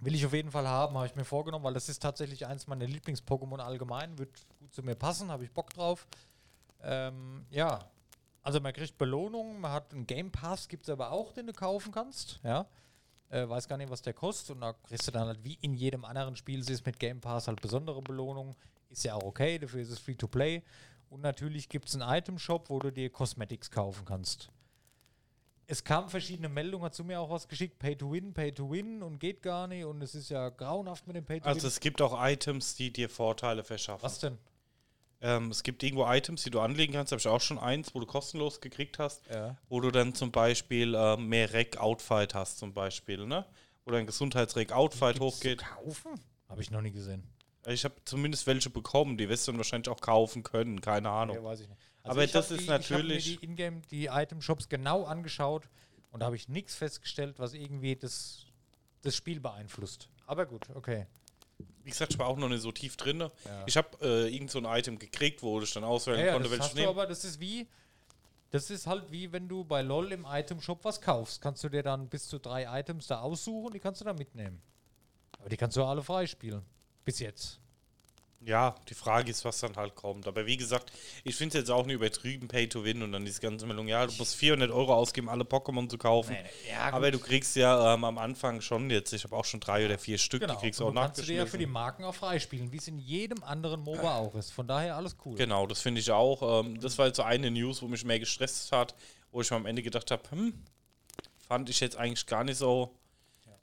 Will 0.00 0.16
ich 0.16 0.26
auf 0.26 0.32
jeden 0.32 0.50
Fall 0.50 0.66
haben, 0.66 0.96
habe 0.96 1.06
ich 1.06 1.14
mir 1.14 1.24
vorgenommen, 1.24 1.64
weil 1.64 1.74
das 1.74 1.88
ist 1.88 2.02
tatsächlich 2.02 2.44
eins 2.44 2.66
meiner 2.66 2.84
Lieblings-Pokémon 2.84 3.60
allgemein. 3.60 4.18
Wird 4.18 4.30
gut 4.58 4.74
zu 4.74 4.82
mir 4.82 4.96
passen, 4.96 5.30
habe 5.30 5.44
ich 5.44 5.52
Bock 5.52 5.72
drauf. 5.72 6.08
Ähm, 6.82 7.46
ja, 7.50 7.88
also 8.42 8.60
man 8.60 8.72
kriegt 8.72 8.98
Belohnungen, 8.98 9.60
man 9.60 9.70
hat 9.70 9.92
einen 9.92 10.08
Game 10.08 10.32
Pass, 10.32 10.66
gibt 10.68 10.82
es 10.82 10.90
aber 10.90 11.12
auch, 11.12 11.32
den 11.32 11.46
du 11.46 11.52
kaufen 11.52 11.92
kannst. 11.92 12.40
Ja, 12.42 12.66
äh, 13.30 13.48
weiß 13.48 13.68
gar 13.68 13.76
nicht, 13.76 13.90
was 13.90 14.02
der 14.02 14.12
kostet. 14.14 14.54
Und 14.56 14.60
da 14.60 14.72
kriegst 14.72 15.06
du 15.06 15.12
dann 15.12 15.26
halt 15.26 15.42
wie 15.44 15.54
in 15.60 15.74
jedem 15.74 16.04
anderen 16.04 16.36
Spiel, 16.36 16.60
es 16.60 16.68
ist 16.70 16.84
mit 16.86 16.98
Game 16.98 17.20
Pass 17.20 17.48
halt 17.48 17.60
besondere 17.60 18.02
Belohnungen. 18.02 18.54
Ist 18.90 19.04
ja 19.04 19.14
auch 19.14 19.22
okay, 19.24 19.58
dafür 19.58 19.80
ist 19.80 19.90
es 19.90 19.98
free 19.98 20.14
to 20.14 20.28
play. 20.28 20.62
Und 21.10 21.20
natürlich 21.20 21.68
gibt 21.68 21.88
es 21.88 21.94
einen 22.00 22.08
Item-Shop, 22.12 22.70
wo 22.70 22.78
du 22.78 22.90
dir 22.90 23.10
Cosmetics 23.10 23.70
kaufen 23.70 24.04
kannst. 24.04 24.50
Es 25.66 25.82
kamen 25.82 26.08
verschiedene 26.08 26.48
Meldungen, 26.48 26.84
hat 26.84 26.94
zu 26.94 27.04
mir 27.04 27.20
auch 27.20 27.30
was 27.30 27.48
geschickt, 27.48 27.78
Pay 27.78 27.96
to 27.96 28.12
Win, 28.12 28.34
Pay 28.34 28.52
to 28.52 28.70
Win 28.70 29.02
und 29.02 29.18
geht 29.18 29.40
gar 29.42 29.66
nicht 29.66 29.84
und 29.84 30.02
es 30.02 30.14
ist 30.14 30.28
ja 30.28 30.50
grauenhaft 30.50 31.06
mit 31.06 31.16
dem 31.16 31.24
Pay 31.24 31.40
to 31.40 31.46
Also 31.46 31.62
Win. 31.62 31.68
es 31.68 31.80
gibt 31.80 32.02
auch 32.02 32.14
Items, 32.22 32.74
die 32.74 32.92
dir 32.92 33.08
Vorteile 33.08 33.64
verschaffen. 33.64 34.02
Was 34.02 34.18
denn? 34.18 34.36
Ähm, 35.24 35.50
es 35.50 35.62
gibt 35.62 35.82
irgendwo 35.82 36.04
Items, 36.06 36.42
die 36.42 36.50
du 36.50 36.60
anlegen 36.60 36.92
kannst, 36.92 37.10
habe 37.10 37.18
ich 37.18 37.26
auch 37.28 37.40
schon 37.40 37.58
eins, 37.58 37.94
wo 37.94 38.00
du 38.00 38.04
kostenlos 38.04 38.60
gekriegt 38.60 38.98
hast, 38.98 39.22
Ja. 39.32 39.56
wo 39.70 39.80
du 39.80 39.90
dann 39.90 40.14
zum 40.14 40.30
Beispiel 40.30 40.94
ähm, 40.94 41.28
mehr 41.30 41.50
Rec-Outfight 41.54 42.34
hast 42.34 42.58
zum 42.58 42.74
Beispiel, 42.74 43.26
ne? 43.26 43.46
Wo 43.86 43.90
dein 43.92 44.04
Gesundheitsrec-Outfight 44.06 45.20
hochgeht. 45.20 45.60
Zu 45.60 45.66
kaufen? 45.66 46.20
Habe 46.50 46.60
ich 46.60 46.70
noch 46.70 46.82
nie 46.82 46.90
gesehen. 46.92 47.22
Ich 47.66 47.84
habe 47.84 47.94
zumindest 48.04 48.46
welche 48.46 48.68
bekommen, 48.68 49.16
die 49.16 49.26
wirst 49.30 49.48
du 49.48 49.52
dann 49.52 49.58
wahrscheinlich 49.58 49.88
auch 49.88 50.00
kaufen 50.02 50.42
können, 50.42 50.82
keine 50.82 51.08
Ahnung. 51.08 51.36
Ja, 51.36 51.42
weiß 51.44 51.60
ich 51.60 51.68
nicht. 51.70 51.80
Aber 52.02 52.22
ich 52.22 52.32
das 52.32 52.50
ist 52.50 52.60
die, 52.60 52.64
Ich 52.64 52.70
habe 52.70 52.82
mir 52.82 52.98
natürlich- 52.98 53.38
die 53.38 53.44
Ingame, 53.46 53.80
die 53.90 54.06
Item-Shops 54.06 54.68
genau 54.68 55.04
angeschaut 55.04 55.70
und 56.10 56.20
da 56.20 56.26
habe 56.26 56.36
ich 56.36 56.50
nichts 56.50 56.74
festgestellt, 56.74 57.38
was 57.38 57.54
irgendwie 57.54 57.96
das, 57.96 58.44
das 59.00 59.16
Spiel 59.16 59.40
beeinflusst. 59.40 60.10
Aber 60.26 60.44
gut, 60.44 60.66
okay. 60.74 61.06
Wie 61.82 61.90
gesagt, 61.90 62.12
ich 62.12 62.18
war 62.18 62.28
auch 62.28 62.36
noch 62.38 62.48
nicht 62.48 62.62
so 62.62 62.72
tief 62.72 62.96
drin. 62.96 63.20
Ja. 63.20 63.30
Ich 63.66 63.76
habe 63.76 63.88
äh, 64.00 64.34
irgend 64.34 64.50
so 64.50 64.58
ein 64.58 64.64
Item 64.64 64.98
gekriegt, 64.98 65.42
wo 65.42 65.60
ich 65.60 65.72
dann 65.72 65.84
auswählen 65.84 66.18
Ja, 66.20 66.26
ja, 66.26 66.32
konnte, 66.32 66.50
welches 66.50 66.74
nehmen. 66.74 66.88
aber, 66.88 67.06
das 67.06 67.24
ist 67.24 67.40
wie, 67.40 67.68
das 68.50 68.70
ist 68.70 68.86
halt 68.86 69.10
wie 69.12 69.30
wenn 69.32 69.48
du 69.48 69.64
bei 69.64 69.82
LOL 69.82 70.12
im 70.12 70.24
Item-Shop 70.28 70.84
was 70.84 71.00
kaufst. 71.00 71.42
Kannst 71.42 71.62
du 71.62 71.68
dir 71.68 71.82
dann 71.82 72.08
bis 72.08 72.26
zu 72.26 72.38
drei 72.38 72.80
Items 72.80 73.06
da 73.08 73.20
aussuchen, 73.20 73.72
die 73.72 73.80
kannst 73.80 74.00
du 74.00 74.04
dann 74.06 74.16
mitnehmen. 74.16 74.62
Aber 75.38 75.48
die 75.50 75.56
kannst 75.58 75.76
du 75.76 75.84
alle 75.84 76.02
freispielen. 76.02 76.62
Bis 77.04 77.18
jetzt. 77.18 77.60
Ja, 78.46 78.74
die 78.88 78.94
Frage 78.94 79.30
ist, 79.30 79.44
was 79.44 79.60
dann 79.60 79.76
halt 79.76 79.94
kommt. 79.94 80.26
Aber 80.26 80.44
wie 80.46 80.56
gesagt, 80.56 80.92
ich 81.22 81.34
finde 81.34 81.56
es 81.56 81.62
jetzt 81.62 81.70
auch 81.70 81.86
nicht 81.86 81.94
übertrieben 81.94 82.46
Pay 82.48 82.68
to 82.68 82.84
Win 82.84 83.02
und 83.02 83.12
dann 83.12 83.24
diese 83.24 83.40
ganze 83.40 83.66
Meldung, 83.66 83.88
ja, 83.88 84.06
du 84.06 84.12
musst 84.18 84.36
400 84.36 84.70
Euro 84.70 84.94
ausgeben, 84.94 85.28
alle 85.28 85.44
Pokémon 85.44 85.88
zu 85.88 85.96
kaufen. 85.96 86.36
Ja, 86.70 86.92
Aber 86.92 87.10
du 87.10 87.18
kriegst 87.18 87.56
ja 87.56 87.94
ähm, 87.94 88.04
am 88.04 88.18
Anfang 88.18 88.60
schon 88.60 88.90
jetzt, 88.90 89.12
ich 89.12 89.24
habe 89.24 89.34
auch 89.34 89.44
schon 89.44 89.60
drei 89.60 89.86
oder 89.86 89.98
vier 89.98 90.18
Stück, 90.18 90.40
genau. 90.40 90.54
die 90.54 90.60
kriegst 90.60 90.80
du 90.80 90.84
auch 90.84 90.92
du 90.92 91.00
kannst 91.00 91.18
du 91.18 91.22
dir 91.22 91.36
ja 91.36 91.46
für 91.46 91.58
die 91.58 91.64
nachgeschmissen. 91.64 91.72
Marken 91.72 92.04
auch 92.04 92.14
freispielen, 92.14 92.72
wie 92.72 92.76
es 92.76 92.88
in 92.88 92.98
jedem 92.98 93.42
anderen 93.42 93.80
MOBA 93.80 94.16
auch 94.16 94.34
ist. 94.34 94.50
Von 94.50 94.66
daher 94.66 94.96
alles 94.96 95.16
cool. 95.24 95.36
Genau, 95.36 95.66
das 95.66 95.80
finde 95.80 96.00
ich 96.00 96.10
auch. 96.10 96.60
Ähm, 96.60 96.78
das 96.80 96.98
war 96.98 97.06
jetzt 97.06 97.16
so 97.16 97.22
eine 97.22 97.50
News, 97.50 97.80
wo 97.82 97.88
mich 97.88 98.04
mehr 98.04 98.18
gestresst 98.18 98.72
hat, 98.72 98.94
wo 99.32 99.40
ich 99.40 99.50
mir 99.50 99.56
am 99.56 99.66
Ende 99.66 99.82
gedacht 99.82 100.10
habe, 100.10 100.22
hm, 100.30 100.54
fand 101.48 101.70
ich 101.70 101.80
jetzt 101.80 101.96
eigentlich 101.96 102.26
gar 102.26 102.44
nicht 102.44 102.58
so 102.58 102.94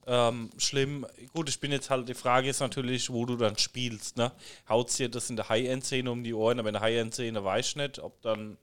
ähm, 0.07 0.49
schlimm. 0.57 1.05
Gut, 1.33 1.49
ich 1.49 1.59
bin 1.59 1.71
jetzt 1.71 1.89
halt, 1.89 2.09
die 2.09 2.13
Frage 2.13 2.49
ist 2.49 2.59
natürlich, 2.59 3.09
wo 3.09 3.25
du 3.25 3.35
dann 3.35 3.57
spielst, 3.57 4.17
ne? 4.17 4.31
Haut 4.67 4.97
dir 4.97 5.09
das 5.09 5.29
in 5.29 5.35
der 5.35 5.49
High-End-Szene 5.49 6.11
um 6.11 6.23
die 6.23 6.33
Ohren, 6.33 6.59
aber 6.59 6.69
in 6.69 6.73
der 6.73 6.81
High-End-Szene 6.81 7.43
weiß 7.43 7.69
ich 7.69 7.75
nicht, 7.75 7.99
ob 7.99 8.21
dann 8.21 8.57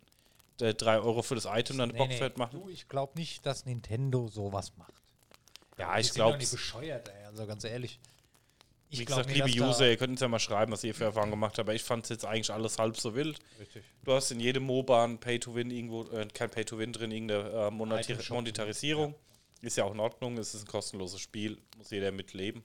der 0.61 0.75
3 0.75 0.99
Euro 0.99 1.23
für 1.23 1.37
das 1.37 1.47
Item 1.47 1.79
dann 1.79 1.93
Bock 1.93 2.11
wird 2.19 2.39
machen. 2.39 2.61
Du, 2.61 2.69
ich 2.69 2.89
glaube 2.89 3.13
nicht, 3.17 3.47
dass 3.47 3.65
Nintendo 3.65 4.29
sowas 4.29 4.73
macht. 4.77 4.93
Ja, 5.79 5.97
ich 5.99 6.13
glaube, 6.13 6.39
nicht 6.39 6.51
bescheuert, 6.51 7.09
ey. 7.09 7.27
Also 7.27 7.47
ganz 7.47 7.63
ehrlich. 7.63 8.01
Ich 8.91 9.01
wie 9.01 9.05
gesagt, 9.05 9.29
nicht, 9.29 9.45
liebe 9.45 9.65
User, 9.65 9.89
ihr 9.89 9.99
könnt 9.99 10.13
uns 10.13 10.21
ja 10.21 10.29
mal 10.29 10.39
schreiben, 10.39 10.73
was 10.73 10.83
ihr 10.83 10.95
für 10.95 11.05
Erfahrungen 11.05 11.33
gemacht 11.33 11.59
habt, 11.59 11.69
aber 11.69 11.75
ich 11.75 11.83
fand 11.83 12.05
es 12.05 12.09
jetzt 12.09 12.25
eigentlich 12.25 12.51
alles 12.51 12.79
halb 12.79 12.97
so 12.97 13.15
wild. 13.15 13.39
Richtig. 13.61 13.85
Du 14.03 14.15
hast 14.15 14.31
in 14.31 14.41
jedem 14.41 14.63
MOBA 14.65 15.05
ein 15.05 15.19
Pay-to-Win 15.19 15.71
irgendwo, 15.71 16.05
äh, 16.05 16.27
kein 16.33 16.49
Pay-to-Win 16.49 16.95
drin, 16.95 17.11
irgendeine 17.11 17.67
äh, 17.67 17.71
Monetari 17.71 18.15
Item-Shop. 18.15 19.15
Ist 19.61 19.77
ja 19.77 19.85
auch 19.85 19.93
in 19.93 20.01
Ordnung, 20.01 20.39
es 20.39 20.55
ist 20.55 20.63
ein 20.63 20.69
kostenloses 20.69 21.21
Spiel, 21.21 21.61
muss 21.77 21.91
jeder 21.91 22.13
mitleben. 22.13 22.63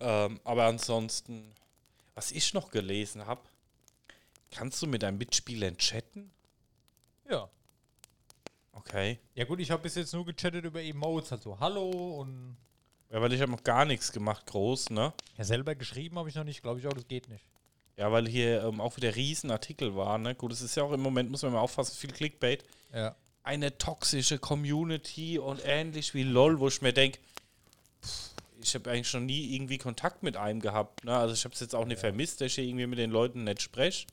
Ähm, 0.00 0.40
aber 0.44 0.64
ansonsten, 0.64 1.54
was 2.14 2.32
ich 2.32 2.52
noch 2.54 2.70
gelesen 2.70 3.26
habe, 3.26 3.42
kannst 4.50 4.82
du 4.82 4.86
mit 4.86 5.02
deinen 5.02 5.18
Mitspielern 5.18 5.76
chatten? 5.78 6.30
Ja. 7.28 7.48
Okay. 8.72 9.18
Ja 9.34 9.44
gut, 9.44 9.60
ich 9.60 9.70
habe 9.70 9.82
bis 9.82 9.94
jetzt 9.94 10.12
nur 10.12 10.26
gechattet 10.26 10.64
über 10.64 10.82
Emotes, 10.82 11.32
also 11.32 11.58
Hallo 11.58 12.20
und 12.20 12.56
Ja, 13.10 13.20
weil 13.20 13.32
ich 13.32 13.40
habe 13.40 13.52
noch 13.52 13.64
gar 13.64 13.84
nichts 13.84 14.12
gemacht, 14.12 14.46
groß, 14.46 14.90
ne? 14.90 15.12
ja, 15.38 15.44
selber 15.44 15.74
geschrieben 15.74 16.18
habe 16.18 16.28
ich 16.28 16.34
noch 16.34 16.44
nicht, 16.44 16.62
glaube 16.62 16.80
ich 16.80 16.86
auch, 16.86 16.92
das 16.92 17.06
geht 17.08 17.28
nicht. 17.28 17.44
Ja, 17.96 18.12
weil 18.12 18.28
hier 18.28 18.62
ähm, 18.64 18.80
auch 18.80 18.96
wieder 18.98 19.14
Riesenartikel 19.16 19.96
waren, 19.96 20.22
ne? 20.22 20.34
Gut, 20.34 20.52
es 20.52 20.60
ist 20.60 20.76
ja 20.76 20.82
auch 20.82 20.92
im 20.92 21.00
Moment, 21.00 21.30
muss 21.30 21.42
man 21.42 21.52
mal 21.52 21.60
aufpassen, 21.60 21.96
viel 21.96 22.12
Clickbait. 22.12 22.62
Ja. 22.92 23.16
Eine 23.46 23.78
toxische 23.78 24.38
Community 24.38 25.38
und 25.38 25.60
ähnlich 25.64 26.14
wie 26.14 26.24
LOL, 26.24 26.58
wo 26.58 26.66
ich 26.68 26.82
mir 26.82 26.92
denke, 26.92 27.20
ich 28.60 28.74
habe 28.74 28.90
eigentlich 28.90 29.08
schon 29.08 29.26
nie 29.26 29.54
irgendwie 29.54 29.78
Kontakt 29.78 30.24
mit 30.24 30.36
einem 30.36 30.60
gehabt. 30.60 31.04
Ne? 31.04 31.16
Also 31.16 31.32
ich 31.32 31.44
habe 31.44 31.54
es 31.54 31.60
jetzt 31.60 31.74
auch 31.74 31.84
nicht 31.84 32.00
vermisst, 32.00 32.40
dass 32.40 32.46
ich 32.46 32.54
hier 32.56 32.64
irgendwie 32.64 32.88
mit 32.88 32.98
den 32.98 33.12
Leuten 33.12 33.44
nicht 33.44 33.62
spreche. 33.62 34.08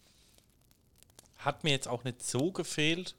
Hat 1.39 1.63
mir 1.63 1.71
jetzt 1.71 1.87
auch 1.87 2.03
nicht 2.03 2.21
so 2.21 2.51
gefehlt, 2.51 3.15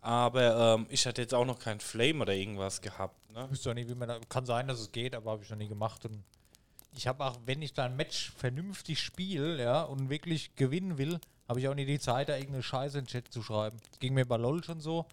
aber 0.00 0.74
ähm, 0.74 0.86
ich 0.90 1.06
hatte 1.06 1.22
jetzt 1.22 1.32
auch 1.32 1.46
noch 1.46 1.60
keinen 1.60 1.80
Flame 1.80 2.22
oder 2.22 2.34
irgendwas 2.34 2.80
gehabt. 2.80 3.32
Ne? 3.32 3.44
Ich 3.44 3.52
wüsste 3.52 3.70
auch 3.70 3.74
nicht, 3.74 3.88
wie 3.88 3.94
man 3.94 4.08
da, 4.08 4.18
kann 4.28 4.46
sein, 4.46 4.66
dass 4.66 4.80
es 4.80 4.90
geht, 4.90 5.14
aber 5.14 5.30
habe 5.30 5.44
ich 5.44 5.50
noch 5.50 5.58
nie 5.58 5.68
gemacht 5.68 6.04
und 6.04 6.24
ich 6.96 7.06
habe 7.06 7.24
auch, 7.24 7.38
wenn 7.44 7.62
ich 7.62 7.72
da 7.72 7.84
ein 7.84 7.94
Match 7.94 8.32
vernünftig 8.36 9.00
spiele, 9.00 9.62
ja, 9.62 9.82
und 9.82 10.08
wirklich 10.08 10.56
gewinnen 10.56 10.98
will, 10.98 11.20
habe 11.46 11.60
ich 11.60 11.68
auch 11.68 11.74
nicht 11.74 11.88
die 11.88 12.00
Zeit, 12.00 12.30
da 12.30 12.36
irgendeine 12.36 12.62
Scheiße 12.62 12.98
in 12.98 13.04
den 13.04 13.10
Chat 13.10 13.32
zu 13.32 13.42
schreiben. 13.42 13.76
Das 13.90 14.00
ging 14.00 14.14
mir 14.14 14.24
bei 14.24 14.38
LOL 14.38 14.64
schon 14.64 14.80
so. 14.80 15.06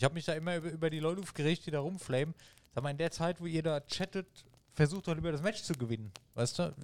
Ich 0.00 0.04
habe 0.04 0.14
mich 0.14 0.24
da 0.24 0.32
immer 0.32 0.56
über, 0.56 0.70
über 0.70 0.88
die 0.88 0.98
Leute 0.98 1.20
aufgeregt, 1.20 1.66
die 1.66 1.70
da 1.70 1.80
rumflamen. 1.80 2.34
Sag 2.74 2.82
mal, 2.82 2.88
in 2.88 2.96
der 2.96 3.10
Zeit, 3.10 3.38
wo 3.38 3.44
ihr 3.44 3.62
da 3.62 3.80
chattet, 3.80 4.26
versucht 4.72 5.06
doch 5.06 5.14
lieber 5.14 5.30
das 5.30 5.42
Match 5.42 5.60
zu 5.60 5.74
gewinnen. 5.74 6.10
Weißt 6.32 6.58
du? 6.58 6.74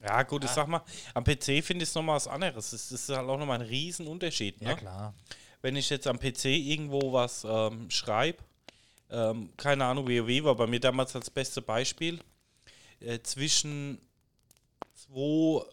Ja, 0.00 0.22
gut, 0.22 0.44
ich 0.44 0.50
sag 0.50 0.68
mal, 0.68 0.80
am 1.12 1.24
PC 1.24 1.60
finde 1.60 1.82
ich 1.82 1.88
es 1.88 1.94
nochmal 1.96 2.14
was 2.14 2.28
anderes. 2.28 2.70
Das 2.70 2.92
ist 2.92 3.08
halt 3.08 3.28
auch 3.28 3.36
nochmal 3.36 3.60
ein 3.60 3.66
Riesenunterschied. 3.66 4.60
Ne? 4.60 4.68
Ja, 4.68 4.74
klar. 4.76 5.14
Wenn 5.60 5.74
ich 5.74 5.90
jetzt 5.90 6.06
am 6.06 6.20
PC 6.20 6.44
irgendwo 6.44 7.12
was 7.12 7.42
ähm, 7.42 7.90
schreibe, 7.90 8.44
ähm, 9.10 9.50
keine 9.56 9.84
Ahnung, 9.84 10.06
WoW 10.06 10.44
war 10.44 10.54
bei 10.54 10.68
mir 10.68 10.78
damals 10.78 11.10
das 11.14 11.28
beste 11.30 11.62
Beispiel, 11.62 12.20
äh, 13.00 13.18
zwischen 13.22 14.00
zwei 14.94 15.66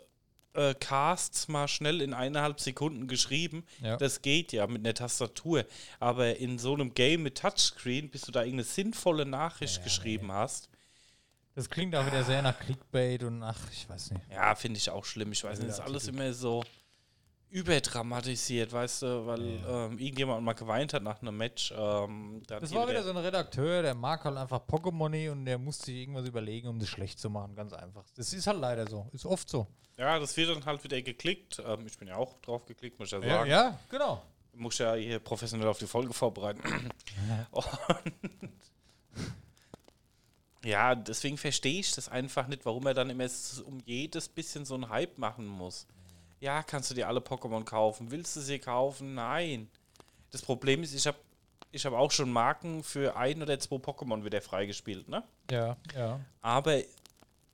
äh, 0.56 0.74
Casts 0.80 1.48
mal 1.48 1.68
schnell 1.68 2.02
in 2.02 2.14
eineinhalb 2.14 2.60
Sekunden 2.60 3.08
geschrieben. 3.08 3.64
Ja. 3.82 3.98
Das 3.98 4.22
geht 4.22 4.52
ja 4.54 4.66
mit 4.68 4.86
einer 4.86 4.94
Tastatur. 4.94 5.66
Aber 6.00 6.38
in 6.38 6.58
so 6.60 6.74
einem 6.74 6.94
Game 6.94 7.24
mit 7.24 7.38
Touchscreen, 7.38 8.10
bis 8.10 8.22
du 8.22 8.32
da 8.32 8.42
irgendeine 8.42 8.64
sinnvolle 8.64 9.26
Nachricht 9.26 9.84
geschrieben 9.84 10.32
hast, 10.32 10.70
Das 11.56 11.70
klingt 11.70 11.96
auch 11.96 12.06
wieder 12.06 12.24
sehr 12.24 12.42
nach 12.42 12.60
Clickbait 12.60 13.24
und 13.24 13.42
ach, 13.44 13.60
ich 13.72 13.88
weiß 13.88 14.12
nicht. 14.12 14.22
ja, 14.32 14.54
finde 14.56 14.78
ich 14.78 14.90
auch 14.90 15.06
schlimm. 15.06 15.32
Ich 15.32 15.44
weiß 15.44 15.60
nicht, 15.60 15.70
das 15.70 15.80
ist 15.80 15.86
alles 15.86 16.08
immer 16.08 16.34
so 16.34 16.64
überdramatisiert, 17.50 18.72
weißt 18.74 19.02
du, 19.04 19.26
weil 19.28 19.42
ähm, 19.68 19.98
irgendjemand 19.98 20.44
mal 20.44 20.54
geweint 20.54 20.94
hat 20.94 21.04
nach 21.04 21.22
einem 21.22 21.38
Match. 21.38 21.72
Ähm, 21.78 22.42
Das 22.48 22.74
war 22.74 22.84
wieder 22.84 22.94
der- 22.96 23.04
so 23.04 23.10
ein 23.12 23.18
Redakteur, 23.18 23.82
der 23.82 23.96
mag 23.96 24.24
halt 24.26 24.38
einfach 24.38 24.62
Pokémon 24.68 25.32
und 25.32 25.46
der 25.46 25.58
musste 25.58 25.86
sich 25.86 25.96
irgendwas 25.96 26.26
überlegen, 26.28 26.68
um 26.68 26.80
das 26.80 26.90
schlecht 26.90 27.20
zu 27.20 27.30
machen, 27.30 27.56
ganz 27.56 27.72
einfach. 27.74 28.04
Das 28.16 28.34
ist 28.34 28.46
halt 28.48 28.60
leider 28.60 28.88
so, 28.90 29.08
ist 29.14 29.26
oft 29.26 29.48
so. 29.50 29.68
Ja, 29.98 30.20
das 30.20 30.36
wird 30.36 30.50
dann 30.56 30.66
halt 30.66 30.84
wieder 30.84 31.02
geklickt. 31.02 31.62
Ähm, 31.66 31.88
ich 31.88 31.98
bin 31.98 32.08
ja 32.10 32.18
auch 32.18 32.40
drauf 32.42 32.66
geklickt, 32.66 33.00
muss 33.00 33.08
ich 33.08 33.14
ja 33.14 33.20
Ja, 33.26 33.30
sagen. 33.38 33.50
ja 33.50 33.80
genau. 33.90 34.22
Muss 34.54 34.78
ja 34.78 34.94
hier 34.96 35.20
professionell 35.20 35.68
auf 35.68 35.80
die 35.80 35.88
Folge 35.88 36.14
vorbereiten. 36.14 36.62
Und 37.52 37.66
ja, 40.66 40.96
deswegen 40.96 41.38
verstehe 41.38 41.80
ich 41.80 41.92
das 41.94 42.10
einfach 42.10 42.48
nicht, 42.48 42.66
warum 42.66 42.86
er 42.88 42.94
dann 42.94 43.10
immer 43.10 43.28
um 43.66 43.80
jedes 43.86 44.28
bisschen 44.28 44.66
so 44.66 44.74
einen 44.74 44.90
Hype 44.90 45.18
machen 45.18 45.46
muss. 45.46 45.86
Ja, 46.40 46.64
kannst 46.64 46.92
du 46.92 46.96
dir 46.96 47.08
alle 47.08 47.20
Pokémon 47.20 47.64
kaufen? 47.64 48.12
Willst 48.12 48.36
du 48.36 48.42
sie 48.42 48.60
kaufen? 48.60 49.16
Nein. 49.16 49.70
Das 50.32 50.42
Problem 50.42 50.84
ist, 50.84 50.94
ich 50.94 51.08
habe 51.08 51.18
ich 51.72 51.86
hab 51.86 51.94
auch 51.94 52.12
schon 52.12 52.32
Marken 52.32 52.84
für 52.84 53.16
ein 53.18 53.42
oder 53.42 53.60
zwei 53.60 53.78
Pokémon 53.78 54.24
wieder 54.24 54.42
freigespielt, 54.42 55.08
ne? 55.10 55.24
Ja, 55.52 55.76
ja. 55.96 56.20
Aber 56.42 56.78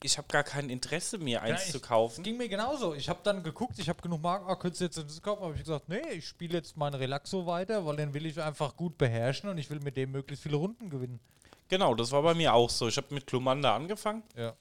ich 0.03 0.17
habe 0.17 0.27
gar 0.29 0.43
kein 0.43 0.69
Interesse, 0.69 1.17
mir 1.19 1.41
eins 1.41 1.65
ich- 1.65 1.71
zu 1.71 1.79
kaufen. 1.79 2.23
ging 2.23 2.37
mir 2.37 2.49
genauso. 2.49 2.93
Ich 2.95 3.07
habe 3.09 3.19
dann 3.23 3.43
geguckt, 3.43 3.77
ich 3.79 3.87
habe 3.89 4.01
genug 4.01 4.21
Marken, 4.21 4.45
ah, 4.49 4.55
könntest 4.55 4.81
du 4.81 4.85
jetzt 4.85 4.97
das 4.97 5.21
kaufen? 5.21 5.43
habe 5.43 5.53
ich 5.55 5.61
gesagt, 5.61 5.89
nee, 5.89 6.01
ich 6.13 6.27
spiele 6.27 6.55
jetzt 6.57 6.75
meinen 6.77 6.95
Relaxo 6.95 7.45
weiter, 7.45 7.85
weil 7.85 7.95
den 7.97 8.13
will 8.13 8.25
ich 8.25 8.39
einfach 8.41 8.75
gut 8.75 8.97
beherrschen 8.97 9.49
und 9.49 9.57
ich 9.57 9.69
will 9.69 9.79
mit 9.79 9.95
dem 9.97 10.11
möglichst 10.11 10.43
viele 10.43 10.57
Runden 10.57 10.89
gewinnen. 10.89 11.19
Genau, 11.69 11.95
das 11.95 12.11
war 12.11 12.21
bei 12.23 12.33
mir 12.33 12.53
auch 12.53 12.69
so. 12.69 12.87
Ich 12.87 12.97
habe 12.97 13.13
mit 13.13 13.25
Glumanda 13.27 13.75
angefangen. 13.75 14.23
Ja. 14.35 14.53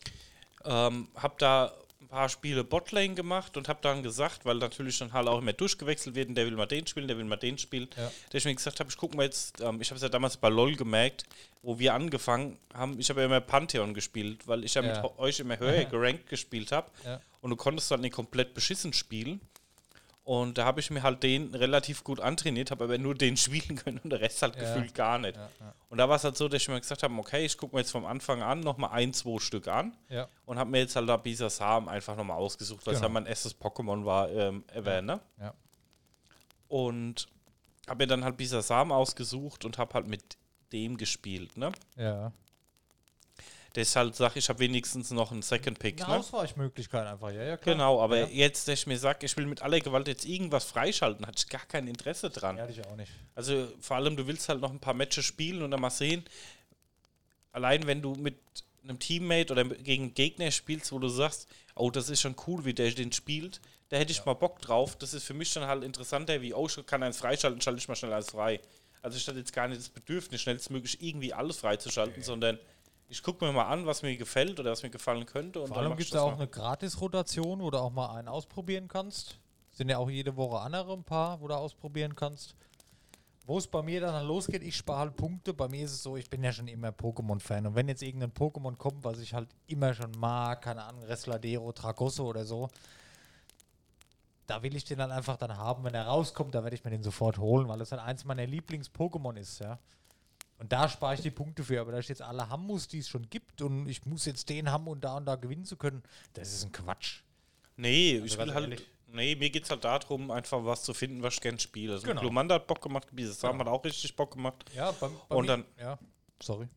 Ähm, 0.65 1.09
hab 1.17 1.39
da 1.39 1.73
paar 2.11 2.29
Spiele 2.29 2.65
Botlane 2.65 3.15
gemacht 3.15 3.57
und 3.57 3.69
hab 3.69 3.81
dann 3.83 4.03
gesagt, 4.03 4.45
weil 4.45 4.57
natürlich 4.57 4.99
dann 4.99 5.13
halt 5.13 5.29
auch 5.29 5.39
immer 5.39 5.53
durchgewechselt 5.53 6.15
wird, 6.15 6.29
und 6.29 6.35
der 6.35 6.45
will 6.47 6.57
mal 6.57 6.67
den 6.67 6.87
spielen, 6.87 7.09
der 7.09 7.17
will 7.17 7.25
mal 7.25 7.37
den 7.37 7.57
spielen, 7.57 7.89
Ja. 7.97 8.11
mir 8.45 8.55
gesagt 8.55 8.81
habe, 8.81 8.91
ich 8.91 8.97
gucke 8.97 9.17
mal 9.17 9.23
jetzt, 9.25 9.61
ähm, 9.61 9.81
ich 9.81 9.89
habe 9.91 9.97
es 9.97 10.03
ja 10.03 10.09
damals 10.09 10.37
bei 10.37 10.49
LOL 10.49 10.77
gemerkt, 10.77 11.25
wo 11.63 11.79
wir 11.79 11.95
angefangen 11.95 12.59
haben, 12.75 12.99
ich 12.99 13.09
habe 13.11 13.21
ja 13.21 13.27
immer 13.27 13.41
Pantheon 13.41 13.95
gespielt, 13.95 14.47
weil 14.47 14.65
ich 14.65 14.75
ja, 14.75 14.83
Ja. 14.83 15.01
mit 15.03 15.19
euch 15.19 15.41
immer 15.41 15.59
höher 15.59 15.85
gerankt 15.85 16.29
gespielt 16.29 16.73
habe 16.73 16.91
und 17.41 17.51
du 17.51 17.57
konntest 17.57 17.91
dann 17.91 18.01
nicht 18.01 18.15
komplett 18.15 18.55
beschissen 18.55 18.93
spielen. 18.93 19.41
Und 20.31 20.59
da 20.59 20.65
habe 20.65 20.79
ich 20.79 20.91
mir 20.93 21.03
halt 21.03 21.25
den 21.25 21.53
relativ 21.57 22.05
gut 22.05 22.21
antrainiert, 22.21 22.71
habe 22.71 22.85
aber 22.85 22.99
nur 22.99 23.17
den 23.17 23.37
spielen 23.37 23.75
können 23.75 23.99
und 24.05 24.11
der 24.11 24.21
Rest 24.21 24.41
halt 24.43 24.55
Ja. 24.55 24.61
gefühlt 24.63 24.95
gar 24.95 25.19
nicht. 25.19 25.35
Ja, 25.37 25.51
ja. 25.59 25.75
Und 25.89 25.99
da 25.99 26.09
war 26.09 26.15
es 26.15 26.23
halt 26.23 26.37
so, 26.37 26.47
dass 26.47 26.63
ich 26.63 26.69
mir 26.69 26.79
gesagt 26.79 27.03
habe, 27.03 27.13
okay, 27.17 27.45
ich 27.45 27.59
gucke 27.59 27.75
mir 27.75 27.81
jetzt 27.81 27.91
vom 27.91 28.07
Anfang 28.07 28.41
an 28.41 28.61
nochmal 28.61 28.91
ein, 28.93 29.13
zwei 29.13 29.41
Stück 29.41 29.67
an 29.67 29.97
und 30.47 30.57
habe 30.57 30.71
mir 30.71 30.79
jetzt 30.79 30.95
halt 30.95 31.09
da 31.09 31.17
Bisasam 31.17 31.89
einfach 31.89 32.17
nochmal 32.17 32.37
ausgesucht, 32.37 32.87
weil 32.87 32.95
es 32.95 33.01
Genau. 33.01 33.09
ja 33.09 33.13
mein 33.15 33.27
erstes 33.27 33.61
Pokémon 33.61 34.05
war 34.05 34.31
ähm, 34.31 34.63
ever, 34.73 35.03
ne? 35.03 35.21
Und 36.69 37.27
habe 37.89 38.05
mir 38.05 38.07
dann 38.07 38.23
halt 38.23 38.37
Bisasam 38.37 38.93
ausgesucht 38.93 39.65
und 39.65 39.79
habe 39.79 39.95
halt 39.95 40.07
mit 40.07 40.37
dem 40.73 40.97
gespielt, 40.97 41.57
ne? 41.57 41.73
ja. 41.97 42.31
Das 43.73 43.89
ist 43.89 43.97
halt, 43.97 44.17
sag 44.17 44.35
ich, 44.37 44.49
habe 44.49 44.59
wenigstens 44.59 45.11
noch 45.13 45.31
einen 45.31 45.43
Second 45.43 45.79
Pick, 45.79 46.03
Eine 46.03 46.15
ne? 46.15 46.19
Ausweichmöglichkeit 46.19 47.07
einfach, 47.07 47.31
ja, 47.31 47.43
ja, 47.43 47.57
klar. 47.57 47.75
Genau, 47.75 48.01
aber 48.03 48.19
ja. 48.19 48.27
jetzt, 48.27 48.67
dass 48.67 48.81
ich 48.81 48.87
mir 48.89 48.99
sage, 48.99 49.27
ich 49.27 49.37
will 49.37 49.47
mit 49.47 49.63
aller 49.63 49.79
Gewalt 49.79 50.09
jetzt 50.09 50.25
irgendwas 50.25 50.65
freischalten, 50.65 51.25
hatte 51.25 51.45
ich 51.45 51.49
gar 51.49 51.65
kein 51.67 51.87
Interesse 51.87 52.31
dran. 52.31 52.57
Ja, 52.57 52.65
hatte 52.65 52.73
ich 52.73 52.85
auch 52.85 52.97
nicht. 52.97 53.13
Also 53.35 53.69
vor 53.81 53.97
allem, 53.97 54.17
du 54.17 54.27
willst 54.27 54.49
halt 54.49 54.61
noch 54.61 54.71
ein 54.71 54.81
paar 54.81 54.95
Matches 54.95 55.25
spielen 55.25 55.63
und 55.63 55.71
dann 55.71 55.81
mal 55.81 55.91
sehen, 55.91 56.25
allein 57.53 57.87
wenn 57.87 58.03
du 58.03 58.15
mit 58.15 58.37
einem 58.83 58.99
Teammate 58.99 59.53
oder 59.53 59.65
gegen 59.65 60.15
Gegner 60.15 60.51
spielst, 60.51 60.91
wo 60.91 60.99
du 60.99 61.09
sagst, 61.09 61.49
oh, 61.77 61.91
das 61.91 62.09
ist 62.09 62.21
schon 62.21 62.35
cool, 62.47 62.65
wie 62.65 62.75
der 62.75 62.91
den 62.91 63.13
spielt, 63.13 63.61
da 63.91 63.97
hätte 63.97 64.13
ich 64.13 64.25
mal 64.25 64.35
Bock 64.35 64.61
drauf. 64.61 64.97
Das 64.97 65.15
ist 65.15 65.25
für 65.25 65.35
mich 65.35 65.53
dann 65.53 65.67
halt 65.67 65.85
interessanter, 65.85 66.41
wie, 66.41 66.55
oh, 66.55 66.67
ich 66.67 66.87
kann 66.87 67.03
eins 67.03 67.19
freischalten, 67.19 67.61
schalte 67.61 67.79
ich 67.79 67.89
mal 67.89 67.97
schnell 67.97 68.13
eins 68.13 68.31
frei. 68.31 68.61
Also 69.03 69.17
ich 69.17 69.27
hatte 69.27 69.39
jetzt 69.39 69.53
gar 69.53 69.69
nicht 69.69 69.81
das 69.81 69.89
Bedürfnis, 69.89 70.43
schnellstmöglich 70.43 71.03
irgendwie 71.03 71.33
alles 71.33 71.59
freizuschalten, 71.59 72.23
sondern 72.23 72.59
ich 73.11 73.25
gucke 73.25 73.45
mir 73.45 73.53
mal 73.53 73.65
an, 73.65 73.87
was 73.87 74.03
mir 74.03 74.17
gefällt 74.17 74.61
oder 74.61 74.71
was 74.71 74.85
mir 74.85 74.91
gefallen 74.91 75.27
könnte. 75.27 75.61
Und 75.61 75.69
Vor 75.69 75.77
dann 75.77 75.87
allem 75.87 75.97
gibt 75.97 76.07
es 76.09 76.13
das 76.13 76.23
auch 76.23 76.31
mal. 76.31 76.37
eine 76.37 76.49
Gratis-Rotation, 76.49 77.61
wo 77.61 77.71
du 77.71 77.79
auch 77.79 77.91
mal 77.91 78.15
einen 78.15 78.29
ausprobieren 78.29 78.87
kannst. 78.87 79.39
Sind 79.73 79.89
ja 79.89 79.99
auch 79.99 80.09
jede 80.09 80.37
Woche 80.37 80.61
andere 80.61 80.93
ein 80.93 81.03
paar, 81.03 81.41
wo 81.41 81.49
du 81.49 81.57
ausprobieren 81.57 82.15
kannst. 82.15 82.55
Wo 83.47 83.59
es 83.59 83.67
bei 83.67 83.83
mir 83.83 84.01
dann 84.01 84.25
losgeht, 84.25 84.63
ich 84.63 84.77
spare 84.77 85.01
halt 85.01 85.17
Punkte. 85.17 85.53
Bei 85.53 85.67
mir 85.67 85.85
ist 85.85 85.91
es 85.91 86.05
so, 86.05 86.17
ich 86.17 86.31
bin 86.31 86.45
ja 86.45 86.53
schon 86.53 86.69
immer 86.69 86.91
Pokémon-Fan. 86.91 87.67
Und 87.67 87.75
wenn 87.75 87.89
jetzt 87.89 88.03
irgendein 88.03 88.33
Pokémon 88.33 88.77
kommt, 88.77 89.03
was 89.03 89.19
ich 89.19 89.35
halt 89.35 89.49
immer 89.67 89.93
schon 89.93 90.13
mag, 90.13 90.63
keine 90.63 90.85
Ahnung, 90.85 91.03
Resladero, 91.03 91.73
Tragosso 91.73 92.29
oder 92.29 92.45
so, 92.45 92.69
da 94.47 94.63
will 94.63 94.77
ich 94.77 94.85
den 94.85 94.99
dann 94.99 95.11
einfach 95.11 95.37
dann 95.37 95.57
haben. 95.57 95.83
Wenn 95.83 95.95
er 95.95 96.07
rauskommt, 96.07 96.55
da 96.55 96.63
werde 96.63 96.77
ich 96.77 96.85
mir 96.85 96.91
den 96.91 97.03
sofort 97.03 97.39
holen, 97.39 97.67
weil 97.67 97.79
das 97.81 97.91
halt 97.91 98.03
eins 98.03 98.25
meiner 98.25 98.45
Lieblings-Pokémon 98.47 99.37
ist, 99.37 99.59
ja. 99.59 99.81
Und 100.61 100.71
da 100.73 100.89
spare 100.89 101.15
ich 101.15 101.21
die 101.23 101.31
Punkte 101.31 101.65
für. 101.65 101.81
Aber 101.81 101.91
dass 101.93 102.01
ich 102.03 102.09
jetzt 102.11 102.23
alle 102.23 102.49
haben 102.49 102.67
muss, 102.67 102.87
die 102.87 102.99
es 102.99 103.09
schon 103.09 103.29
gibt 103.31 103.63
und 103.63 103.89
ich 103.89 104.05
muss 104.05 104.27
jetzt 104.27 104.49
den 104.51 104.71
haben 104.71 104.87
und 104.87 105.03
da 105.03 105.17
und 105.17 105.25
da 105.27 105.37
gewinnen 105.37 105.65
zu 105.65 105.77
können, 105.77 106.03
das 106.35 106.53
ist 106.53 106.65
ein 106.65 106.73
Quatsch. 106.73 107.23
Nee, 107.77 108.17
ich 108.17 108.23
Also 108.23 108.37
ganz 108.37 108.49
will 108.49 108.55
halt. 108.55 108.65
ehrlich. 108.65 108.87
Nee, 109.13 109.35
mir 109.37 109.51
geht 109.51 109.65
es 109.65 109.71
halt 109.71 109.83
darum, 109.85 110.31
einfach 110.31 110.65
was 110.65 110.83
zu 110.85 110.95
finden, 110.95 111.23
was 111.23 111.35
ich 111.35 111.41
gerne 111.41 111.59
spiele. 111.59 111.95
Also 111.95 112.07
Genau. 112.07 112.21
Glumanda 112.21 112.55
hat 112.57 112.67
Bock 112.67 112.81
gemacht, 112.83 113.09
Bisasam 113.11 113.59
Genau. 113.59 113.65
hat 113.73 113.81
auch 113.81 113.85
richtig 113.85 114.15
Bock 114.15 114.33
gemacht. 114.33 114.65
Ja, 114.75 114.93
bei, 114.93 115.09
bei 115.29 115.35
Und 115.35 115.47
mir- 115.47 115.47
dann- 115.49 115.65
Ja, 115.79 115.99
sorry. 116.41 116.69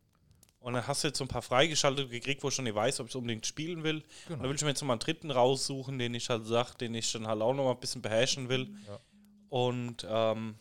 Und 0.61 0.73
dann 0.75 0.87
hast 0.87 1.03
du 1.03 1.09
jetzt 1.09 1.17
so 1.17 1.25
ein 1.25 1.27
paar 1.27 1.41
freigeschaltet 1.41 2.09
gekriegt, 2.09 2.41
wo 2.41 2.47
ich 2.47 2.55
schon 2.55 2.63
nicht 2.63 2.73
weiß, 2.73 3.01
ob 3.01 3.09
ich 3.09 3.15
unbedingt 3.17 3.45
spielen 3.45 3.83
will. 3.83 3.99
Genau. 3.99 4.35
Und 4.35 4.39
dann 4.43 4.49
will 4.49 4.55
ich 4.55 4.61
mir 4.61 4.69
jetzt 4.69 4.79
noch 4.81 4.87
mal 4.87 4.93
einen 4.93 5.01
dritten 5.01 5.29
raussuchen, 5.29 5.99
den 5.99 6.13
ich 6.15 6.29
halt 6.29 6.45
sag, 6.47 6.73
den 6.75 6.95
ich 6.95 7.11
dann 7.11 7.27
halt 7.27 7.41
auch 7.41 7.53
noch 7.53 7.65
mal 7.65 7.71
ein 7.71 7.79
bisschen 7.81 8.01
beherrschen 8.01 8.47
will. 8.47 8.73
Ja. 8.87 8.99
Und 9.49 10.07
ähm, 10.09 10.55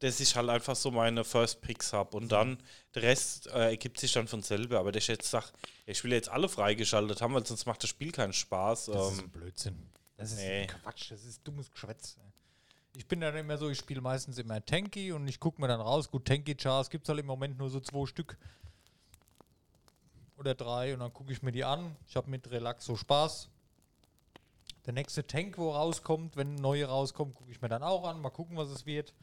dass 0.00 0.18
ich 0.20 0.34
halt 0.34 0.48
einfach 0.48 0.74
so 0.76 0.90
meine 0.90 1.24
First 1.24 1.60
Picks 1.60 1.92
habe. 1.92 2.16
Und 2.16 2.30
dann 2.32 2.58
der 2.94 3.02
Rest 3.02 3.46
äh, 3.48 3.70
ergibt 3.70 3.98
sich 4.00 4.12
dann 4.12 4.26
von 4.28 4.42
selber. 4.42 4.78
Aber 4.80 4.92
dass 4.92 5.04
ich 5.04 5.08
jetzt 5.08 5.30
sage, 5.30 5.46
ich 5.86 6.02
will 6.02 6.12
jetzt 6.12 6.28
alle 6.28 6.48
freigeschaltet 6.48 7.20
haben, 7.22 7.34
weil 7.34 7.46
sonst 7.46 7.66
macht 7.66 7.82
das 7.82 7.90
Spiel 7.90 8.10
keinen 8.12 8.32
Spaß. 8.32 8.86
Das 8.86 9.12
ist 9.12 9.18
Ähm, 9.18 9.24
ein 9.26 9.30
Blödsinn. 9.30 9.90
Das 10.16 10.32
ist 10.32 10.38
nee. 10.38 10.66
Quatsch, 10.66 11.10
das 11.10 11.24
ist 11.24 11.46
dummes 11.46 11.70
Geschwätz. 11.70 12.16
Ich 12.96 13.06
bin 13.06 13.20
dann 13.20 13.36
immer 13.36 13.56
so, 13.56 13.70
ich 13.70 13.78
spiele 13.78 14.00
meistens 14.00 14.36
immer 14.38 14.64
Tanky 14.64 15.12
und 15.12 15.28
ich 15.28 15.38
gucke 15.38 15.60
mir 15.60 15.68
dann 15.68 15.80
raus. 15.80 16.10
Gut, 16.10 16.26
Tanky-Chars 16.26 16.90
gibt 16.90 17.04
es 17.04 17.08
halt 17.08 17.20
im 17.20 17.26
Moment 17.26 17.56
nur 17.56 17.70
so 17.70 17.80
zwei 17.80 18.04
Stück. 18.06 18.36
Oder 20.36 20.54
drei 20.54 20.94
und 20.94 21.00
dann 21.00 21.12
gucke 21.12 21.32
ich 21.32 21.42
mir 21.42 21.52
die 21.52 21.64
an. 21.64 21.94
Ich 22.08 22.16
habe 22.16 22.28
mit 22.30 22.50
Relaxo 22.50 22.96
Spaß. 22.96 23.48
Der 24.86 24.94
nächste 24.94 25.26
Tank, 25.26 25.58
wo 25.58 25.70
rauskommt, 25.70 26.36
wenn 26.36 26.54
ein 26.54 26.60
neuer 26.62 26.88
rauskommt, 26.88 27.34
gucke 27.34 27.50
ich 27.52 27.60
mir 27.60 27.68
dann 27.68 27.82
auch 27.82 28.04
an. 28.04 28.20
Mal 28.20 28.30
gucken, 28.30 28.56
was 28.56 28.70
es 28.70 28.86
wird. 28.86 29.14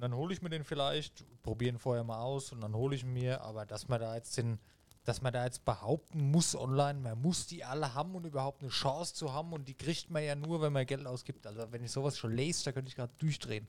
Und 0.00 0.04
dann 0.04 0.14
hole 0.14 0.32
ich 0.32 0.40
mir 0.40 0.48
den 0.48 0.64
vielleicht, 0.64 1.26
probieren 1.42 1.78
vorher 1.78 2.04
mal 2.04 2.22
aus 2.22 2.52
und 2.52 2.62
dann 2.62 2.74
hole 2.74 2.96
ich 2.96 3.04
mir. 3.04 3.42
Aber 3.42 3.66
dass 3.66 3.86
man 3.88 4.00
da 4.00 4.14
jetzt 4.14 4.34
den, 4.38 4.58
dass 5.04 5.20
man 5.20 5.30
da 5.30 5.44
jetzt 5.44 5.66
behaupten 5.66 6.30
muss 6.30 6.56
online, 6.56 6.98
man 7.00 7.20
muss 7.20 7.46
die 7.46 7.64
alle 7.64 7.92
haben 7.92 8.14
und 8.14 8.24
überhaupt 8.24 8.62
eine 8.62 8.70
Chance 8.70 9.12
zu 9.12 9.34
haben 9.34 9.52
und 9.52 9.68
die 9.68 9.74
kriegt 9.74 10.08
man 10.08 10.24
ja 10.24 10.34
nur, 10.34 10.62
wenn 10.62 10.72
man 10.72 10.86
Geld 10.86 11.06
ausgibt. 11.06 11.46
Also 11.46 11.70
wenn 11.70 11.84
ich 11.84 11.92
sowas 11.92 12.16
schon 12.16 12.34
lese, 12.34 12.64
da 12.64 12.72
könnte 12.72 12.88
ich 12.88 12.96
gerade 12.96 13.12
durchdrehen. 13.18 13.68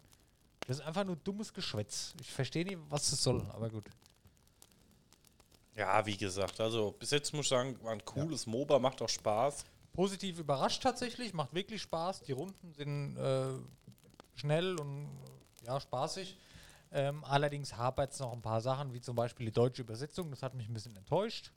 Das 0.67 0.79
ist 0.79 0.85
einfach 0.85 1.03
nur 1.03 1.17
dummes 1.17 1.53
Geschwätz. 1.53 2.13
Ich 2.21 2.31
verstehe 2.31 2.63
nicht, 2.63 2.77
was 2.87 3.09
das 3.09 3.21
soll, 3.21 3.45
aber 3.51 3.69
gut. 3.69 3.89
ja, 5.75 6.05
wie 6.05 6.15
gesagt, 6.15 6.61
also 6.61 6.93
bis 6.97 7.11
jetzt 7.11 7.33
muss 7.33 7.47
ich 7.47 7.49
sagen, 7.49 7.77
war 7.83 7.91
ein 7.91 8.05
cooles 8.05 8.47
MOBA, 8.47 8.79
macht 8.79 9.01
auch 9.01 9.09
Spaß. 9.09 9.65
Positiv 9.91 10.39
überrascht 10.39 10.81
tatsächlich, 10.81 11.33
macht 11.33 11.53
wirklich 11.53 11.81
Spaß. 11.81 12.21
Die 12.21 12.31
Runden 12.31 12.71
sind 12.71 13.17
äh, 13.17 13.49
schnell 14.35 14.79
und 14.79 15.09
ja, 15.65 15.79
spaßig. 15.79 16.37
Ähm, 16.93 17.23
allerdings 17.23 17.77
hapert 17.77 18.11
es 18.11 18.19
noch 18.19 18.33
ein 18.33 18.41
paar 18.41 18.61
Sachen, 18.61 18.93
wie 18.93 19.01
zum 19.01 19.15
Beispiel 19.15 19.45
die 19.45 19.53
deutsche 19.53 19.81
Übersetzung. 19.81 20.29
Das 20.29 20.43
hat 20.43 20.53
mich 20.53 20.67
ein 20.67 20.73
bisschen 20.73 20.95
enttäuscht. 20.95 21.51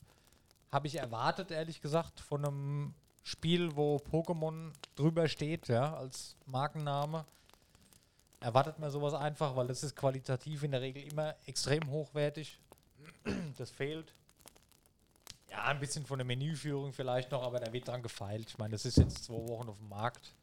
Habe 0.70 0.86
ich 0.86 0.96
erwartet, 0.96 1.50
ehrlich 1.50 1.80
gesagt, 1.80 2.20
von 2.20 2.44
einem 2.44 2.94
Spiel, 3.22 3.74
wo 3.74 3.96
Pokémon 3.96 4.72
drüber 4.94 5.28
steht, 5.28 5.68
ja, 5.68 5.94
als 5.96 6.36
Markenname. 6.46 7.24
erwartet 8.40 8.78
man 8.78 8.90
sowas 8.90 9.14
einfach, 9.14 9.56
weil 9.56 9.66
das 9.66 9.82
ist 9.82 9.96
qualitativ 9.96 10.62
in 10.62 10.72
der 10.72 10.82
Regel 10.82 11.02
immer 11.04 11.34
extrem 11.46 11.88
hochwertig. 11.90 12.58
Das 13.56 13.70
fehlt. 13.70 14.12
Ja, 15.50 15.64
ein 15.64 15.78
bisschen 15.78 16.04
von 16.04 16.18
der 16.18 16.26
Menüführung 16.26 16.92
vielleicht 16.92 17.30
noch, 17.30 17.42
aber 17.42 17.60
da 17.60 17.72
wird 17.72 17.86
dran 17.88 18.02
gefeilt. 18.02 18.48
Ich 18.48 18.58
meine, 18.58 18.72
das 18.72 18.84
ist 18.84 18.98
jetzt 18.98 19.24
zwei 19.24 19.46
Wochen 19.48 19.68
auf 19.68 19.78
dem 19.78 19.88
Markt. 19.88 20.34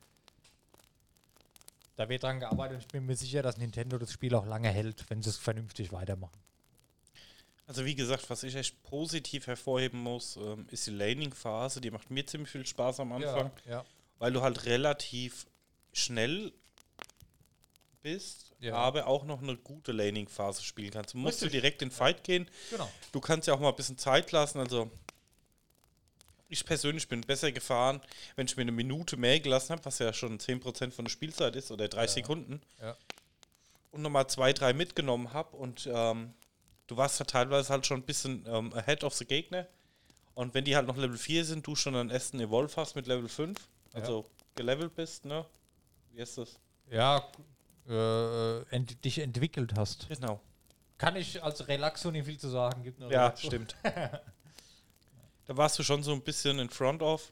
Da 1.98 2.10
wird 2.10 2.24
dran 2.24 2.39
gearbeitet 2.39 2.76
und 2.76 2.82
ich 2.82 2.88
bin 2.88 3.06
mir 3.06 3.16
sicher, 3.16 3.42
dass 3.44 3.58
Nintendo 3.58 3.98
das 3.98 4.12
Spiel 4.12 4.34
auch 4.36 4.46
lange 4.46 4.70
hält, 4.70 5.06
wenn 5.10 5.22
sie 5.22 5.30
es 5.30 5.38
vernünftig 5.38 5.92
weitermachen. 5.92 6.39
Also 7.68 7.86
wie 7.86 7.96
gesagt, 7.96 8.30
was 8.30 8.44
ich 8.44 8.56
echt 8.56 8.82
positiv 8.84 9.48
hervorheben 9.48 10.00
muss, 10.02 10.36
ähm, 10.38 10.68
ist 10.72 10.88
die 10.88 10.92
Laning-Phase. 10.92 11.80
Die 11.80 11.92
macht 11.92 12.10
mir 12.10 12.26
ziemlich 12.26 12.50
viel 12.52 12.66
Spaß 12.66 13.00
am 13.00 13.14
Anfang, 13.14 13.52
ja. 13.70 13.86
weil 14.20 14.34
du 14.34 14.42
halt 14.42 14.66
relativ 14.66 15.46
schnell 15.94 16.52
bist, 18.02 18.52
Ja. 18.60 18.76
aber 18.76 19.08
auch 19.08 19.24
noch 19.26 19.42
eine 19.42 19.56
gute 19.56 19.92
Laning-Phase 19.92 20.64
spielen 20.64 20.92
kannst. 20.92 21.14
Du 21.14 21.20
musst 21.20 21.42
du 21.42 21.46
Richtig. 21.46 21.62
direkt 21.62 21.82
in 21.82 21.89
den 21.89 21.96
Fight 21.96 22.24
gehen. 22.24 22.50
Genau. 22.72 22.89
Du 23.12 23.20
kannst 23.22 23.48
ja 23.48 23.54
auch 23.54 23.60
mal 23.60 23.70
ein 23.70 23.76
bisschen 23.76 23.98
Zeit 23.98 24.32
lassen. 24.32 24.60
Also 24.60 24.89
ich 26.52 26.66
persönlich 26.66 27.08
bin 27.08 27.22
besser 27.22 27.52
gefahren, 27.52 28.02
wenn 28.36 28.45
ich 28.45 28.56
mir 28.56 28.64
eine 28.64 28.72
Minute 28.72 29.18
mehr 29.18 29.39
gelassen 29.39 29.72
habe, 29.72 29.86
was 29.86 29.99
ja 29.99 30.14
schon 30.14 30.38
10% 30.38 30.91
von 30.91 31.06
der 31.06 31.10
Spielzeit 31.10 31.56
ist 31.56 31.72
oder 31.72 31.88
30 31.88 32.24
Sekunden. 32.24 32.62
Ja. 32.82 32.95
Und 33.91 34.02
nochmal 34.02 34.28
zwei, 34.28 34.54
drei 34.54 34.74
mitgenommen 34.74 35.34
habe 35.34 35.56
und 35.58 35.89
ähm, 35.91 36.34
du 36.88 36.97
warst 36.97 37.20
ja 37.20 37.26
teilweise 37.26 37.70
halt 37.70 37.86
schon 37.86 38.02
ein 38.02 38.06
bisschen 38.06 38.45
ähm, 38.47 38.74
ahead 38.74 39.04
of 39.04 39.14
the 39.16 39.26
Gegner. 39.26 39.68
Und 40.34 40.54
wenn 40.54 40.64
die 40.64 40.76
halt 40.76 40.88
noch 40.88 40.97
Level 40.97 41.18
4 41.18 41.43
sind, 41.45 41.68
du 41.68 41.76
schon 41.76 41.95
einen 41.95 42.10
ersten 42.10 42.39
Evolve 42.39 42.74
hast 42.78 42.95
mit 42.95 43.08
Level 43.08 43.28
5, 43.28 43.58
also 43.93 44.30
gelevelt 44.56 44.95
bist, 44.95 45.26
ne? 45.26 45.45
Wie 46.12 46.22
ist 46.22 46.38
das? 46.38 46.58
Ja, 46.89 47.30
äh, 47.88 48.62
ent 48.70 49.04
dich 49.04 49.20
entwickelt 49.20 49.74
hast. 49.76 50.08
Genau. 50.08 50.41
Kann 50.97 51.16
ich 51.16 51.41
als 51.43 51.68
Relaxo 51.68 52.12
nicht 52.12 52.26
viel 52.26 52.38
zu 52.38 52.49
sagen. 52.49 52.84
Gibt 52.84 52.99
Ja, 52.99 53.08
Relaxo. 53.08 53.47
stimmt. 53.47 53.76
da 55.48 55.58
warst 55.58 55.78
du 55.80 55.84
schon 55.84 56.04
so 56.04 56.12
ein 56.14 56.22
bisschen 56.22 56.60
in 56.60 56.70
front 56.70 57.02
of. 57.02 57.32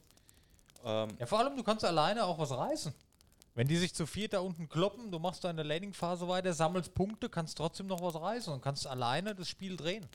Ähm, 0.85 1.09
Ja, 1.19 1.25
vor 1.25 1.39
allem, 1.39 1.55
du 1.57 1.63
kannst 1.63 1.83
alleine 1.85 2.25
auch 2.25 2.37
was 2.39 2.51
reißen. 2.51 2.93
Wenn 3.55 3.67
die 3.67 3.77
sich 3.77 3.93
zu 3.93 4.05
viert 4.05 4.33
da 4.33 4.39
unten 4.39 4.69
kloppen, 4.69 5.11
du 5.11 5.19
machst 5.19 5.43
deine 5.43 5.63
Laning-Phase 5.63 6.27
weiter, 6.27 6.53
sammelst 6.53 6.93
Punkte, 6.93 7.29
kannst 7.29 7.57
trotzdem 7.57 7.87
noch 7.87 8.01
was 8.01 8.15
reißen 8.15 8.53
und 8.53 8.61
kannst 8.61 8.87
alleine 8.87 9.35
das 9.35 9.49
Spiel 9.49 9.75
drehen. 9.75 10.07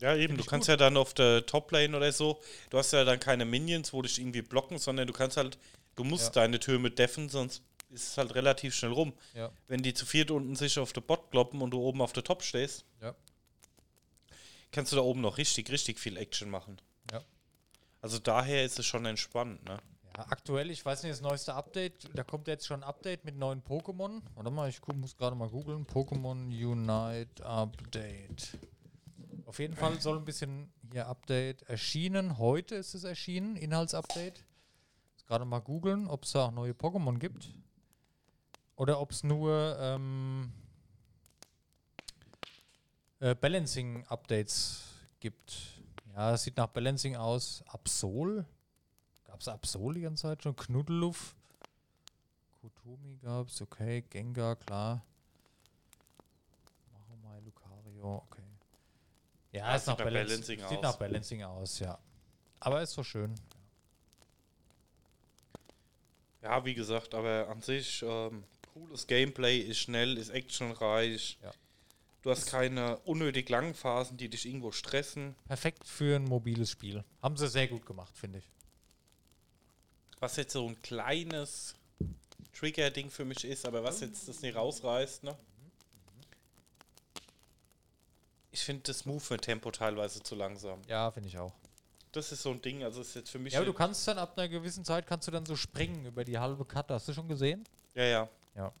Ja, 0.00 0.14
eben, 0.14 0.34
Find 0.34 0.40
du 0.40 0.44
kannst 0.50 0.66
gut. 0.66 0.72
ja 0.72 0.76
dann 0.76 0.96
auf 0.96 1.14
der 1.14 1.44
Top-Lane 1.46 1.96
oder 1.96 2.12
so, 2.12 2.40
du 2.70 2.78
hast 2.78 2.92
ja 2.92 3.04
dann 3.04 3.18
keine 3.20 3.44
Minions, 3.44 3.92
wo 3.92 4.02
dich 4.02 4.18
irgendwie 4.20 4.42
blocken, 4.42 4.78
sondern 4.78 5.06
du 5.06 5.12
kannst 5.12 5.36
halt, 5.36 5.58
du 5.96 6.04
musst 6.04 6.26
Ja. 6.26 6.42
deine 6.42 6.60
Türme 6.60 6.90
deffen, 6.90 7.28
sonst 7.28 7.62
ist 7.90 8.08
es 8.08 8.18
halt 8.18 8.34
relativ 8.34 8.74
schnell 8.74 8.92
rum. 8.92 9.12
Ja. 9.34 9.50
Wenn 9.68 9.82
die 9.82 9.94
zu 9.94 10.06
viert 10.06 10.30
unten 10.30 10.54
sich 10.56 10.78
auf 10.78 10.92
der 10.92 11.00
Bot 11.02 11.30
kloppen 11.30 11.60
und 11.62 11.70
du 11.72 11.80
oben 11.80 12.00
auf 12.00 12.12
der 12.12 12.24
Top 12.24 12.42
stehst, 12.42 12.84
Ja. 13.00 13.14
kannst 14.70 14.92
du 14.92 14.96
da 14.96 15.02
oben 15.02 15.20
noch 15.20 15.38
richtig, 15.38 15.70
richtig 15.70 15.98
viel 15.98 16.16
Action 16.16 16.50
machen. 16.50 16.80
Also 18.02 18.18
daher 18.18 18.64
ist 18.64 18.78
es 18.78 18.84
schon 18.84 19.06
entspannt, 19.06 19.64
ne? 19.64 19.78
Ja, 20.16 20.26
aktuell, 20.28 20.70
ich 20.70 20.84
weiß 20.84 21.04
nicht, 21.04 21.12
das 21.12 21.22
neueste 21.22 21.54
Update, 21.54 22.10
da 22.14 22.22
kommt 22.22 22.46
jetzt 22.48 22.66
schon 22.66 22.82
ein 22.82 22.88
Update 22.88 23.24
mit 23.24 23.36
neuen 23.36 23.62
Pokémon. 23.62 24.20
Warte 24.34 24.50
mal, 24.50 24.68
ich 24.68 24.80
muss 24.88 25.16
gerade 25.16 25.34
mal 25.36 25.48
googeln. 25.48 25.86
Pokémon 25.86 26.48
Unite 26.48 27.46
Update. 27.46 28.58
Auf 29.46 29.58
jeden 29.58 29.74
Fall 29.74 29.98
soll 30.00 30.18
ein 30.18 30.24
bisschen 30.24 30.70
hier 30.90 31.06
Update 31.06 31.62
erschienen. 31.62 32.36
Heute 32.38 32.74
ist 32.74 32.94
es 32.94 33.04
erschienen, 33.04 33.56
Inhaltsupdate. 33.56 34.44
Jetzt 35.12 35.26
gerade 35.26 35.44
mal 35.44 35.60
googeln, 35.60 36.08
ob 36.08 36.24
es 36.24 36.32
da 36.32 36.46
auch 36.46 36.52
neue 36.52 36.72
Pokémon 36.72 37.18
gibt. 37.18 37.54
Oder 38.76 39.00
ob 39.00 39.12
es 39.12 39.22
nur 39.22 39.78
ähm, 39.80 40.52
äh, 43.20 43.34
Balancing-Updates 43.34 44.82
gibt. 45.20 45.81
Ja, 46.14 46.32
es 46.34 46.42
sieht 46.42 46.56
nach 46.56 46.66
Balancing 46.68 47.16
aus. 47.16 47.62
Absol? 47.68 48.44
Gab 49.24 49.40
es 49.40 49.48
Absol 49.48 49.94
die 49.94 50.02
ganze 50.02 50.22
Zeit 50.22 50.42
schon? 50.42 50.54
Knuddeluff? 50.54 51.34
Kotomi 52.60 53.16
gab 53.18 53.48
es, 53.48 53.60
okay. 53.62 54.02
Gengar, 54.02 54.56
klar. 54.56 55.02
Mahomai, 56.92 57.40
Lucario, 57.40 58.16
okay. 58.28 58.42
Ja, 59.52 59.60
Ja, 59.68 59.74
es 59.76 59.82
sieht 59.84 59.88
nach 59.92 59.98
nach 59.98 60.04
Balanc- 60.04 60.28
Balancing 60.28 60.58
sieht 60.60 60.78
aus. 60.78 60.82
nach 60.82 60.96
Balancing 60.96 61.42
aus, 61.42 61.78
ja. 61.78 61.98
Aber 62.60 62.82
ist 62.82 62.92
so 62.92 63.02
schön. 63.02 63.34
Ja, 66.42 66.64
wie 66.64 66.74
gesagt, 66.74 67.14
aber 67.14 67.48
an 67.48 67.60
sich 67.62 68.02
ähm, 68.02 68.44
cooles 68.72 69.06
Gameplay, 69.06 69.58
ist 69.58 69.78
schnell, 69.78 70.18
ist 70.18 70.30
actionreich. 70.30 71.38
Ja. 71.42 71.50
Du 72.22 72.30
hast 72.30 72.46
keine 72.46 72.98
unnötig 73.00 73.48
langen 73.48 73.74
Phasen, 73.74 74.16
die 74.16 74.28
dich 74.28 74.46
irgendwo 74.46 74.70
stressen. 74.70 75.34
Perfekt 75.46 75.84
für 75.84 76.16
ein 76.16 76.24
mobiles 76.24 76.70
Spiel. 76.70 77.04
Haben 77.20 77.36
sie 77.36 77.48
sehr 77.48 77.66
gut 77.66 77.84
gemacht, 77.84 78.16
finde 78.16 78.38
ich. 78.38 78.48
Was 80.20 80.36
jetzt 80.36 80.52
so 80.52 80.68
ein 80.68 80.80
kleines 80.82 81.74
Trigger-Ding 82.52 83.10
für 83.10 83.24
mich 83.24 83.44
ist, 83.44 83.66
aber 83.66 83.82
was 83.82 84.00
jetzt 84.00 84.28
das 84.28 84.40
nicht 84.40 84.54
rausreißt, 84.54 85.24
ne? 85.24 85.36
Ich 88.52 88.60
finde 88.62 88.82
das 88.84 89.04
Movement-Tempo 89.04 89.72
teilweise 89.72 90.22
zu 90.22 90.36
langsam. 90.36 90.80
Ja, 90.86 91.10
finde 91.10 91.28
ich 91.28 91.38
auch. 91.38 91.52
Das 92.12 92.30
ist 92.30 92.42
so 92.42 92.50
ein 92.50 92.60
Ding, 92.60 92.84
also 92.84 93.00
ist 93.00 93.14
jetzt 93.14 93.30
für 93.30 93.38
mich. 93.38 93.54
Ja, 93.54 93.60
aber 93.60 93.66
du 93.66 93.72
kannst 93.72 94.06
dann 94.06 94.18
ab 94.18 94.38
einer 94.38 94.48
gewissen 94.48 94.84
Zeit 94.84 95.06
kannst 95.06 95.26
du 95.26 95.32
dann 95.32 95.46
so 95.46 95.56
springen 95.56 96.04
über 96.04 96.24
die 96.24 96.38
halbe 96.38 96.64
Karte. 96.66 96.94
Hast 96.94 97.08
du 97.08 97.14
schon 97.14 97.26
gesehen? 97.26 97.64
ja, 97.94 98.04
ja. 98.04 98.28
Ja. 98.54 98.72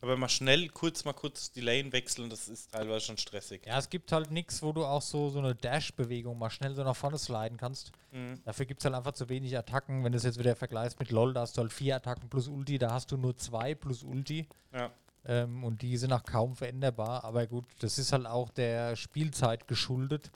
Aber 0.00 0.16
mal 0.16 0.28
schnell, 0.28 0.68
kurz 0.68 1.04
mal 1.04 1.14
kurz 1.14 1.50
die 1.50 1.62
Lane 1.62 1.92
wechseln, 1.92 2.28
das 2.28 2.48
ist 2.48 2.72
teilweise 2.72 3.06
schon 3.06 3.16
stressig. 3.16 3.66
Ja, 3.66 3.78
es 3.78 3.88
gibt 3.88 4.12
halt 4.12 4.30
nichts, 4.30 4.62
wo 4.62 4.72
du 4.72 4.84
auch 4.84 5.02
so, 5.02 5.30
so 5.30 5.38
eine 5.38 5.54
Dash-Bewegung 5.54 6.38
mal 6.38 6.50
schnell 6.50 6.74
so 6.74 6.84
nach 6.84 6.94
vorne 6.94 7.18
sliden 7.18 7.56
kannst. 7.56 7.92
Mhm. 8.12 8.40
Dafür 8.44 8.66
gibt 8.66 8.80
es 8.80 8.84
halt 8.84 8.94
einfach 8.94 9.12
zu 9.12 9.28
wenig 9.28 9.56
Attacken. 9.56 10.04
Wenn 10.04 10.12
du 10.12 10.18
es 10.18 10.24
jetzt 10.24 10.38
wieder 10.38 10.54
vergleichst 10.54 11.00
mit 11.00 11.10
LOL, 11.10 11.32
da 11.32 11.40
hast 11.40 11.56
du 11.56 11.62
halt 11.62 11.72
vier 11.72 11.96
Attacken 11.96 12.28
plus 12.28 12.48
Ulti, 12.48 12.78
da 12.78 12.92
hast 12.92 13.10
du 13.10 13.16
nur 13.16 13.36
zwei 13.38 13.74
plus 13.74 14.02
Ulti. 14.02 14.46
Ja. 14.72 14.90
Ähm, 15.24 15.64
und 15.64 15.82
die 15.82 15.96
sind 15.96 16.12
auch 16.12 16.24
kaum 16.24 16.54
veränderbar. 16.56 17.24
Aber 17.24 17.46
gut, 17.46 17.64
das 17.80 17.98
ist 17.98 18.12
halt 18.12 18.26
auch 18.26 18.50
der 18.50 18.96
Spielzeit 18.96 19.66
geschuldet. 19.66 20.30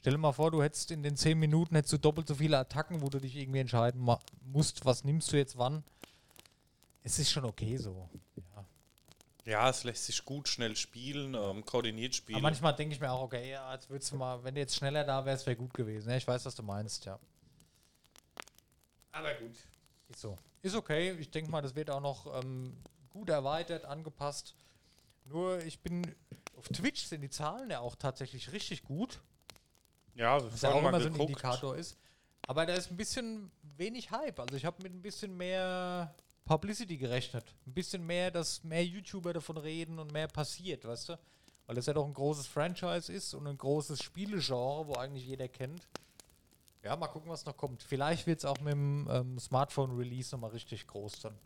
Stell 0.00 0.14
dir 0.14 0.18
mal 0.18 0.32
vor, 0.32 0.50
du 0.50 0.62
hättest 0.62 0.90
in 0.90 1.04
den 1.04 1.16
zehn 1.16 1.38
Minuten 1.38 1.76
hättest 1.76 1.92
du 1.92 1.98
doppelt 1.98 2.26
so 2.26 2.34
viele 2.34 2.58
Attacken, 2.58 3.02
wo 3.02 3.08
du 3.08 3.20
dich 3.20 3.36
irgendwie 3.36 3.60
entscheiden 3.60 4.04
musst, 4.44 4.84
was 4.84 5.04
nimmst 5.04 5.32
du 5.32 5.36
jetzt 5.36 5.56
wann. 5.58 5.84
Es 7.04 7.20
ist 7.20 7.30
schon 7.30 7.44
okay 7.44 7.76
so. 7.76 8.08
Ja. 8.36 8.42
Ja, 9.44 9.68
es 9.68 9.82
lässt 9.82 10.06
sich 10.06 10.24
gut 10.24 10.48
schnell 10.48 10.76
spielen, 10.76 11.34
ähm, 11.34 11.64
koordiniert 11.64 12.14
spielen. 12.14 12.36
Aber 12.36 12.42
manchmal 12.42 12.74
denke 12.76 12.94
ich 12.94 13.00
mir 13.00 13.10
auch, 13.10 13.22
okay, 13.22 13.50
ja, 13.50 13.72
jetzt 13.74 13.90
würdest 13.90 14.12
du 14.12 14.16
mal, 14.16 14.42
wenn 14.44 14.54
du 14.54 14.60
jetzt 14.60 14.76
schneller 14.76 15.02
da 15.02 15.24
wärst, 15.24 15.46
wäre 15.46 15.56
gut 15.56 15.74
gewesen. 15.74 16.10
Ja, 16.10 16.16
ich 16.16 16.26
weiß, 16.26 16.44
was 16.44 16.54
du 16.54 16.62
meinst, 16.62 17.04
ja. 17.04 17.18
Aber 19.10 19.34
gut. 19.34 19.56
Ist 20.08 20.20
so. 20.20 20.38
Ist 20.62 20.76
okay. 20.76 21.12
Ich 21.18 21.30
denke 21.30 21.50
mal, 21.50 21.60
das 21.60 21.74
wird 21.74 21.90
auch 21.90 22.00
noch 22.00 22.40
ähm, 22.40 22.76
gut 23.10 23.28
erweitert, 23.28 23.84
angepasst. 23.84 24.54
Nur 25.24 25.60
ich 25.64 25.80
bin 25.80 26.02
auf 26.56 26.68
Twitch 26.68 27.04
sind 27.04 27.22
die 27.22 27.30
Zahlen 27.30 27.70
ja 27.70 27.80
auch 27.80 27.96
tatsächlich 27.96 28.52
richtig 28.52 28.84
gut. 28.84 29.20
ja, 30.14 30.40
wir 30.40 30.52
Was 30.52 30.62
ja 30.62 30.70
auch 30.70 30.78
immer 30.78 30.92
mal 30.92 31.00
so 31.00 31.08
ein 31.08 31.12
geguckt. 31.12 31.30
Indikator 31.30 31.76
ist. 31.76 31.98
Aber 32.46 32.66
da 32.66 32.74
ist 32.74 32.90
ein 32.90 32.96
bisschen 32.96 33.50
wenig 33.76 34.10
Hype. 34.10 34.38
Also 34.38 34.56
ich 34.56 34.64
habe 34.64 34.82
mit 34.82 34.92
ein 34.92 35.02
bisschen 35.02 35.36
mehr 35.36 36.14
Publicity 36.44 36.96
gerechnet. 36.96 37.44
Ein 37.66 37.74
bisschen 37.74 38.04
mehr, 38.06 38.30
dass 38.30 38.62
mehr 38.64 38.84
YouTuber 38.84 39.32
davon 39.32 39.56
reden 39.56 39.98
und 39.98 40.12
mehr 40.12 40.28
passiert, 40.28 40.84
weißt 40.84 41.10
du? 41.10 41.18
Weil 41.66 41.78
es 41.78 41.86
ja 41.86 41.92
doch 41.92 42.06
ein 42.06 42.14
großes 42.14 42.46
Franchise 42.46 43.12
ist 43.12 43.34
und 43.34 43.46
ein 43.46 43.56
großes 43.56 44.02
Spielegenre, 44.02 44.86
wo 44.86 44.94
eigentlich 44.94 45.26
jeder 45.26 45.48
kennt. 45.48 45.86
Ja, 46.82 46.96
mal 46.96 47.06
gucken, 47.06 47.30
was 47.30 47.44
noch 47.46 47.56
kommt. 47.56 47.82
Vielleicht 47.82 48.26
wird 48.26 48.40
es 48.40 48.44
auch 48.44 48.58
mit 48.60 48.72
dem 48.72 49.08
ähm, 49.08 49.38
Smartphone-Release 49.38 50.34
nochmal 50.34 50.50
richtig 50.50 50.86
groß 50.88 51.20
dann. 51.20 51.38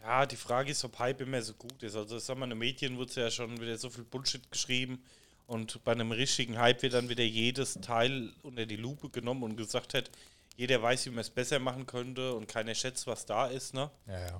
Ja, 0.00 0.26
die 0.26 0.36
Frage 0.36 0.72
ist, 0.72 0.84
ob 0.84 0.98
Hype 0.98 1.20
immer 1.20 1.40
so 1.40 1.54
gut 1.54 1.80
ist. 1.80 1.94
Also, 1.94 2.16
ich 2.16 2.24
sag 2.24 2.36
mal, 2.36 2.46
in 2.46 2.50
den 2.50 2.58
Medien 2.58 2.98
wird 2.98 3.14
ja 3.14 3.30
schon 3.30 3.60
wieder 3.60 3.78
so 3.78 3.88
viel 3.88 4.02
Bullshit 4.02 4.50
geschrieben. 4.50 5.00
Und 5.46 5.82
bei 5.84 5.92
einem 5.92 6.10
richtigen 6.10 6.58
Hype 6.58 6.82
wird 6.82 6.94
dann 6.94 7.08
wieder 7.08 7.22
jedes 7.22 7.74
Teil 7.74 8.32
unter 8.42 8.66
die 8.66 8.76
Lupe 8.76 9.10
genommen 9.10 9.44
und 9.44 9.56
gesagt 9.56 9.94
hat, 9.94 10.10
jeder 10.56 10.82
weiß, 10.82 11.06
wie 11.06 11.10
man 11.10 11.20
es 11.20 11.30
besser 11.30 11.58
machen 11.58 11.86
könnte 11.86 12.34
und 12.34 12.46
keiner 12.46 12.74
schätzt, 12.74 13.06
was 13.06 13.26
da 13.26 13.46
ist. 13.46 13.74
Ne? 13.74 13.90
Ja, 14.06 14.26
ja. 14.26 14.38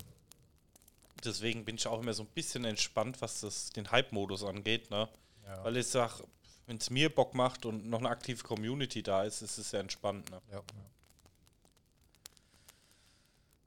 Deswegen 1.25 1.65
bin 1.65 1.77
ich 1.77 1.87
auch 1.87 2.01
immer 2.01 2.13
so 2.13 2.25
ein 2.25 2.29
bisschen 2.29 2.65
entspannt, 2.65 3.21
was 3.21 3.41
das, 3.41 3.71
den 3.71 3.91
Hype-Modus 3.91 4.45
angeht. 4.45 4.91
Ne? 4.91 5.09
Ja, 5.47 5.65
Weil 5.65 5.77
ich 5.77 5.87
sage, 5.87 6.25
wenn 6.67 6.77
es 6.77 6.91
mir 6.91 7.15
Bock 7.15 7.35
macht 7.35 7.65
und 7.65 7.87
noch 7.87 8.01
eine 8.01 8.09
aktive 8.09 8.43
Community 8.43 9.03
da 9.03 9.23
ist, 9.25 9.43
ist 9.43 9.59
es 9.59 9.71
sehr 9.71 9.81
entspannt. 9.81 10.31
Ne? 10.31 10.41
ja. 10.51 10.63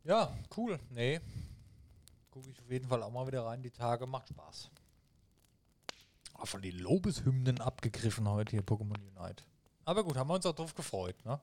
ja 0.03 0.37
cool. 0.57 0.79
Nee. 0.89 1.21
Gucke 2.31 2.49
ich 2.49 2.59
auf 2.59 2.69
jeden 2.69 2.87
Fall 2.87 3.01
auch 3.01 3.11
mal 3.11 3.25
wieder 3.27 3.45
rein. 3.45 3.63
Die 3.63 3.71
Tage 3.71 4.05
macht 4.05 4.29
Spaß. 4.29 4.69
Von 6.43 6.61
den 6.61 6.77
Lobeshymnen 6.77 7.61
abgegriffen 7.61 8.27
heute 8.29 8.51
hier 8.51 8.61
Pokémon 8.61 8.99
Unite. 9.15 9.43
Aber 9.85 10.03
gut, 10.03 10.17
haben 10.17 10.27
wir 10.27 10.35
uns 10.35 10.45
auch 10.45 10.53
drauf 10.53 10.75
gefreut, 10.75 11.15
ne? 11.23 11.39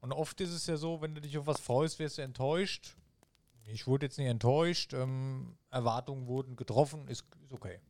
Und 0.00 0.12
oft 0.12 0.40
ist 0.40 0.50
es 0.50 0.66
ja 0.66 0.76
so, 0.76 1.00
wenn 1.02 1.14
du 1.14 1.20
dich 1.20 1.36
auf 1.36 1.46
was 1.46 1.60
freust, 1.60 1.98
wirst 1.98 2.18
du 2.18 2.22
enttäuscht. 2.22 2.96
Ich 3.66 3.86
wurde 3.86 4.06
jetzt 4.06 4.18
nicht 4.18 4.28
enttäuscht. 4.28 4.92
Ähm, 4.94 5.56
Erwartungen 5.70 6.26
wurden 6.26 6.56
getroffen. 6.56 7.06
Ist, 7.08 7.24
ist 7.44 7.52
okay. 7.52 7.80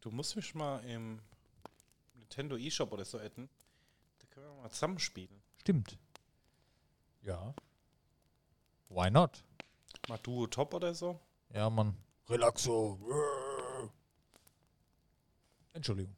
Du 0.00 0.10
musst 0.10 0.36
mich 0.36 0.54
mal 0.54 0.78
im 0.84 1.20
Nintendo 2.14 2.56
eShop 2.56 2.92
oder 2.92 3.04
so 3.04 3.20
hätten. 3.20 3.48
Da 4.18 4.26
können 4.28 4.46
wir 4.46 4.62
mal 4.62 4.70
zusammenspielen. 4.70 5.42
Stimmt. 5.58 5.98
Ja. 7.22 7.54
Why 8.88 9.10
not? 9.10 9.42
Mal 10.08 10.18
Duo 10.18 10.46
Top 10.46 10.74
oder 10.74 10.94
so. 10.94 11.18
Ja, 11.52 11.68
Mann. 11.70 11.96
Relaxo. 12.28 12.98
Entschuldigung. 15.72 16.14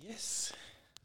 Yes. 0.00 0.43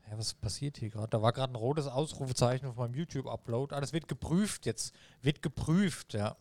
Ja, 0.09 0.17
was 0.17 0.33
passiert 0.33 0.77
hier 0.77 0.89
gerade? 0.89 1.09
Da 1.09 1.21
war 1.21 1.33
gerade 1.33 1.53
ein 1.53 1.55
rotes 1.55 1.85
Ausrufezeichen 1.87 2.67
auf 2.67 2.75
meinem 2.77 2.95
YouTube-Upload. 2.95 3.75
Ah, 3.75 3.79
das 3.81 3.93
wird 3.93 4.07
geprüft 4.07 4.65
jetzt. 4.65 4.93
Wird 5.21 5.41
geprüft, 5.41 6.13
ja. 6.13 6.35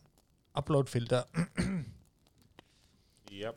Upload-Filter. 0.53 1.27
Ja. 3.31 3.53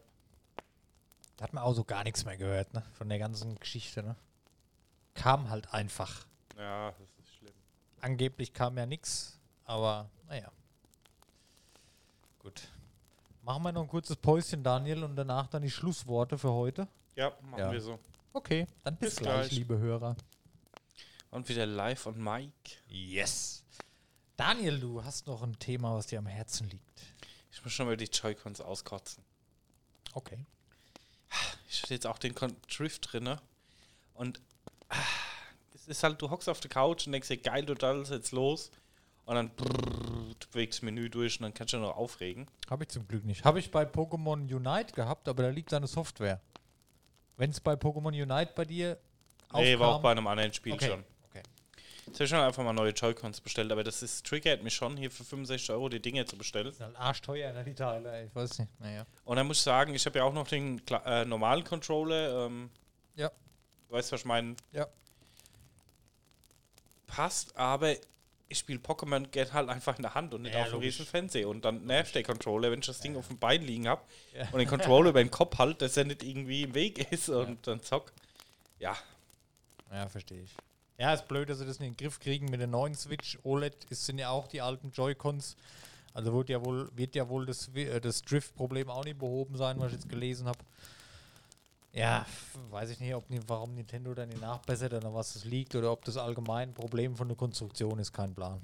Da 1.38 1.44
hat 1.44 1.54
man 1.54 1.64
auch 1.64 1.72
so 1.72 1.82
gar 1.82 2.04
nichts 2.04 2.26
mehr 2.26 2.36
gehört, 2.36 2.74
ne? 2.74 2.82
Von 2.92 3.08
der 3.08 3.18
ganzen 3.18 3.58
Geschichte, 3.58 4.02
ne? 4.02 4.16
Kam 5.14 5.48
halt 5.48 5.72
einfach. 5.72 6.26
Ja, 6.58 6.90
das 6.90 7.08
ist 7.24 7.34
schlimm. 7.38 7.54
Angeblich 8.02 8.52
kam 8.52 8.76
ja 8.76 8.84
nichts, 8.84 9.40
aber 9.64 10.10
naja. 10.28 10.52
Gut. 12.40 12.68
Machen 13.42 13.62
wir 13.62 13.72
noch 13.72 13.80
ein 13.82 13.88
kurzes 13.88 14.16
Päuschen, 14.16 14.62
Daniel, 14.62 15.04
und 15.04 15.16
danach 15.16 15.46
dann 15.46 15.62
die 15.62 15.70
Schlussworte 15.70 16.36
für 16.36 16.52
heute. 16.52 16.86
Ja, 17.16 17.32
machen 17.40 17.58
Ja. 17.60 17.72
wir 17.72 17.80
so. 17.80 17.98
Okay, 18.32 18.66
dann 18.82 18.96
bis, 18.96 19.10
Bis 19.10 19.18
gleich, 19.18 19.48
gleich. 19.48 19.52
liebe 19.52 19.78
Hörer. 19.78 20.16
Und 21.30 21.48
wieder 21.48 21.66
live 21.66 22.06
on 22.06 22.22
Mike. 22.22 22.76
Yes. 22.88 23.64
Daniel, 24.36 24.80
du 24.80 25.04
hast 25.04 25.26
noch 25.26 25.42
ein 25.42 25.58
Thema, 25.58 25.94
was 25.94 26.06
dir 26.06 26.18
am 26.18 26.26
Herzen 26.26 26.68
liegt. 26.68 27.02
Ich 27.50 27.62
muss 27.62 27.72
schon 27.72 27.86
mal 27.86 27.96
die 27.96 28.06
Joy-Cons 28.06 28.60
auskotzen. 28.60 29.22
Okay. 30.14 30.38
Ich 31.68 31.82
hatte 31.82 31.94
jetzt 31.94 32.06
auch 32.06 32.18
den 32.18 32.34
Drift 32.34 33.12
drin. 33.12 33.38
Und 34.14 34.40
ah, 34.88 34.96
es 35.74 35.88
ist 35.88 36.02
halt, 36.02 36.20
du 36.20 36.30
hockst 36.30 36.48
auf 36.48 36.60
der 36.60 36.70
Couch 36.70 37.06
und 37.06 37.12
denkst 37.12 37.28
dir, 37.28 37.38
geil, 37.38 37.64
total, 37.64 38.02
ist 38.02 38.10
jetzt 38.10 38.32
los. 38.32 38.70
Und 39.24 39.36
dann 39.36 39.54
brrrr, 39.54 40.34
du 40.38 40.48
bewegst 40.50 40.80
das 40.80 40.82
Menü 40.82 41.08
durch 41.08 41.38
und 41.38 41.44
dann 41.44 41.54
kannst 41.54 41.72
du 41.72 41.78
noch 41.78 41.96
aufregen. 41.96 42.46
Habe 42.68 42.84
ich 42.84 42.90
zum 42.90 43.06
Glück 43.06 43.24
nicht. 43.24 43.44
Habe 43.44 43.60
ich 43.60 43.70
bei 43.70 43.84
Pokémon 43.84 44.52
Unite 44.52 44.92
gehabt, 44.94 45.28
aber 45.28 45.44
da 45.44 45.48
liegt 45.50 45.72
eine 45.72 45.86
Software. 45.86 46.40
Wenn 47.36 47.50
es 47.50 47.60
bei 47.60 47.72
Pokémon 47.74 48.08
Unite 48.08 48.52
bei 48.54 48.64
dir 48.64 48.98
Nee, 49.54 49.78
war 49.78 49.88
auch 49.88 49.94
aufkam- 49.96 50.02
bei 50.02 50.10
einem 50.12 50.26
anderen 50.26 50.52
Spiel 50.52 50.72
okay. 50.74 50.86
schon. 50.88 51.04
okay. 51.28 51.42
Jetzt 52.06 52.14
habe 52.16 52.24
ich 52.24 52.30
schon 52.30 52.38
einfach 52.40 52.64
mal 52.64 52.72
neue 52.72 52.90
Joy-Cons 52.92 53.40
bestellt, 53.40 53.70
aber 53.70 53.84
das 53.84 54.02
ist, 54.02 54.24
triggert 54.26 54.62
mich 54.62 54.74
schon, 54.74 54.96
hier 54.96 55.10
für 55.10 55.24
65 55.24 55.70
Euro 55.70 55.88
die 55.88 56.00
Dinge 56.00 56.24
zu 56.24 56.36
bestellen. 56.36 56.66
Das 56.66 56.76
sind 56.78 56.86
halt 56.86 56.96
arschteuer, 56.96 57.52
ne, 57.52 57.62
die 57.64 57.74
Teile. 57.74 58.24
Ich 58.26 58.34
weiß 58.34 58.58
nicht. 58.58 58.80
Naja. 58.80 59.06
Und 59.24 59.36
dann 59.36 59.46
muss 59.46 59.58
ich 59.58 59.62
sagen, 59.62 59.94
ich 59.94 60.04
habe 60.06 60.18
ja 60.18 60.24
auch 60.24 60.32
noch 60.32 60.48
den 60.48 60.80
äh, 61.04 61.24
normalen 61.24 61.64
Controller. 61.64 62.46
Ähm, 62.46 62.70
Ja. 63.14 63.30
Du 63.88 63.94
weißt, 63.94 64.10
was 64.12 64.20
ich 64.20 64.26
meine? 64.26 64.56
Ja. 64.72 64.86
Passt, 67.06 67.54
aber 67.56 67.94
ich 68.48 68.58
spiele 68.58 68.78
Pokémon 68.80 69.26
gerne 69.28 69.52
halt 69.52 69.68
einfach 69.70 69.96
in 69.96 70.02
der 70.02 70.14
Hand 70.14 70.34
und 70.34 70.42
nicht 70.42 70.54
Ja, 70.54 70.62
auf 70.64 70.70
dem 70.70 70.80
riesen 70.80 71.06
Fernseher. 71.06 71.48
Und 71.48 71.64
dann 71.64 71.84
nervt 71.86 72.14
der 72.14 72.22
Controller, 72.22 72.70
wenn 72.70 72.80
ich 72.80 72.86
das 72.86 73.00
Ding 73.00 73.16
auf 73.16 73.28
dem 73.28 73.38
Bein 73.38 73.62
liegen 73.62 73.88
habe 73.88 74.02
Ja. 74.36 74.46
und 74.52 74.58
den 74.58 74.68
Controller 74.68 75.10
über 75.10 75.22
den 75.22 75.30
Kopf 75.30 75.58
halt, 75.58 75.80
dass 75.82 75.96
er 75.96 76.04
nicht 76.04 76.22
irgendwie 76.22 76.62
im 76.64 76.74
Weg 76.74 77.10
ist 77.12 77.28
und 77.28 77.66
dann 77.66 77.82
zock. 77.82 78.12
Ja, 78.78 78.96
Ja, 79.90 80.08
verstehe 80.08 80.42
ich. 80.42 80.50
Ja, 80.98 81.12
ist 81.14 81.26
blöd, 81.28 81.48
dass 81.48 81.58
sie 81.58 81.66
das 81.66 81.80
nicht 81.80 81.88
in 81.88 81.94
den 81.94 82.04
Griff 82.04 82.20
kriegen 82.20 82.46
mit 82.46 82.60
der 82.60 82.66
neuen 82.68 82.94
Switch. 82.94 83.38
OLED 83.42 83.84
ist, 83.90 84.06
sind 84.06 84.18
ja 84.18 84.30
auch 84.30 84.46
die 84.46 84.60
alten 84.60 84.90
Joy-Cons. 84.92 85.56
Also 86.14 86.32
wird 86.34 86.50
ja 86.50 86.62
wohl, 86.64 86.90
wird 86.94 87.14
ja 87.14 87.28
wohl 87.28 87.46
das, 87.46 87.68
äh, 87.74 88.00
das 88.00 88.22
Drift-Problem 88.22 88.90
auch 88.90 89.04
nicht 89.04 89.18
behoben 89.18 89.56
sein, 89.56 89.80
was 89.80 89.88
ich 89.88 89.94
jetzt 89.94 90.08
gelesen 90.08 90.46
habe. 90.46 90.58
Ja, 91.92 92.24
weiß 92.70 92.90
ich 92.90 93.00
nicht, 93.00 93.14
ob, 93.14 93.24
warum 93.46 93.74
Nintendo 93.74 94.14
dann 94.14 94.30
nicht 94.30 94.40
nachbessert 94.40 94.94
oder 94.94 95.12
was 95.12 95.36
es 95.36 95.44
liegt 95.44 95.74
oder 95.74 95.92
ob 95.92 96.04
das 96.04 96.16
allgemein 96.16 96.70
ein 96.70 96.74
Problem 96.74 97.16
von 97.16 97.28
der 97.28 97.36
Konstruktion 97.36 97.98
ist, 97.98 98.12
kein 98.12 98.34
Plan. 98.34 98.62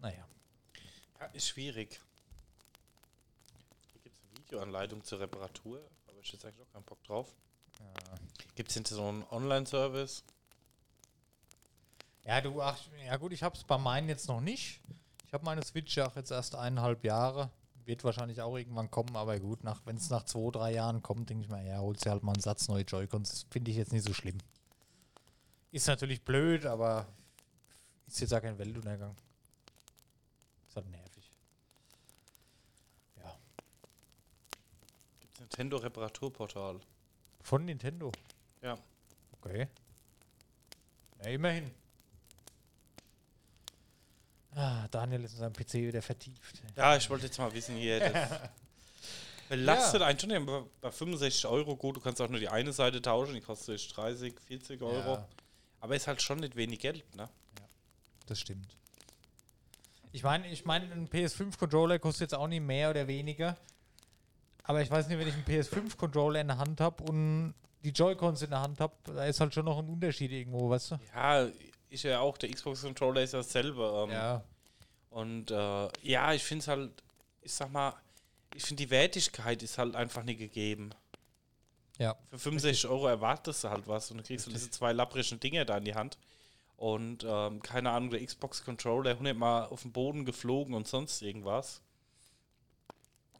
Naja. 0.00 0.26
ja 1.18 1.26
ist 1.26 1.48
schwierig. 1.48 1.98
Hier 3.92 4.02
gibt 4.02 4.16
es 4.16 4.22
eine 4.22 4.38
Videoanleitung 4.38 5.02
zur 5.02 5.20
Reparatur, 5.20 5.80
aber 6.06 6.20
ich 6.20 6.30
jetzt 6.30 6.44
eigentlich 6.44 6.66
auch 6.66 6.72
keinen 6.72 6.84
Bock 6.84 7.02
drauf. 7.04 7.34
Gibt 8.54 8.68
es 8.68 8.74
hinter 8.74 8.94
so 8.94 9.06
einen 9.06 9.24
Online-Service? 9.30 10.24
Ja, 12.24 12.40
du, 12.42 12.60
ach, 12.60 12.78
ja 13.06 13.16
gut, 13.16 13.32
ich 13.32 13.42
habe 13.42 13.56
es 13.56 13.64
bei 13.64 13.78
meinen 13.78 14.08
jetzt 14.08 14.28
noch 14.28 14.40
nicht. 14.40 14.80
Ich 15.26 15.32
habe 15.32 15.44
meine 15.44 15.64
Switch 15.64 15.96
ja 15.96 16.08
auch 16.08 16.16
jetzt 16.16 16.30
erst 16.30 16.54
eineinhalb 16.54 17.04
Jahre. 17.04 17.50
Wird 17.88 18.04
wahrscheinlich 18.04 18.42
auch 18.42 18.54
irgendwann 18.54 18.90
kommen, 18.90 19.16
aber 19.16 19.40
gut, 19.40 19.60
wenn 19.86 19.96
es 19.96 20.10
nach 20.10 20.22
zwei, 20.24 20.50
drei 20.50 20.74
Jahren 20.74 21.00
kommt, 21.02 21.30
denke 21.30 21.44
ich 21.44 21.48
mal, 21.48 21.64
ja, 21.64 21.78
holst 21.78 22.04
du 22.04 22.10
halt 22.10 22.22
mal 22.22 22.34
einen 22.34 22.42
Satz 22.42 22.68
neue 22.68 22.82
Joy-Cons. 22.82 23.30
Das 23.30 23.46
finde 23.50 23.70
ich 23.70 23.78
jetzt 23.78 23.94
nicht 23.94 24.06
so 24.06 24.12
schlimm. 24.12 24.36
Ist 25.72 25.86
natürlich 25.86 26.22
blöd, 26.22 26.66
aber 26.66 27.08
ist 28.06 28.20
jetzt 28.20 28.34
auch 28.34 28.42
kein 28.42 28.58
Weltuntergang. 28.58 29.16
Ist 30.68 30.76
halt 30.76 30.90
nervig. 30.90 31.30
Ja. 33.22 33.34
Gibt 35.20 35.32
es 35.32 35.40
Nintendo-Reparaturportal? 35.40 36.80
Von 37.40 37.64
Nintendo. 37.64 38.12
Ja. 38.60 38.76
Okay. 39.40 39.66
Ja, 41.22 41.30
immerhin. 41.30 41.70
Ah, 44.54 44.88
Daniel 44.90 45.24
ist 45.24 45.32
in 45.34 45.38
seinem 45.38 45.52
PC 45.52 45.74
wieder 45.74 46.02
vertieft. 46.02 46.62
Ja, 46.76 46.96
ich 46.96 47.08
wollte 47.10 47.26
jetzt 47.26 47.38
mal 47.38 47.52
wissen 47.52 47.76
hier. 47.76 48.00
Das 48.00 48.30
belastet 49.48 50.02
einen 50.02 50.18
schon 50.18 50.30
ja, 50.30 50.40
bei 50.40 50.62
bei 50.80 50.90
65 50.90 51.46
Euro. 51.46 51.76
Gut, 51.76 51.96
du 51.96 52.00
kannst 52.00 52.20
auch 52.20 52.28
nur 52.28 52.40
die 52.40 52.48
eine 52.48 52.72
Seite 52.72 53.00
tauschen, 53.00 53.34
die 53.34 53.40
kostet 53.40 53.96
30, 53.96 54.34
40 54.40 54.82
Euro. 54.82 55.14
Ja. 55.14 55.28
Aber 55.80 55.94
ist 55.94 56.06
halt 56.06 56.22
schon 56.22 56.38
nicht 56.38 56.56
wenig 56.56 56.80
Geld, 56.80 57.04
ne? 57.14 57.28
Das 58.26 58.40
stimmt. 58.40 58.76
Ich 60.12 60.22
meine, 60.22 60.48
ich 60.48 60.64
meine, 60.64 60.90
ein 60.92 61.08
PS5-Controller 61.08 61.98
kostet 61.98 62.22
jetzt 62.22 62.34
auch 62.34 62.48
nicht 62.48 62.62
mehr 62.62 62.90
oder 62.90 63.06
weniger. 63.06 63.56
Aber 64.64 64.82
ich 64.82 64.90
weiß 64.90 65.08
nicht, 65.08 65.18
wenn 65.18 65.28
ich 65.28 65.34
einen 65.34 65.44
PS5-Controller 65.44 66.40
in 66.40 66.48
der 66.48 66.58
Hand 66.58 66.80
habe 66.80 67.02
und 67.04 67.54
die 67.84 67.90
Joy-Cons 67.90 68.42
in 68.42 68.50
der 68.50 68.60
Hand 68.60 68.80
habe, 68.80 68.94
da 69.04 69.24
ist 69.24 69.40
halt 69.40 69.54
schon 69.54 69.64
noch 69.64 69.78
ein 69.78 69.88
Unterschied 69.88 70.30
irgendwo, 70.32 70.68
weißt 70.68 70.92
du? 70.92 70.98
Ja, 71.14 71.48
ist 71.90 72.04
ja 72.04 72.20
auch, 72.20 72.38
der 72.38 72.50
Xbox-Controller 72.50 73.22
ist 73.22 73.32
ja 73.32 73.40
dasselbe. 73.40 74.04
Ähm, 74.06 74.10
Ja. 74.10 74.44
Und 75.10 75.50
äh, 75.50 75.88
ja, 76.02 76.32
ich 76.34 76.44
finde 76.44 76.62
es 76.62 76.68
halt, 76.68 76.90
ich 77.42 77.52
sag 77.52 77.72
mal, 77.72 77.94
ich 78.54 78.62
finde 78.64 78.84
die 78.84 78.90
Wertigkeit 78.90 79.62
ist 79.62 79.78
halt 79.78 79.96
einfach 79.96 80.22
nicht 80.22 80.38
gegeben. 80.38 80.90
Ja. 81.98 82.16
Für 82.30 82.38
65 82.38 82.88
Euro 82.88 83.08
erwartest 83.08 83.64
du 83.64 83.70
halt 83.70 83.88
was 83.88 84.10
und 84.10 84.18
du 84.18 84.22
kriegst 84.22 84.46
du 84.46 84.50
diese 84.50 84.70
zwei 84.70 84.92
lapprischen 84.92 85.40
Dinger 85.40 85.64
da 85.64 85.78
in 85.78 85.84
die 85.84 85.94
Hand. 85.94 86.18
Und 86.76 87.24
ähm, 87.26 87.60
keine 87.60 87.90
Ahnung, 87.90 88.10
der 88.10 88.24
Xbox-Controller 88.24 89.10
100 89.10 89.36
Mal 89.36 89.64
auf 89.66 89.82
den 89.82 89.92
Boden 89.92 90.24
geflogen 90.24 90.74
und 90.74 90.86
sonst 90.86 91.22
irgendwas. 91.22 91.82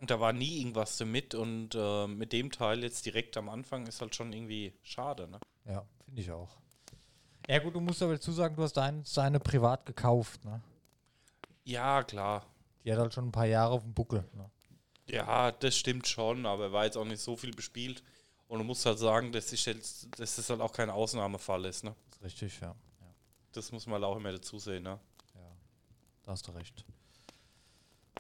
Und 0.01 0.11
da 0.11 0.19
war 0.19 0.33
nie 0.33 0.59
irgendwas 0.59 0.97
damit 0.97 1.35
und 1.35 1.75
äh, 1.75 2.07
mit 2.07 2.33
dem 2.33 2.51
Teil 2.51 2.83
jetzt 2.83 3.07
direkt 3.07 3.37
am 3.37 3.49
Anfang 3.49 3.87
ist 3.87 4.01
halt 4.01 4.15
schon 4.15 4.33
irgendwie 4.33 4.73
schade, 4.83 5.29
ne? 5.29 5.41
Ja, 5.67 5.85
finde 6.05 6.21
ich 6.21 6.31
auch. 6.31 6.57
Ja 7.49 7.59
gut, 7.61 7.75
du 7.75 7.81
musst 7.81 8.03
aber 8.03 8.13
dazu 8.13 8.31
sagen, 8.31 8.55
du 8.57 8.63
hast 8.63 8.75
dein, 8.75 9.03
seine 9.05 9.41
privat 9.41 9.87
gekauft, 9.87 10.45
ne? 10.45 10.61
Ja, 11.65 12.03
klar. 12.03 12.45
Die 12.85 12.93
hat 12.93 12.99
halt 12.99 13.15
schon 13.15 13.29
ein 13.29 13.33
paar 13.33 13.47
Jahre 13.47 13.73
auf 13.73 13.83
dem 13.83 13.95
Buckel. 13.95 14.25
Ne? 14.35 14.51
Ja, 15.09 15.51
das 15.53 15.77
stimmt 15.77 16.07
schon, 16.07 16.45
aber 16.45 16.65
er 16.65 16.73
war 16.73 16.85
jetzt 16.85 16.97
auch 16.97 17.07
nicht 17.07 17.23
so 17.23 17.37
viel 17.37 17.53
bespielt. 17.53 18.03
Und 18.49 18.59
du 18.59 18.65
musst 18.65 18.85
halt 18.85 18.99
sagen, 18.99 19.33
dass, 19.33 19.53
ich 19.53 19.65
jetzt, 19.65 20.09
dass 20.19 20.37
das 20.37 20.49
halt 20.51 20.61
auch 20.61 20.73
kein 20.73 20.91
Ausnahmefall 20.91 21.65
ist, 21.65 21.85
ne? 21.85 21.95
Das 22.09 22.19
ist 22.19 22.25
richtig, 22.25 22.61
ja. 22.61 22.69
ja. 22.69 23.07
Das 23.53 23.73
muss 23.73 23.87
man 23.87 23.95
halt 23.95 24.05
auch 24.05 24.17
immer 24.17 24.33
dazu 24.33 24.59
sehen, 24.59 24.83
ne? 24.83 24.99
Ja, 25.35 25.41
da 26.23 26.33
hast 26.33 26.47
du 26.49 26.53
recht. 26.53 26.85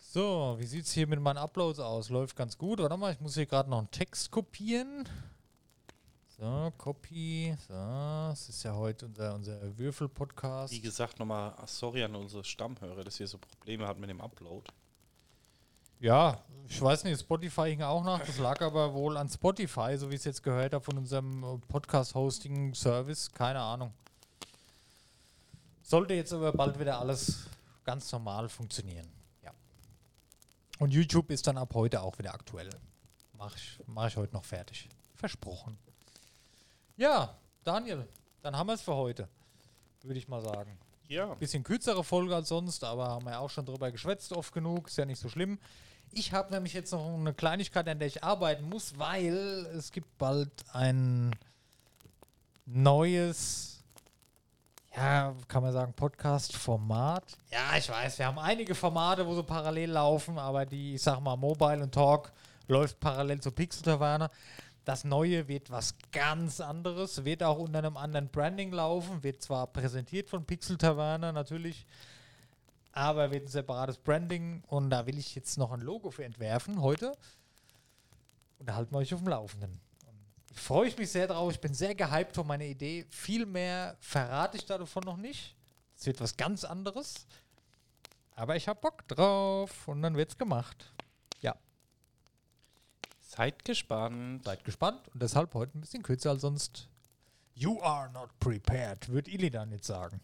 So, 0.01 0.57
wie 0.59 0.67
sieht 0.67 0.87
es 0.87 0.93
hier 0.93 1.07
mit 1.07 1.21
meinen 1.21 1.39
Uploads 1.39 1.81
aus? 1.81 2.09
Läuft 2.09 2.35
ganz 2.35 2.57
gut. 2.57 2.79
Warte 2.79 2.97
mal, 2.97 3.13
ich 3.13 3.21
muss 3.21 3.35
hier 3.35 3.47
gerade 3.47 3.69
noch 3.69 3.79
einen 3.79 3.91
Text 3.91 4.31
kopieren. 4.31 5.07
So, 6.39 6.73
Copy. 6.79 7.57
So, 7.67 7.75
das 7.75 8.49
ist 8.49 8.63
ja 8.63 8.73
heute 8.73 9.07
unser, 9.07 9.35
unser 9.35 9.77
Würfel-Podcast. 9.77 10.73
Wie 10.73 10.81
gesagt, 10.81 11.19
nochmal 11.19 11.53
sorry 11.67 12.05
an 12.05 12.15
unsere 12.15 12.45
Stammhörer, 12.45 13.03
dass 13.03 13.19
wir 13.19 13.27
so 13.27 13.39
Probleme 13.39 13.89
hatten 13.89 14.01
mit 14.01 14.09
dem 14.09 14.21
Upload. 14.21 14.71
Ja, 15.99 16.41
ich 16.69 16.81
weiß 16.81 17.03
nicht, 17.03 17.21
Spotify 17.21 17.71
hing 17.71 17.83
auch 17.83 18.05
nach. 18.05 18.25
Das 18.25 18.39
lag 18.39 18.61
aber 18.63 18.95
wohl 18.95 19.17
an 19.17 19.29
Spotify, 19.29 19.97
so 19.97 20.11
wie 20.11 20.15
ich 20.15 20.21
es 20.21 20.27
jetzt 20.27 20.45
gehört 20.45 20.75
habe 20.75 20.85
von 20.85 20.97
unserem 20.97 21.61
Podcast-Hosting-Service. 21.67 23.33
Keine 23.33 23.59
Ahnung. 23.59 23.93
Sollte 25.83 26.15
jetzt 26.15 26.33
aber 26.33 26.53
bald 26.53 26.79
wieder 26.79 27.01
alles 27.01 27.49
ganz 27.83 28.13
normal 28.13 28.49
funktionieren. 28.49 29.09
Ja. 29.43 29.51
Und 30.79 30.93
YouTube 30.93 31.33
ist 31.33 31.49
dann 31.49 31.59
ab 31.59 31.75
heute 31.75 32.01
auch 32.01 32.17
wieder 32.17 32.33
aktuell. 32.33 32.71
Mach 33.33 33.57
ich, 33.57 33.81
mach 33.87 34.07
ich 34.07 34.17
heute 34.17 34.35
noch 34.35 34.45
fertig. 34.45 34.89
Versprochen. 35.17 35.77
Ja, 36.99 37.33
Daniel, 37.63 38.09
dann 38.43 38.57
haben 38.57 38.67
wir 38.67 38.75
es 38.75 38.83
für 38.83 38.97
heute. 38.97 39.29
Würde 40.03 40.19
ich 40.19 40.27
mal 40.27 40.41
sagen. 40.41 40.77
Ja. 41.07 41.33
Bisschen 41.35 41.63
kürzere 41.63 42.03
Folge 42.03 42.35
als 42.35 42.49
sonst, 42.49 42.83
aber 42.83 43.07
haben 43.07 43.25
wir 43.25 43.33
ja 43.33 43.39
auch 43.39 43.51
schon 43.51 43.65
drüber 43.65 43.93
geschwätzt, 43.93 44.33
oft 44.33 44.53
genug, 44.53 44.89
ist 44.89 44.99
ja 44.99 45.05
nicht 45.05 45.21
so 45.21 45.29
schlimm. 45.29 45.61
Ich 46.11 46.33
habe 46.33 46.53
nämlich 46.53 46.73
jetzt 46.73 46.91
noch 46.93 47.07
eine 47.07 47.33
Kleinigkeit, 47.33 47.89
an 47.89 48.01
der 48.01 48.09
ich 48.09 48.25
arbeiten 48.25 48.69
muss, 48.69 48.99
weil 48.99 49.67
es 49.77 49.93
gibt 49.93 50.19
bald 50.19 50.51
ein 50.73 51.37
neues, 52.67 53.85
ja, 54.97 55.37
kann 55.47 55.63
man 55.63 55.73
sagen, 55.73 55.93
Podcast-Format. 55.93 57.39
Ja, 57.53 57.77
ich 57.77 57.89
weiß, 57.89 58.19
wir 58.19 58.27
haben 58.27 58.41
einige 58.41 58.75
Formate, 58.75 59.25
wo 59.25 59.37
so 59.37 59.45
parallel 59.45 59.93
laufen, 59.93 60.37
aber 60.37 60.67
die, 60.67 60.97
ich 60.97 61.03
sag 61.03 61.21
mal, 61.21 61.37
Mobile 61.37 61.81
und 61.81 61.95
Talk 61.95 62.33
läuft 62.67 62.99
parallel 62.99 63.41
zur 63.41 63.55
Pixel 63.55 63.83
Taverne. 63.83 64.31
Das 64.89 65.05
neue 65.05 65.49
wird 65.49 65.71
was 65.71 65.97
ganz 66.13 66.63
anderes, 66.63 67.27
wird 67.27 67.43
auch 67.43 67.59
unter 67.59 67.81
einem 67.81 67.99
anderen 67.99 68.31
Branding 68.31 68.73
laufen, 68.73 69.23
wird 69.23 69.43
zwar 69.43 69.67
präsentiert 69.67 70.31
von 70.31 70.47
Pixel 70.47 70.79
Taverne 70.79 71.31
natürlich, 71.31 71.85
aber 72.93 73.31
wird 73.31 73.45
ein 73.45 73.49
separates 73.49 73.99
Branding 73.99 74.63
und 74.67 74.89
da 74.89 75.05
will 75.05 75.19
ich 75.19 75.35
jetzt 75.35 75.59
noch 75.59 75.73
ein 75.73 75.83
Logo 75.83 76.11
für 76.11 76.25
entwerfen 76.25 76.81
heute. 76.81 77.13
Und 78.59 78.71
da 78.71 78.77
halten 78.77 78.95
wir 78.95 79.01
euch 79.01 79.13
auf 79.13 79.21
dem 79.21 79.29
Laufenden. 79.29 79.79
Und 80.07 80.59
freue 80.59 80.89
ich 80.89 80.97
mich 80.97 81.11
sehr 81.11 81.27
drauf. 81.27 81.53
Ich 81.53 81.61
bin 81.61 81.75
sehr 81.75 81.95
gehypt 81.95 82.35
von 82.35 82.47
meiner 82.47 82.65
Idee. 82.65 83.05
Viel 83.11 83.45
mehr 83.45 83.95
verrate 84.01 84.57
ich 84.57 84.65
davon 84.65 85.03
noch 85.03 85.19
nicht. 85.19 85.55
Es 85.99 86.07
wird 86.07 86.19
was 86.19 86.35
ganz 86.35 86.65
anderes. 86.65 87.27
Aber 88.37 88.57
ich 88.57 88.67
habe 88.67 88.81
Bock 88.81 89.07
drauf 89.07 89.87
und 89.87 90.01
dann 90.01 90.17
wird's 90.17 90.39
gemacht. 90.39 90.95
Seid 93.39 93.65
gespannt. 93.65 94.45
seid 94.45 94.65
gespannt 94.65 95.07
und 95.15 95.23
deshalb 95.23 95.55
heute 95.55 95.79
ein 95.79 95.81
bisschen 95.81 96.03
kürzer 96.03 96.31
als 96.31 96.41
sonst. 96.41 96.89
You 97.55 97.81
are 97.83 98.11
not 98.11 98.37
prepared, 98.41 99.09
wird 99.11 99.29
Illidan 99.29 99.71
jetzt 99.71 99.87
sagen. 99.87 100.21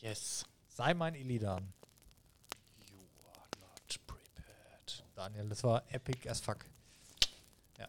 Yes. 0.00 0.46
Sei 0.66 0.94
mein 0.94 1.14
Illidan. 1.14 1.70
You 2.78 2.96
are 3.34 3.46
not 3.60 4.06
prepared. 4.06 5.04
Daniel, 5.14 5.50
das 5.50 5.62
war 5.64 5.82
epic 5.92 6.26
as 6.30 6.40
fuck. 6.40 6.64
Ja. 7.78 7.88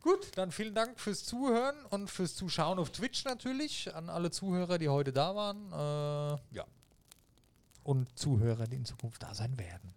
Gut, 0.00 0.32
dann 0.34 0.50
vielen 0.50 0.74
Dank 0.74 0.98
fürs 0.98 1.24
Zuhören 1.24 1.86
und 1.86 2.10
fürs 2.10 2.34
Zuschauen 2.34 2.80
auf 2.80 2.90
Twitch 2.90 3.24
natürlich 3.24 3.94
an 3.94 4.10
alle 4.10 4.32
Zuhörer, 4.32 4.78
die 4.78 4.88
heute 4.88 5.12
da 5.12 5.36
waren. 5.36 5.70
Äh, 5.70 6.56
ja. 6.56 6.66
Und 7.84 8.18
Zuhörer, 8.18 8.66
die 8.66 8.74
in 8.74 8.84
Zukunft 8.84 9.22
da 9.22 9.32
sein 9.32 9.56
werden. 9.58 9.94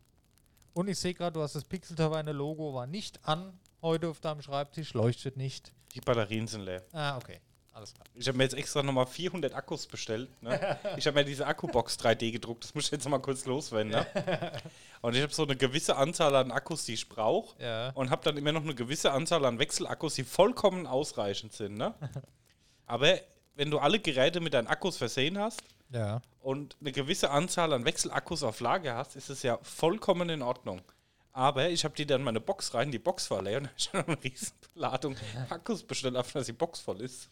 Und 0.75 0.89
ich 0.89 0.99
sehe 0.99 1.15
gerade, 1.15 1.33
du 1.33 1.41
hast 1.41 1.55
das 1.55 1.63
Pixel 1.63 1.95
Taverne 1.95 2.33
Logo 2.33 2.75
war 2.75 2.85
nicht 2.85 3.27
an 3.27 3.59
heute 3.85 4.09
auf 4.09 4.19
deinem 4.19 4.41
Schreibtisch, 4.41 4.93
leuchtet 4.93 5.37
nicht. 5.37 5.71
Die 5.93 6.01
Batterien 6.01 6.47
sind 6.47 6.61
leer. 6.61 6.83
Ah, 6.91 7.15
okay. 7.17 7.39
Alles 7.71 7.93
klar. 7.93 8.05
Ich 8.13 8.25
habe 8.27 8.37
mir 8.37 8.45
jetzt 8.45 8.53
extra 8.55 8.81
nochmal 8.83 9.05
400 9.05 9.53
Akkus 9.53 9.85
bestellt. 9.85 10.29
Ne? 10.41 10.77
Ich 10.97 11.05
habe 11.07 11.19
mir 11.19 11.25
diese 11.25 11.45
Akkubox 11.45 11.97
3D 11.99 12.31
gedruckt. 12.31 12.63
Das 12.63 12.73
muss 12.73 12.85
ich 12.85 12.91
jetzt 12.91 13.03
noch 13.03 13.11
mal 13.11 13.19
kurz 13.19 13.45
loswerden. 13.45 13.91
Ne? 13.91 14.05
Und 15.01 15.13
ich 15.15 15.21
habe 15.21 15.33
so 15.33 15.43
eine 15.43 15.57
gewisse 15.57 15.97
Anzahl 15.97 16.33
an 16.37 16.51
Akkus, 16.51 16.85
die 16.85 16.93
ich 16.93 17.09
brauche. 17.09 17.61
Ja. 17.61 17.89
Und 17.91 18.11
habe 18.11 18.23
dann 18.23 18.37
immer 18.37 18.53
noch 18.53 18.63
eine 18.63 18.75
gewisse 18.75 19.11
Anzahl 19.11 19.43
an 19.45 19.59
Wechselakkus, 19.59 20.15
die 20.15 20.23
vollkommen 20.23 20.87
ausreichend 20.87 21.51
sind. 21.53 21.75
Ne? 21.77 21.93
Aber 22.85 23.19
wenn 23.55 23.71
du 23.71 23.79
alle 23.79 23.99
Geräte 23.99 24.39
mit 24.39 24.53
deinen 24.53 24.67
Akkus 24.67 24.95
versehen 24.97 25.37
hast 25.37 25.61
Ja. 25.89 26.21
und 26.41 26.77
eine 26.79 26.91
gewisse 26.93 27.29
Anzahl 27.29 27.73
an 27.73 27.83
Wechselakkus 27.83 28.43
auf 28.43 28.61
Lager 28.61 28.95
hast, 28.95 29.15
ist 29.17 29.29
es 29.29 29.43
ja 29.43 29.59
vollkommen 29.63 30.29
in 30.29 30.41
Ordnung. 30.41 30.81
Aber 31.37 31.69
ich 31.69 31.83
habe 31.83 31.93
die 31.93 32.05
dann 32.05 32.21
in 32.21 32.25
meine 32.25 32.39
Box 32.39 32.73
rein, 32.73 32.91
die 32.91 32.97
Box 32.99 33.29
war 33.29 33.41
leer 33.41 33.57
und 33.57 33.69
ich 33.77 33.91
habe 33.91 34.13
eine 34.13 34.23
riesen 34.23 34.53
Ladung 34.73 35.17
Akkus 35.49 35.83
bestellt, 35.83 36.15
einfach 36.15 36.31
dass 36.31 36.45
die 36.45 36.53
Box 36.53 36.79
voll 36.79 37.01
ist. 37.01 37.29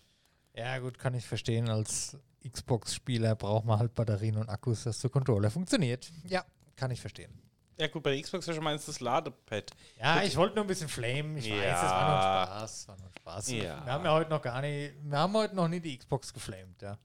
Ja, 0.54 0.78
gut, 0.80 1.00
kann 1.00 1.14
ich 1.14 1.26
verstehen. 1.26 1.70
Als 1.70 2.18
Xbox-Spieler 2.46 3.36
braucht 3.36 3.64
man 3.64 3.80
halt 3.80 3.96
Batterien 3.96 4.36
und 4.36 4.50
Akkus, 4.50 4.84
dass 4.84 5.00
der 5.00 5.10
Controller 5.10 5.50
funktioniert. 5.50 6.12
Ja, 6.26 6.44
kann 6.76 6.92
ich 6.92 7.00
verstehen. 7.00 7.32
Ja 7.80 7.88
gut, 7.88 8.04
bei 8.04 8.12
der 8.14 8.22
Xbox 8.22 8.46
war 8.46 8.54
schon 8.54 8.64
mal 8.66 8.76
das 8.76 9.00
Ladepad. 9.00 9.72
Ja, 9.98 10.22
ich 10.22 10.36
wollte 10.36 10.56
nur 10.56 10.66
ein 10.66 10.68
bisschen 10.68 10.90
flamen. 10.90 11.38
Ich 11.38 11.50
weiß, 11.50 11.58
Ja. 11.64 11.72
das 11.72 11.90
war 11.90 12.10
nur 12.10 12.20
Spaß. 12.60 12.88
War 12.90 12.98
nur 12.98 13.12
Spaß. 13.20 13.52
Ja. 13.52 13.86
Wir 13.86 13.94
haben 13.94 14.04
ja 14.06 14.12
heute 14.14 14.30
noch 14.30 14.42
gar 14.42 14.62
nicht, 14.62 14.96
wir 15.02 15.18
haben 15.18 15.34
heute 15.34 15.56
noch 15.56 15.70
nie 15.70 15.80
die 15.80 15.98
Xbox 15.98 16.34
geflamed, 16.34 16.82
ja. 16.82 16.98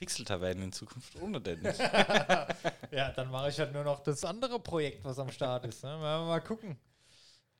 Pixel-Tavernen 0.00 0.64
in 0.64 0.72
Zukunft 0.72 1.14
ohne 1.20 1.40
Dennis. 1.40 1.78
Ja, 2.92 3.12
dann 3.12 3.30
mache 3.30 3.50
ich 3.50 3.58
halt 3.60 3.72
nur 3.72 3.84
noch 3.84 4.00
das 4.00 4.24
andere 4.24 4.58
Projekt, 4.58 5.04
was 5.04 5.16
am 5.20 5.30
Start 5.30 5.64
ist. 5.66 5.84
Ne? 5.84 5.90
Wir 5.90 6.24
mal 6.26 6.40
gucken. 6.40 6.76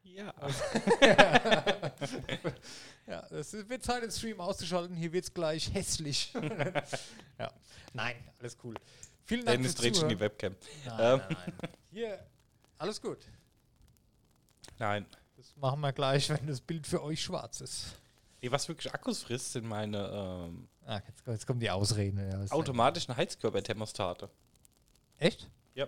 ja. 0.03 0.34
Ja, 3.07 3.26
es 3.30 3.53
wird 3.53 3.82
Zeit, 3.84 4.03
den 4.03 4.11
Stream 4.11 4.41
auszuschalten. 4.41 4.97
Hier 4.97 5.12
wird 5.12 5.24
es 5.24 5.32
gleich 5.34 5.72
hässlich. 5.72 6.32
ja. 7.38 7.53
Nein, 7.93 8.16
alles 8.38 8.57
cool. 8.62 8.74
Vielen 9.24 9.45
Dank 9.45 9.59
Dennis 9.59 9.74
dreht 9.74 9.97
schon 9.97 10.09
die 10.09 10.18
Webcam. 10.18 10.55
Nein, 10.86 10.99
Ähm. 11.01 11.20
nein, 11.28 11.36
nein. 11.61 11.70
Hier, 11.91 12.26
alles 12.78 13.01
gut. 13.01 13.18
Nein. 14.78 15.07
Das 15.36 15.57
machen 15.57 15.80
wir 15.80 15.93
gleich, 15.93 16.28
wenn 16.30 16.47
das 16.47 16.61
Bild 16.61 16.86
für 16.86 17.03
euch 17.03 17.22
schwarz 17.22 17.61
ist. 17.61 17.97
Nee, 18.43 18.51
was 18.51 18.68
wirklich 18.68 18.93
Akkus 18.93 19.22
frisst, 19.22 19.53
sind 19.53 19.66
meine 19.66 20.09
ähm, 20.49 20.68
Ah, 20.91 21.01
jetzt, 21.07 21.24
jetzt 21.24 21.47
kommen 21.47 21.61
die 21.61 21.70
Ausreden. 21.70 22.18
Ja, 22.18 22.53
automatischen 22.53 23.16
Heizkörperthermostate. 23.16 24.28
Echt? 25.18 25.49
Ja. 25.74 25.86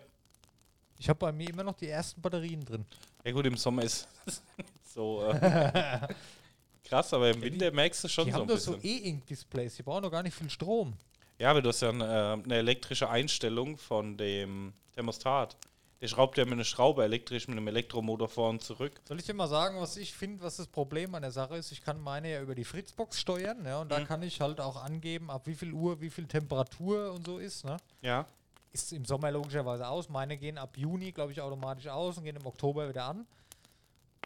Ich 0.97 1.09
habe 1.09 1.19
bei 1.19 1.33
mir 1.33 1.51
immer 1.51 1.65
noch 1.65 1.75
die 1.75 1.89
ersten 1.89 2.21
Batterien 2.21 2.65
drin. 2.65 2.87
Ja 3.25 3.33
gut, 3.33 3.45
im 3.47 3.57
Sommer 3.57 3.83
ist 3.83 4.07
so 4.85 5.25
äh, 5.27 5.99
krass, 6.85 7.13
aber 7.13 7.31
im 7.31 7.43
Winter 7.43 7.73
merkst 7.73 8.05
du 8.05 8.09
schon 8.09 8.27
Die 8.27 8.31
so 8.31 8.37
haben 8.37 8.43
ein 8.43 8.49
doch 8.49 8.59
so 8.59 8.75
bisschen. 8.77 9.05
E-Ink-Displays, 9.05 9.75
die 9.75 9.83
brauchen 9.83 10.05
doch 10.05 10.11
gar 10.13 10.23
nicht 10.23 10.37
viel 10.37 10.49
Strom. 10.51 10.95
ja, 11.39 11.51
aber 11.51 11.63
du 11.63 11.71
hast 11.71 11.81
ja 11.81 11.89
eine, 11.89 12.05
äh, 12.05 12.45
eine 12.45 12.55
elektrische 12.59 13.11
Einstellung 13.11 13.79
von 13.79 14.17
dem 14.17 14.73
Thermostat. 14.95 15.57
Der 16.03 16.09
schraubt 16.09 16.37
ja 16.37 16.45
mit 16.45 16.55
einer 16.55 16.65
Schraube 16.65 17.05
elektrisch 17.05 17.47
mit 17.47 17.57
einem 17.57 17.69
Elektromotor 17.69 18.29
vor 18.29 18.51
und 18.51 18.61
zurück. 18.61 19.01
Soll 19.07 19.21
ich 19.21 19.25
dir 19.25 19.35
mal 19.35 19.47
sagen, 19.47 19.81
was 19.81 19.97
ich 19.97 20.13
finde, 20.13 20.43
was 20.43 20.57
das 20.57 20.67
Problem 20.67 21.15
an 21.15 21.23
der 21.23 21.31
Sache 21.31 21.57
ist? 21.57 21.71
Ich 21.71 21.81
kann 21.81 22.01
meine 22.01 22.29
ja 22.33 22.43
über 22.43 22.57
die 22.57 22.65
Fritzbox 22.65 23.21
steuern, 23.21 23.65
ja, 23.65 23.81
und 23.81 23.89
da 23.93 24.01
Mhm. 24.01 24.07
kann 24.07 24.23
ich 24.25 24.41
halt 24.41 24.61
auch 24.61 24.83
angeben, 24.83 25.31
ab 25.31 25.47
wie 25.47 25.55
viel 25.55 25.73
Uhr, 25.73 26.01
wie 26.01 26.11
viel 26.11 26.27
Temperatur 26.27 27.13
und 27.13 27.25
so 27.25 27.39
ist, 27.39 27.65
ne? 27.65 27.77
Ja. 28.01 28.27
Ist 28.73 28.93
im 28.93 29.05
Sommer 29.05 29.31
logischerweise 29.31 29.87
aus. 29.87 30.09
Meine 30.09 30.37
gehen 30.37 30.59
ab 30.59 30.77
Juni, 30.77 31.13
glaube 31.13 31.31
ich, 31.31 31.41
automatisch 31.41 31.87
aus 31.87 32.19
und 32.19 32.25
gehen 32.25 32.35
im 32.37 32.47
Oktober 32.47 32.89
wieder 32.89 33.05
an. 33.05 33.25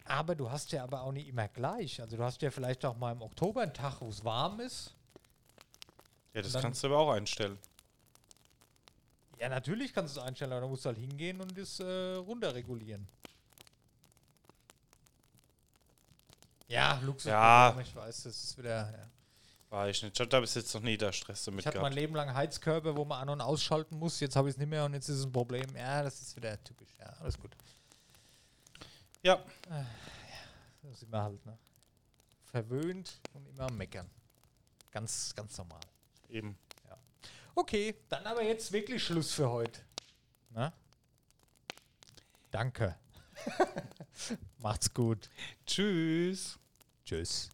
Aber 0.05 0.33
du 0.33 0.49
hast 0.49 0.71
ja 0.71 0.83
aber 0.83 1.01
auch 1.03 1.11
nicht 1.11 1.27
immer 1.27 1.47
gleich. 1.47 2.01
Also 2.01 2.17
du 2.17 2.23
hast 2.23 2.41
ja 2.41 2.49
vielleicht 2.49 2.83
auch 2.85 2.97
mal 2.97 3.11
im 3.11 3.21
Oktober 3.21 3.61
einen 3.61 3.73
Tag, 3.73 3.97
wo 3.99 4.07
es 4.07 4.23
warm 4.25 4.61
ist. 4.61 4.95
Ja, 6.33 6.41
das 6.41 6.53
kannst 6.53 6.81
du 6.81 6.87
aber 6.87 6.97
auch 6.97 7.11
einstellen. 7.11 7.59
Ja, 9.39 9.49
natürlich 9.49 9.93
kannst 9.93 10.15
du 10.15 10.19
es 10.19 10.25
einstellen, 10.25 10.51
aber 10.51 10.61
da 10.61 10.67
musst 10.67 10.83
du 10.85 10.87
halt 10.89 10.97
hingehen 10.97 11.39
und 11.41 11.57
es 11.57 11.79
äh, 11.79 12.15
runterregulieren. 12.15 13.07
Ja, 16.67 16.99
Luxus. 17.03 17.25
Ja. 17.29 17.77
Ich 17.79 17.95
weiß, 17.95 18.23
das 18.23 18.43
ist 18.43 18.57
wieder. 18.57 18.91
Ja. 18.91 19.09
War 19.69 19.89
ich 19.89 20.01
nicht. 20.01 20.15
Ich 20.15 20.19
hatte 20.25 20.39
bis 20.41 20.55
jetzt 20.55 20.73
noch 20.73 20.81
nie 20.81 20.97
da 20.97 21.11
Stress 21.11 21.43
damit 21.45 21.61
Ich 21.61 21.67
hatte 21.67 21.77
mein 21.79 21.91
gehabt. 21.91 21.95
Leben 22.01 22.15
lang 22.15 22.33
Heizkörper, 22.33 22.95
wo 22.95 23.05
man 23.05 23.21
an- 23.21 23.29
und 23.29 23.41
ausschalten 23.41 23.97
muss. 23.97 24.19
Jetzt 24.19 24.35
habe 24.35 24.49
ich 24.49 24.55
es 24.55 24.57
nicht 24.57 24.69
mehr 24.69 24.85
und 24.85 24.93
jetzt 24.93 25.09
ist 25.09 25.19
es 25.19 25.25
ein 25.25 25.31
Problem. 25.31 25.65
Ja, 25.75 26.03
das 26.03 26.21
ist 26.21 26.35
wieder 26.35 26.61
typisch. 26.63 26.89
Ja, 26.99 27.07
alles 27.19 27.37
gut. 27.37 27.51
Ja, 29.23 29.43
Das 30.83 30.99
sind 30.99 31.11
wir 31.11 31.21
halt, 31.21 31.45
ne? 31.45 31.57
Verwöhnt 32.45 33.19
und 33.33 33.45
immer 33.47 33.63
am 33.63 33.75
Meckern. 33.77 34.09
Ganz, 34.91 35.33
ganz 35.35 35.57
normal. 35.57 35.81
eben. 36.29 36.57
Okay, 37.57 37.95
dann 38.09 38.23
aber 38.27 38.43
jetzt 38.43 38.71
wirklich 38.71 39.03
Schluss 39.03 39.33
für 39.33 39.49
heute. 39.49 39.81
Na? 40.51 40.71
Danke. 42.51 42.95
Macht's 44.59 44.93
gut. 44.93 45.27
Tschüss. 45.65 46.59
Tschüss. 47.03 47.49